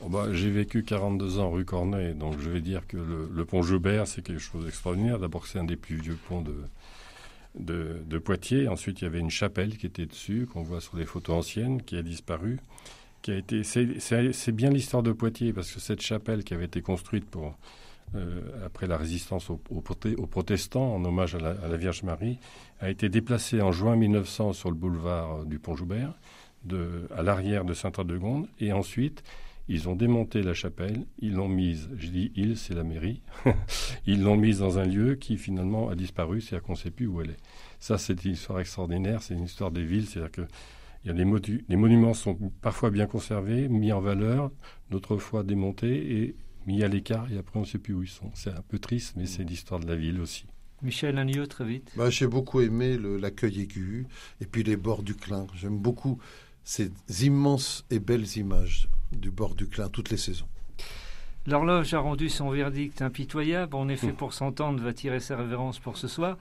Oh 0.00 0.08
bah, 0.08 0.32
J'ai 0.32 0.50
vécu 0.50 0.84
42 0.84 1.38
ans 1.38 1.50
rue 1.50 1.64
Cornet, 1.64 2.14
donc 2.14 2.38
je 2.38 2.50
vais 2.50 2.60
dire 2.60 2.86
que 2.86 2.96
le, 2.96 3.44
pont 3.44 3.62
Joubert, 3.62 4.06
c'est 4.06 4.22
quelque 4.22 4.40
chose 4.40 4.64
d'extraordinaire. 4.64 5.18
D'abord, 5.18 5.46
c'est 5.46 5.58
un 5.58 5.64
des 5.64 5.76
plus 5.76 5.96
vieux 5.96 6.18
ponts 6.28 6.42
de, 6.42 8.02
de, 8.04 8.18
Poitiers. 8.18 8.68
Ensuite, 8.68 9.00
il 9.00 9.04
y 9.04 9.06
avait 9.06 9.20
une 9.20 9.30
chapelle 9.30 9.76
qui 9.78 9.86
était 9.86 10.06
dessus, 10.06 10.46
qu'on 10.52 10.62
voit 10.62 10.80
sur 10.80 10.96
des 10.96 11.06
photos 11.06 11.36
anciennes, 11.36 11.82
qui 11.82 11.96
a 11.96 12.02
disparu. 12.02 12.60
C'est 13.48 14.52
bien 14.52 14.70
l'histoire 14.70 15.02
de 15.02 15.12
Poitiers, 15.12 15.52
parce 15.52 15.72
que 15.72 15.80
cette 15.80 16.02
chapelle 16.02 16.44
qui 16.44 16.54
avait 16.54 16.66
été 16.66 16.80
construite 16.82 17.24
pour 17.24 17.56
euh, 18.14 18.40
après 18.64 18.86
la 18.86 18.96
résistance 18.96 19.50
aux, 19.50 19.56
protestants, 19.56 20.94
en 20.94 21.04
hommage 21.04 21.34
à 21.34 21.38
la, 21.38 21.76
Vierge 21.76 22.02
Marie, 22.02 22.38
a 22.80 22.88
été 22.88 23.08
déplacée 23.08 23.60
en 23.60 23.72
juin 23.72 23.96
1900 23.96 24.52
sur 24.52 24.70
le 24.70 24.76
boulevard 24.76 25.44
du 25.44 25.58
Pont-Joubert, 25.58 26.12
à 27.16 27.22
l'arrière 27.22 27.64
de 27.64 27.74
Saint-Aldegonde, 27.74 28.48
et 28.60 28.72
ensuite 28.72 29.22
ils 29.68 29.88
ont 29.88 29.96
démonté 29.96 30.42
la 30.42 30.54
chapelle, 30.54 31.06
ils 31.18 31.34
l'ont 31.34 31.48
mise, 31.48 31.88
je 31.96 32.08
dis 32.08 32.32
ils, 32.36 32.56
c'est 32.56 32.74
la 32.74 32.84
mairie, 32.84 33.20
ils 34.06 34.22
l'ont 34.22 34.36
mise 34.36 34.60
dans 34.60 34.78
un 34.78 34.84
lieu 34.84 35.16
qui 35.16 35.36
finalement 35.36 35.88
a 35.88 35.96
disparu, 35.96 36.40
c'est-à-dire 36.40 36.64
qu'on 36.64 36.72
ne 36.72 36.78
sait 36.78 36.90
plus 36.90 37.06
où 37.08 37.20
elle 37.20 37.30
est. 37.30 37.40
Ça, 37.80 37.98
c'est 37.98 38.24
une 38.24 38.32
histoire 38.32 38.60
extraordinaire, 38.60 39.22
c'est 39.22 39.34
une 39.34 39.44
histoire 39.44 39.72
des 39.72 39.84
villes, 39.84 40.06
c'est-à-dire 40.06 40.30
que 40.30 40.42
il 41.06 41.10
y 41.10 41.12
a 41.12 41.24
des 41.24 41.62
les 41.68 41.76
monuments 41.76 42.14
sont 42.14 42.36
parfois 42.60 42.90
bien 42.90 43.06
conservés, 43.06 43.68
mis 43.68 43.92
en 43.92 44.00
valeur, 44.00 44.50
d'autres 44.90 45.18
fois 45.18 45.44
démontés, 45.44 46.16
et 46.16 46.34
mis 46.66 46.82
à 46.82 46.88
l'écart 46.88 47.30
et 47.30 47.38
après 47.38 47.60
on 47.60 47.62
ne 47.62 47.66
sait 47.66 47.78
plus 47.78 47.94
où 47.94 48.02
ils 48.02 48.08
sont. 48.08 48.32
C'est 48.34 48.50
un 48.50 48.62
peu 48.68 48.80
triste, 48.80 49.14
mais 49.16 49.26
c'est 49.26 49.44
l'histoire 49.44 49.78
de 49.78 49.86
la 49.86 49.94
ville 49.94 50.20
aussi. 50.20 50.46
Michel 50.82 51.16
Agneau, 51.16 51.46
très 51.46 51.64
vite. 51.64 51.92
Bah, 51.96 52.10
J'ai 52.10 52.26
beaucoup 52.26 52.60
aimé 52.60 52.98
l'accueil 52.98 53.60
aigu 53.60 54.08
et 54.40 54.46
puis 54.46 54.64
les 54.64 54.76
bords 54.76 55.04
du 55.04 55.14
Clin. 55.14 55.46
J'aime 55.54 55.78
beaucoup 55.78 56.18
ces 56.64 56.90
immenses 57.22 57.84
et 57.90 58.00
belles 58.00 58.36
images 58.36 58.88
du 59.12 59.30
bord 59.30 59.54
du 59.54 59.68
Clin 59.68 59.88
toutes 59.88 60.10
les 60.10 60.16
saisons. 60.16 60.48
L'horloge 61.46 61.94
a 61.94 62.00
rendu 62.00 62.28
son 62.28 62.50
verdict 62.50 63.00
impitoyable. 63.00 63.76
En 63.76 63.88
effet, 63.88 64.08
mmh. 64.08 64.16
pour 64.16 64.32
s'entendre, 64.32 64.82
va 64.82 64.92
tirer 64.92 65.20
sa 65.20 65.36
révérence 65.36 65.78
pour 65.78 65.96
ce 65.98 66.08
soir. 66.08 66.36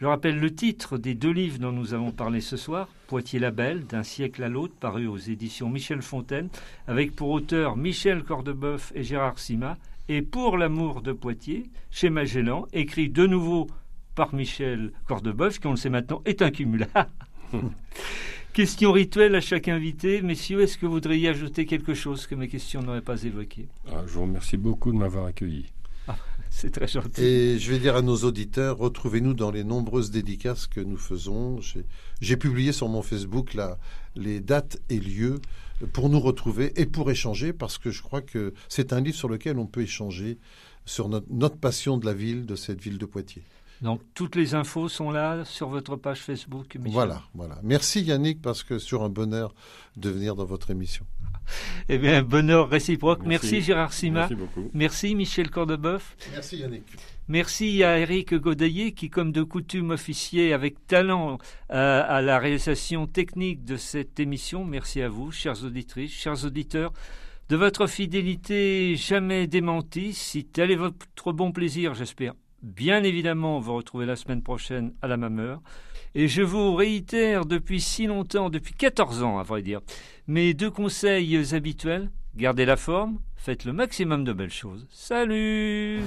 Je 0.00 0.06
rappelle 0.06 0.40
le 0.40 0.50
titre 0.50 0.96
des 0.96 1.14
deux 1.14 1.30
livres 1.30 1.58
dont 1.58 1.72
nous 1.72 1.92
avons 1.92 2.10
parlé 2.10 2.40
ce 2.40 2.56
soir, 2.56 2.88
Poitiers 3.06 3.38
la 3.38 3.50
Belle, 3.50 3.84
d'un 3.84 4.02
siècle 4.02 4.42
à 4.42 4.48
l'autre, 4.48 4.72
paru 4.80 5.06
aux 5.06 5.18
éditions 5.18 5.68
Michel 5.68 6.00
Fontaine, 6.00 6.48
avec 6.86 7.14
pour 7.14 7.28
auteurs 7.28 7.76
Michel 7.76 8.22
Cordebeuf 8.22 8.92
et 8.94 9.02
Gérard 9.02 9.38
Sima, 9.38 9.76
et 10.08 10.22
Pour 10.22 10.56
l'amour 10.56 11.02
de 11.02 11.12
Poitiers, 11.12 11.64
chez 11.90 12.08
Magellan, 12.08 12.66
écrit 12.72 13.10
de 13.10 13.26
nouveau 13.26 13.66
par 14.14 14.34
Michel 14.34 14.92
Cordebeuf, 15.06 15.60
qui 15.60 15.66
on 15.66 15.72
le 15.72 15.76
sait 15.76 15.90
maintenant 15.90 16.22
est 16.24 16.40
incumulable. 16.40 17.10
Question 18.54 18.92
rituelle 18.92 19.34
à 19.34 19.42
chaque 19.42 19.68
invité. 19.68 20.22
Messieurs, 20.22 20.62
est-ce 20.62 20.78
que 20.78 20.86
vous 20.86 20.92
voudriez 20.92 21.28
ajouter 21.28 21.66
quelque 21.66 21.92
chose 21.92 22.26
que 22.26 22.34
mes 22.34 22.48
questions 22.48 22.80
n'auraient 22.82 23.02
pas 23.02 23.22
évoqué 23.22 23.68
ah, 23.86 24.02
Je 24.06 24.12
vous 24.12 24.22
remercie 24.22 24.56
beaucoup 24.56 24.92
de 24.92 24.96
m'avoir 24.96 25.26
accueilli. 25.26 25.66
C'est 26.60 26.70
très 26.70 26.88
gentil. 26.88 27.22
Et 27.22 27.58
je 27.58 27.70
vais 27.72 27.78
dire 27.78 27.96
à 27.96 28.02
nos 28.02 28.18
auditeurs, 28.18 28.76
retrouvez-nous 28.76 29.32
dans 29.32 29.50
les 29.50 29.64
nombreuses 29.64 30.10
dédicaces 30.10 30.66
que 30.66 30.80
nous 30.80 30.98
faisons. 30.98 31.58
J'ai 32.20 32.36
publié 32.36 32.72
sur 32.72 32.86
mon 32.90 33.00
Facebook 33.00 33.54
là, 33.54 33.78
les 34.14 34.40
dates 34.40 34.78
et 34.90 35.00
lieux 35.00 35.40
pour 35.94 36.10
nous 36.10 36.20
retrouver 36.20 36.78
et 36.78 36.84
pour 36.84 37.10
échanger, 37.10 37.54
parce 37.54 37.78
que 37.78 37.90
je 37.90 38.02
crois 38.02 38.20
que 38.20 38.52
c'est 38.68 38.92
un 38.92 39.00
livre 39.00 39.16
sur 39.16 39.30
lequel 39.30 39.58
on 39.58 39.64
peut 39.64 39.80
échanger 39.80 40.36
sur 40.84 41.08
notre 41.08 41.56
passion 41.56 41.96
de 41.96 42.04
la 42.04 42.12
ville, 42.12 42.44
de 42.44 42.56
cette 42.56 42.82
ville 42.82 42.98
de 42.98 43.06
Poitiers. 43.06 43.42
Donc 43.80 44.02
toutes 44.12 44.36
les 44.36 44.54
infos 44.54 44.90
sont 44.90 45.10
là 45.10 45.46
sur 45.46 45.70
votre 45.70 45.96
page 45.96 46.20
Facebook. 46.20 46.76
Voilà, 46.78 47.22
voilà. 47.34 47.58
Merci 47.62 48.02
Yannick 48.02 48.42
parce 48.42 48.62
que 48.62 48.78
sur 48.78 49.02
un 49.02 49.08
bonheur 49.08 49.54
de 49.96 50.10
venir 50.10 50.36
dans 50.36 50.44
votre 50.44 50.70
émission. 50.70 51.06
Eh 51.88 51.98
bien, 51.98 52.22
bonheur 52.22 52.68
réciproque. 52.68 53.22
Merci, 53.24 53.60
Gérard 53.60 53.92
Sima. 53.92 54.20
Merci 54.20 54.34
beaucoup. 54.34 54.70
Merci 54.72 55.14
Michel 55.14 55.50
Cordebeuf. 55.50 56.16
Merci 56.32 56.58
Yannick. 56.58 56.84
Merci 57.28 57.84
à 57.84 57.98
Eric 57.98 58.34
Godaillé 58.34 58.92
qui, 58.92 59.08
comme 59.08 59.32
de 59.32 59.42
coutume, 59.42 59.90
officiait 59.90 60.52
avec 60.52 60.86
talent 60.86 61.38
euh, 61.70 62.02
à 62.06 62.20
la 62.22 62.38
réalisation 62.38 63.06
technique 63.06 63.64
de 63.64 63.76
cette 63.76 64.18
émission. 64.18 64.64
Merci 64.64 65.00
à 65.02 65.08
vous, 65.08 65.30
chères 65.30 65.64
auditrices, 65.64 66.12
chers 66.12 66.44
auditeurs, 66.44 66.92
de 67.48 67.56
votre 67.56 67.86
fidélité 67.86 68.96
jamais 68.96 69.46
démentie. 69.46 70.12
Si 70.12 70.44
tel 70.44 70.70
est 70.70 70.76
votre 70.76 71.32
bon 71.32 71.52
plaisir, 71.52 71.94
j'espère 71.94 72.34
bien 72.62 73.02
évidemment 73.02 73.58
vous 73.58 73.74
retrouver 73.74 74.06
la 74.06 74.16
semaine 74.16 74.42
prochaine 74.42 74.92
à 75.02 75.08
la 75.08 75.16
même 75.16 75.38
heure. 75.38 75.62
Et 76.14 76.26
je 76.26 76.42
vous 76.42 76.74
réitère 76.74 77.46
depuis 77.46 77.80
si 77.80 78.06
longtemps, 78.06 78.50
depuis 78.50 78.74
14 78.74 79.22
ans 79.22 79.38
à 79.38 79.44
vrai 79.44 79.62
dire, 79.62 79.80
mes 80.26 80.54
deux 80.54 80.70
conseils 80.70 81.54
habituels. 81.54 82.10
Gardez 82.36 82.64
la 82.64 82.76
forme, 82.76 83.20
faites 83.36 83.64
le 83.64 83.72
maximum 83.72 84.24
de 84.24 84.32
belles 84.32 84.52
choses. 84.52 84.86
Salut 84.90 86.00